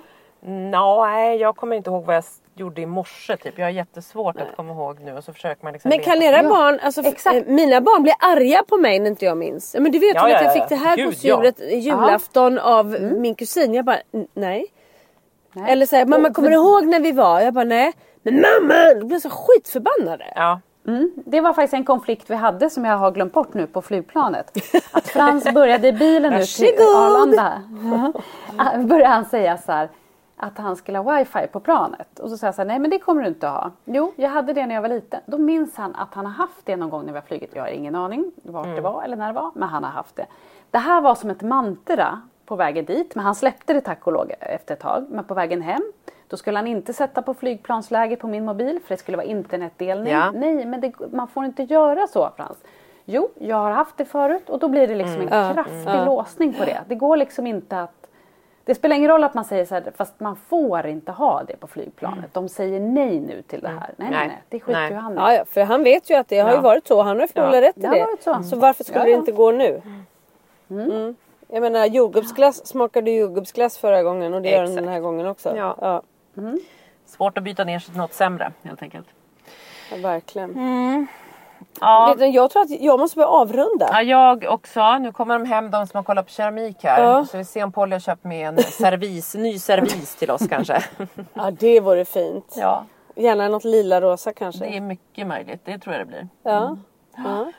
"Nå, 0.49 1.07
nej 1.07 1.37
jag 1.37 1.57
kommer 1.57 1.77
inte 1.77 1.91
ihåg 1.91 2.05
vad 2.05 2.17
jag 2.17 2.25
gjorde 2.55 2.81
i 2.81 2.87
morse 2.87 3.37
typ. 3.37 3.59
Jag 3.59 3.67
har 3.67 3.71
jättesvårt 3.71 4.37
att 4.41 4.57
komma 4.57 4.73
ihåg 4.73 5.01
nu 5.01 5.13
och 5.17 5.25
så 5.25 5.33
försöker 5.33 5.65
man 5.65 5.73
liksom 5.73 5.89
Men 5.89 5.99
kan 5.99 6.23
era 6.23 6.43
Ja, 6.43 6.49
barn, 6.49 6.79
alltså, 6.83 7.03
exakt. 7.03 7.37
eh, 7.37 7.43
mina 7.47 7.81
barn 7.81 8.03
blir 8.03 8.15
arga 8.21 8.63
på 8.69 8.77
mig 8.77 8.99
när 8.99 9.11
inte 9.11 9.25
jag 9.25 9.37
minns. 9.37 9.75
Ja, 9.75 9.81
Men 9.81 9.93
du 9.93 9.99
vet 9.99 10.15
Ja, 10.15 10.23
väl 10.23 10.31
ja, 10.33 10.37
att 10.39 10.45
jag 10.45 10.51
ja, 10.57 10.63
fick 10.63 10.63
ja. 10.63 10.77
det 10.77 10.85
här 10.89 10.97
Gud, 10.97 11.07
gosedjuret 11.07 11.61
julafton 11.73 12.59
av 12.59 12.87
min 13.01 13.35
kusin. 13.35 13.75
Jag 13.75 13.85
bara, 13.85 13.99
"N- 14.15 14.27
nej. 14.35 14.67
Nej. 15.53 15.73
Eller 15.73 15.87
säger 15.87 16.07
mamma 16.07 16.31
kommer 16.31 16.51
du 16.51 16.55
ihåg 16.57 16.87
när 16.87 17.01
vi 17.01 17.13
var? 17.13 17.41
Jag 17.41 17.55
bara, 17.55 17.65
nej. 17.65 17.93
Men 18.23 18.35
mamma! 18.35 18.95
De 19.01 19.09
blev 19.09 19.19
så 19.19 19.31
skitförbannade. 19.31 20.33
Ja. 20.35 20.61
Mm. 20.87 21.11
Det 21.27 21.41
var 21.41 21.53
faktiskt 21.53 21.75
en 21.75 21.85
konflikt 21.85 22.31
vi 22.31 22.35
hade 22.35 22.71
som 22.71 22.85
jag 22.85 22.99
har 22.99 23.11
glömt 23.11 23.33
bort 23.33 23.55
nu 23.55 23.67
på 23.67 23.83
flygplanet. 23.83 24.51
Att 24.93 25.09
Frans 25.09 25.55
började 25.55 25.89
i 25.89 25.93
bilen 25.93 26.33
nu 26.33 26.45
till. 26.45 26.75
Arlanda. 26.97 27.63
Ja. 28.57 28.79
började 28.79 29.15
han 29.15 29.25
säga 29.25 29.59
så 29.59 29.73
här 29.73 29.89
att 30.37 30.59
han 30.59 30.77
skulle 30.77 30.99
ha 30.99 31.19
wifi 31.19 31.47
på 31.53 31.61
planet. 31.61 32.19
Och 32.19 32.31
så 32.31 32.37
sa 32.37 32.47
jag 32.47 32.55
så 32.55 32.61
här, 32.61 32.67
nej 32.67 32.79
men 32.79 32.91
det 32.91 32.99
kommer 32.99 33.23
du 33.23 33.29
inte 33.29 33.47
ha. 33.47 33.71
Jo, 33.85 34.13
jag 34.17 34.31
hade 34.31 34.53
det 34.53 34.67
när 34.67 34.75
jag 34.75 34.83
var 34.83 34.89
liten. 34.89 35.21
Då 35.27 35.39
minns 35.39 35.77
han 35.77 35.95
att 35.95 36.15
han 36.15 36.27
har 36.27 36.33
haft 36.33 36.61
det 36.67 36.77
någon 36.77 36.91
gång 36.91 37.05
när 37.07 37.13
vi 37.13 37.19
har 37.19 37.27
flugit. 37.27 37.51
Jag 37.55 37.63
har 37.63 37.69
ingen 37.69 37.95
aning 37.95 38.33
vart 38.43 38.77
det 38.77 38.81
var 38.81 39.03
eller 39.03 39.17
när 39.17 39.27
det 39.27 39.33
var, 39.33 39.51
men 39.55 39.69
han 39.69 39.85
har 39.85 39.91
haft 39.91 40.17
det. 40.17 40.27
Det 40.71 40.79
här 40.79 41.01
var 41.01 41.15
som 41.15 41.31
ett 41.31 41.43
mantra 41.43 42.21
på 42.47 42.57
vägen 42.57 42.85
dit, 42.85 43.15
men 43.15 43.25
han 43.25 43.35
släppte 43.35 43.73
det 43.73 43.81
tack 43.81 44.07
och 44.07 44.13
lov 44.13 44.31
efter 44.41 44.75
ett 44.75 44.81
tag. 44.81 45.07
Men 45.11 45.25
på 45.25 45.35
vägen 45.35 45.63
hem, 45.63 45.93
då 46.29 46.37
skulle 46.37 46.59
han 46.59 46.67
inte 46.67 46.93
sätta 46.93 47.23
på 47.23 47.35
flygplansläge 47.35 48.17
på 48.17 48.27
min 48.27 48.45
mobil 48.45 48.81
för 48.87 48.95
det 48.95 48.99
skulle 48.99 49.17
vara 49.17 49.27
internetdelning. 49.27 50.13
Ja. 50.13 50.31
Nej, 50.31 50.65
men 50.65 50.81
det, 50.81 50.93
man 51.13 51.29
får 51.29 51.45
inte 51.45 51.63
göra 51.63 52.07
så 52.07 52.31
Frans. 52.37 52.59
Jo, 53.05 53.29
jag 53.39 53.57
har 53.57 53.71
haft 53.71 53.97
det 53.97 54.05
förut 54.05 54.51
och 54.51 54.59
då 54.59 54.69
blir 54.69 54.89
det 54.89 54.95
liksom 54.95 55.21
en 55.21 55.55
kraftig 55.55 56.05
låsning 56.07 56.53
på 56.53 56.65
det. 56.65 56.81
Det 56.89 56.95
går 56.95 57.17
liksom 57.17 57.47
inte 57.47 57.81
att 57.81 57.93
det 58.65 58.75
spelar 58.75 58.97
ingen 58.97 59.11
roll 59.11 59.25
att 59.25 59.35
man 59.35 59.45
säger 59.45 59.65
så 59.65 59.75
här, 59.75 59.93
fast 59.97 60.21
man 60.21 60.37
får 60.37 60.87
inte 60.87 61.13
ha 61.13 61.43
det 61.43 61.57
på 61.57 61.67
flygplanet. 61.67 62.35
De 62.35 62.49
säger 62.49 62.81
nej 62.81 63.21
nu 63.21 63.43
till 63.43 63.61
det 63.61 63.69
här. 63.69 63.77
Nej, 63.79 63.93
nej, 63.97 64.11
Nej. 64.11 64.29
nej. 64.29 64.43
Det 64.49 64.61
skiter 64.61 64.89
ju 64.91 64.95
han 64.97 65.13
i. 65.13 65.17
Ja, 65.17 65.35
ja, 65.35 65.45
för 65.45 65.61
han 65.65 65.83
vet 65.83 66.11
ju 66.11 66.15
att 66.15 66.29
det 66.29 66.39
har 66.39 66.51
ju 66.51 66.55
Ja. 66.57 66.61
varit 66.61 66.87
så. 66.87 67.03
Han 67.03 67.17
har 67.17 67.23
ju 67.23 67.29
förmodligen 67.29 67.63
Ja. 67.65 67.69
rätt 67.69 67.77
i 67.77 67.81
Det 67.81 68.07
det. 68.17 68.23
så. 68.23 68.43
Så 68.43 68.57
varför 68.57 68.85
skulle 68.85 69.05
det 69.05 69.11
inte 69.13 69.33
gå 69.33 69.51
nu? 69.53 69.83
Mm. 71.53 71.65
Jag 71.65 71.73
menar 71.73 71.87
jordgubbsglass 71.87 72.67
smakade 72.67 73.11
jordgubbsglass 73.11 73.79
förra 73.79 74.03
gången 74.03 74.35
och 74.35 74.43
det 74.43 74.49
gör 74.51 74.57
den 74.59 74.65
Exakt. 74.65 74.85
den 74.85 74.93
här 74.93 75.01
gången 75.01 75.27
också. 75.27 75.57
Ja. 75.57 75.77
Ja, 75.81 76.03
Svårt 77.07 77.39
att 77.39 77.45
byta 77.45 77.65
ner 77.65 77.79
sig 77.79 77.91
till 77.91 77.99
något 78.01 78.13
sämre 78.13 78.53
helt 78.63 78.83
enkelt. 78.83 79.07
ja 79.91 79.97
verkligen. 79.97 81.07
Ja. 81.81 82.15
Det- 82.19 82.27
Jag 82.27 82.51
tror 82.51 82.63
att 82.63 82.71
jag 82.81 82.99
måste 83.01 83.17
börja 83.17 83.29
avrunda. 83.29 83.89
Ja, 83.93 84.03
jag 84.03 84.45
också. 84.49 84.99
Nu 84.99 85.13
kommer 85.13 85.39
de 85.39 85.45
hem, 85.45 85.71
de 85.71 85.87
som 85.87 85.99
har 85.99 86.03
kollat 86.05 86.27
på 86.27 86.33
keramik 86.33 86.85
här. 86.85 87.03
Ja. 87.05 87.25
Så 87.25 87.37
vi 87.39 87.45
ser 87.45 87.65
om 87.65 87.73
Polly 87.73 87.93
har 87.95 88.01
köpt 88.01 88.25
med 88.25 88.49
en 88.49 88.59
servis, 88.63 89.35
ny 89.35 89.59
servis 89.59 90.17
till 90.17 90.31
oss 90.31 90.43
kanske. 90.49 90.83
Ja, 91.35 91.51
det 91.51 91.81
vore 91.81 92.05
fint. 92.05 92.55
Ja, 92.61 92.85
Gärna 93.15 93.49
något 93.49 93.65
lila 93.65 94.01
rosa 94.01 94.33
kanske. 94.33 94.65
det 94.65 94.77
är 94.77 94.81
mycket 94.81 95.27
möjligt. 95.27 95.61
Det 95.65 95.79
tror 95.79 95.95
jag 95.97 96.01
det 96.07 96.07
blir. 96.09 96.29
Ja. 96.43 96.77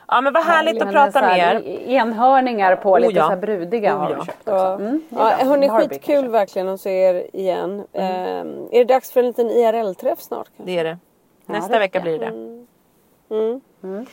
Ja, 0.08 0.20
men 0.20 0.32
vad 0.32 0.42
härligt 0.44 0.82
att 0.82 0.92
prata 0.92 1.20
med 1.20 1.38
er. 1.38 1.62
Enhörningar 1.88 2.76
på 2.76 2.92
Oh, 2.92 3.00
lite 3.00 3.14
ja. 3.14 3.22
så 3.24 3.28
här 3.30 3.36
brudiga 3.36 3.94
Oh, 3.94 3.98
har 4.00 4.10
ja. 4.10 4.16
vi 4.20 4.26
köpt 4.26 4.48
också. 4.48 4.64
Mm, 4.80 5.02
Ja, 5.08 5.30
hörni, 5.44 5.68
skitkul 5.68 6.14
kanske. 6.14 6.28
verkligen 6.28 6.68
att 6.68 6.80
se 6.80 6.90
er 6.90 7.26
igen. 7.32 7.84
Ehm, 7.92 8.68
är 8.72 8.78
det 8.78 8.94
dags 8.94 9.12
för 9.12 9.20
en 9.20 9.26
liten 9.26 9.50
IRL-träff 9.50 10.20
snart? 10.20 10.46
kanske? 10.56 10.72
Det 10.72 10.78
är 10.78 10.84
det. 10.84 10.98
Nästa 11.46 11.72
det 11.72 11.78
vecka 11.78 12.00
blir 12.00 12.18
det. 12.18 12.32
Mm. 13.82 14.06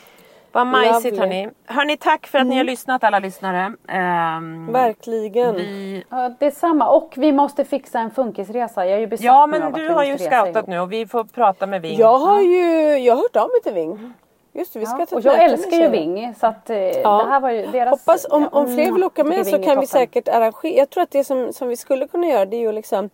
Vad 0.54 0.68
majsigt 0.68 1.18
hörni. 1.20 1.50
Hörni, 1.66 1.98
tack 1.98 2.28
för 2.28 2.40
att 2.40 2.48
ni 2.48 2.58
har 2.58 2.64
lyssnat 2.64 3.04
alla 3.04 3.20
lyssnare. 3.20 3.74
Ehm, 3.88 4.72
Verkligen. 4.72 5.56
vi... 5.56 6.04
Ja, 6.10 6.32
det 6.40 6.46
är 6.46 6.52
samma. 6.52 6.90
Och 6.90 7.14
vi 7.18 7.32
måste 7.32 7.66
fixa 7.66 8.00
en 8.00 8.12
funkisresa. 8.12 8.86
Jag 8.86 8.96
är 8.96 9.00
ju 9.00 9.08
besatt 9.08 9.26
Ja, 9.26 9.48
men 9.48 9.74
du 9.74 9.90
har 9.90 10.04
ju 10.04 10.18
scoutat 10.18 10.56
ihop. 10.56 10.68
nu 10.68 10.80
och 10.80 10.92
vi 10.92 11.06
får 11.08 11.24
prata 11.24 11.68
med 11.68 11.82
Ving. 11.82 11.98
Jag 12.00 12.18
har 12.18 12.42
ju 12.42 12.98
jag 12.98 13.16
har 13.16 13.22
hört 13.22 13.36
av 13.36 13.50
mig 13.50 13.62
till 13.64 13.74
Ving. 13.74 14.14
Just 14.54 14.74
det, 14.74 14.80
vi 14.80 14.86
ska 14.86 15.00
Ja, 15.00 15.06
ta 15.06 15.16
och 15.16 15.22
jag 15.22 15.44
älskar 15.44 15.78
ju. 15.78 15.88
Ving. 15.88 16.36
Så 16.40 16.48
att, 16.48 16.70
eh, 16.70 16.78
Ja. 16.78 17.24
det 17.24 17.30
här 17.30 17.40
var 17.40 17.52
ju 17.52 17.68
deras... 17.68 17.92
Hoppas 17.92 18.26
om, 18.30 18.50
om 18.52 18.66
fler 18.66 18.84
mm, 18.84 18.94
vill 18.94 19.04
åka 19.04 19.24
med 19.24 19.48
så 19.48 19.64
kan 19.64 19.80
vi 19.80 19.88
säkert 19.88 20.28
arrangera. 20.28 20.72
Jag 20.72 20.90
tror 20.90 21.04
att 21.04 21.12
det 21.12 21.24
som, 21.24 21.54
som 21.54 21.68
vi 21.68 21.76
skulle 21.76 22.08
kunna 22.08 22.28
göra 22.28 22.46
det 22.46 22.56
är 22.56 22.62
ju 22.62 22.72
liksom 22.72 23.10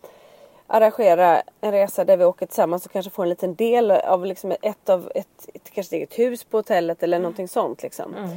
arrangera 0.67 1.41
en 1.61 1.71
resa 1.71 2.05
där 2.05 2.17
vi 2.17 2.25
åker 2.25 2.45
tillsammans 2.45 2.85
och 2.85 2.91
kanske 2.91 3.11
får 3.11 3.23
en 3.23 3.29
liten 3.29 3.55
del 3.55 3.91
av 3.91 4.25
liksom 4.25 4.53
ett 4.61 4.89
av 4.89 5.11
ett, 5.15 5.49
ett 5.53 5.71
kanske 5.71 5.95
ett 5.95 5.99
eget 5.99 6.19
hus 6.19 6.43
på 6.43 6.57
hotellet 6.57 7.03
eller 7.03 7.19
någonting 7.19 7.47
sånt 7.47 7.83
liksom. 7.83 8.15
Mm. 8.15 8.29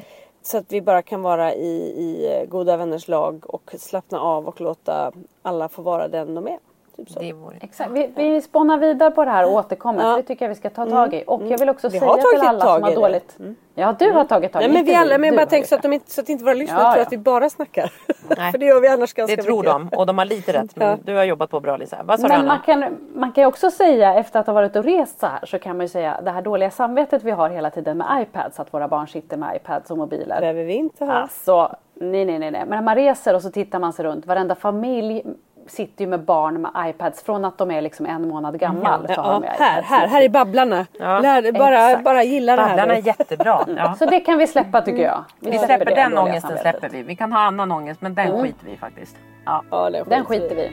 Så 0.42 0.58
att 0.58 0.72
vi 0.72 0.80
bara 0.80 1.02
kan 1.02 1.22
vara 1.22 1.54
i, 1.54 1.76
i 1.76 2.46
goda 2.48 2.76
vänners 2.76 3.08
lag 3.08 3.44
och 3.46 3.74
slappna 3.78 4.20
av 4.20 4.48
och 4.48 4.60
låta 4.60 5.12
alla 5.42 5.68
få 5.68 5.82
vara 5.82 6.08
den 6.08 6.34
de 6.34 6.46
är. 6.46 6.58
Typ 7.06 7.10
så. 7.10 7.20
Det 7.20 7.32
vore... 7.32 7.56
Exakt. 7.60 7.90
Vi, 7.90 8.10
vi 8.16 8.40
spånar 8.40 8.78
vidare 8.78 9.10
på 9.10 9.24
det 9.24 9.30
här 9.30 9.46
och 9.46 9.52
återkommer. 9.52 10.00
Ja. 10.02 10.04
Mm. 10.06 10.14
För 10.16 10.22
det 10.22 10.28
tycker 10.28 10.44
jag 10.44 10.48
vi 10.48 10.54
ska 10.54 10.70
ta 10.70 10.86
tag 10.86 11.14
i. 11.14 11.24
Och 11.26 11.42
jag 11.48 11.58
vill 11.58 11.68
också 11.68 11.88
Vi 11.88 11.98
säga 11.98 12.14
till 12.14 12.40
alla 12.48 12.60
som 12.60 12.82
har 12.82 12.90
det. 12.90 12.96
dåligt... 12.96 13.36
Ja, 13.74 13.94
du 13.98 14.10
har 14.12 14.24
tagit 14.24 14.52
tag 14.52 14.62
i 14.62 14.66
Nej 14.66 14.74
men 14.74 14.84
vi 14.84 14.94
alla, 14.94 15.10
men 15.10 15.20
Du 15.20 15.26
jag 15.26 15.36
bara 15.36 15.46
tänker 15.46 15.68
så 15.68 15.74
att, 15.74 15.82
det. 15.82 15.88
de 15.88 15.94
inte, 15.94 16.10
så 16.10 16.20
att 16.20 16.28
inte 16.28 16.44
våra 16.44 16.54
lyssnare 16.54 16.80
Ja, 16.82 16.90
tror 16.92 16.96
ja. 16.98 17.02
att 17.06 17.12
vi 17.12 17.18
bara 17.18 17.50
snackar. 17.50 17.92
Nej. 18.36 18.52
För 18.52 18.58
det 18.58 18.66
gör 18.66 18.80
vi 18.80 18.88
annars 18.88 19.12
ganska 19.14 19.36
Det 19.36 19.42
tror 19.42 19.56
mycket. 19.58 19.72
de 19.90 19.96
och 19.98 20.06
de 20.06 20.18
har 20.18 20.24
lite 20.24 20.52
rätt. 20.52 20.76
Men 20.76 20.88
Ja. 20.88 20.96
du 21.04 21.16
har 21.16 21.24
jobbat 21.24 21.50
på 21.50 21.60
bra 21.60 21.76
Lisa. 21.76 21.96
Vad 22.04 22.20
sa 22.20 22.26
du 22.26 22.32
Men 22.32 22.40
Anna? 22.40 22.48
man 22.48 22.60
kan, 22.80 22.96
man 23.14 23.32
kan 23.32 23.42
ju 23.42 23.48
också 23.48 23.70
säga 23.70 24.14
efter 24.14 24.40
att 24.40 24.46
ha 24.46 24.54
varit 24.54 24.76
och 24.76 24.84
rest 24.84 25.20
så 25.20 25.26
här 25.26 25.46
så 25.46 25.58
kan 25.58 25.76
man 25.76 25.84
ju 25.84 25.88
säga 25.88 26.20
det 26.24 26.30
här 26.30 26.42
dåliga 26.42 26.70
samvetet 26.70 27.22
vi 27.22 27.30
har 27.30 27.50
hela 27.50 27.70
tiden 27.70 27.98
med 27.98 28.22
iPads, 28.22 28.60
att 28.60 28.74
våra 28.74 28.88
barn 28.88 29.08
sitter 29.08 29.36
med 29.36 29.56
iPads 29.56 29.90
och 29.90 29.98
mobiler. 29.98 30.40
behöver 30.40 30.64
vi 30.64 30.74
inte 30.74 31.04
ha. 31.04 31.12
Alltså, 31.12 31.76
nej, 31.94 32.24
nej, 32.24 32.38
nej, 32.38 32.50
nej. 32.50 32.60
Men 32.60 32.68
när 32.68 32.82
man 32.82 32.94
reser 32.94 33.34
och 33.34 33.42
så 33.42 33.50
tittar 33.50 33.78
man 33.78 33.92
sig 33.92 34.04
runt, 34.04 34.26
varenda 34.26 34.54
familj 34.54 35.22
sitter 35.70 36.04
ju 36.04 36.10
med 36.10 36.20
barn 36.24 36.62
med 36.62 36.70
iPads 36.88 37.22
från 37.22 37.44
att 37.44 37.58
de 37.58 37.70
är 37.70 37.80
liksom 37.82 38.06
en 38.06 38.28
månad 38.28 38.58
gammal. 38.60 39.06
så 39.14 39.20
har 39.20 39.32
Ja, 39.32 39.40
de 39.40 39.46
här, 39.64 39.82
här, 39.82 40.06
här 40.06 40.22
är 40.22 40.28
Babblarna. 40.28 40.86
Ja, 41.00 41.18
Lär, 41.20 41.52
bara, 41.52 41.88
exakt. 41.90 42.04
bara 42.04 42.22
gilla 42.22 42.56
det 42.56 42.62
här. 42.62 42.68
Babblarna 42.68 42.94
är 42.94 43.06
jättebra. 43.06 43.64
Ja. 43.76 43.94
Så 43.98 44.06
det 44.06 44.20
kan 44.20 44.38
vi 44.38 44.46
släppa 44.46 44.80
tycker 44.82 45.02
jag. 45.02 45.24
Vi 45.40 45.58
släpper 45.58 45.84
det 45.84 45.94
den 45.94 46.18
ångesten 46.18 46.58
släpper 46.58 46.88
vi. 46.88 47.02
Vi 47.02 47.16
kan 47.16 47.32
ha 47.32 47.40
annan 47.40 47.72
ångest 47.72 48.00
men 48.00 48.14
den 48.14 48.42
skiter 48.42 48.66
vi 48.66 48.76
faktiskt. 48.76 49.16
Ja. 49.44 49.62
Ja, 49.70 49.90
den, 49.90 50.08
Den 50.08 50.24
skiter 50.24 50.54
vi 50.54 50.62
i. 50.62 50.70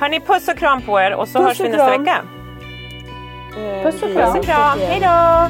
Hörni, 0.00 0.20
puss 0.20 0.48
och 0.48 0.56
kram 0.56 0.82
på 0.82 1.00
er 1.00 1.14
och 1.14 1.28
så 1.28 1.38
Puss 1.38 1.46
hörs 1.48 1.60
vi 1.60 1.68
nästa 1.68 1.98
vecka. 1.98 2.16
Eh, 3.56 3.82
Puss 3.82 4.02
och 4.02 4.08
vi- 4.08 4.14
kram. 4.14 4.32
Puss 4.32 4.38
och 4.38 4.44
kram. 4.44 4.78
Hej 4.78 5.00
då! 5.00 5.48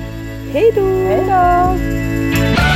Hej 0.52 0.72
då! 1.28 2.75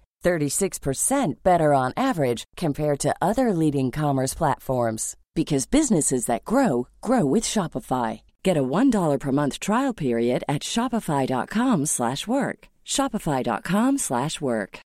36% 0.23 1.43
better 1.43 1.73
on 1.73 1.93
average 1.97 2.45
compared 2.55 2.99
to 2.99 3.15
other 3.21 3.53
leading 3.53 3.91
commerce 3.91 4.33
platforms 4.33 5.15
because 5.33 5.65
businesses 5.65 6.25
that 6.25 6.43
grow 6.43 6.87
grow 6.99 7.25
with 7.25 7.43
Shopify. 7.43 8.21
Get 8.43 8.57
a 8.57 8.63
$1 8.63 9.19
per 9.19 9.31
month 9.31 9.59
trial 9.59 9.93
period 9.93 10.43
at 10.47 10.61
shopify.com 10.61 11.85
slash 11.85 12.27
work. 12.27 12.67
shopify.com 12.85 13.97
slash 13.97 14.41
work. 14.41 14.79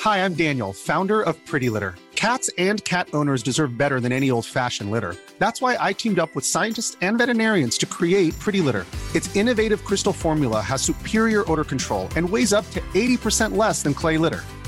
Hi, 0.00 0.18
I'm 0.24 0.34
Daniel, 0.34 0.72
founder 0.72 1.22
of 1.22 1.34
Pretty 1.44 1.68
Litter. 1.68 1.96
Cats 2.14 2.48
and 2.58 2.84
cat 2.84 3.08
owners 3.12 3.42
deserve 3.42 3.76
better 3.76 3.98
than 4.00 4.12
any 4.12 4.30
old 4.30 4.46
fashioned 4.46 4.90
litter. 4.90 5.16
That's 5.38 5.60
why 5.60 5.76
I 5.80 5.92
teamed 5.92 6.18
up 6.18 6.34
with 6.34 6.44
scientists 6.44 6.96
and 7.00 7.18
veterinarians 7.18 7.78
to 7.78 7.86
create 7.86 8.38
Pretty 8.38 8.60
Litter. 8.60 8.86
Its 9.14 9.34
innovative 9.34 9.84
crystal 9.84 10.12
formula 10.12 10.60
has 10.60 10.82
superior 10.82 11.50
odor 11.50 11.64
control 11.64 12.08
and 12.16 12.28
weighs 12.28 12.52
up 12.52 12.68
to 12.70 12.80
80% 12.94 13.56
less 13.56 13.82
than 13.82 13.94
clay 13.94 14.18
litter. 14.18 14.44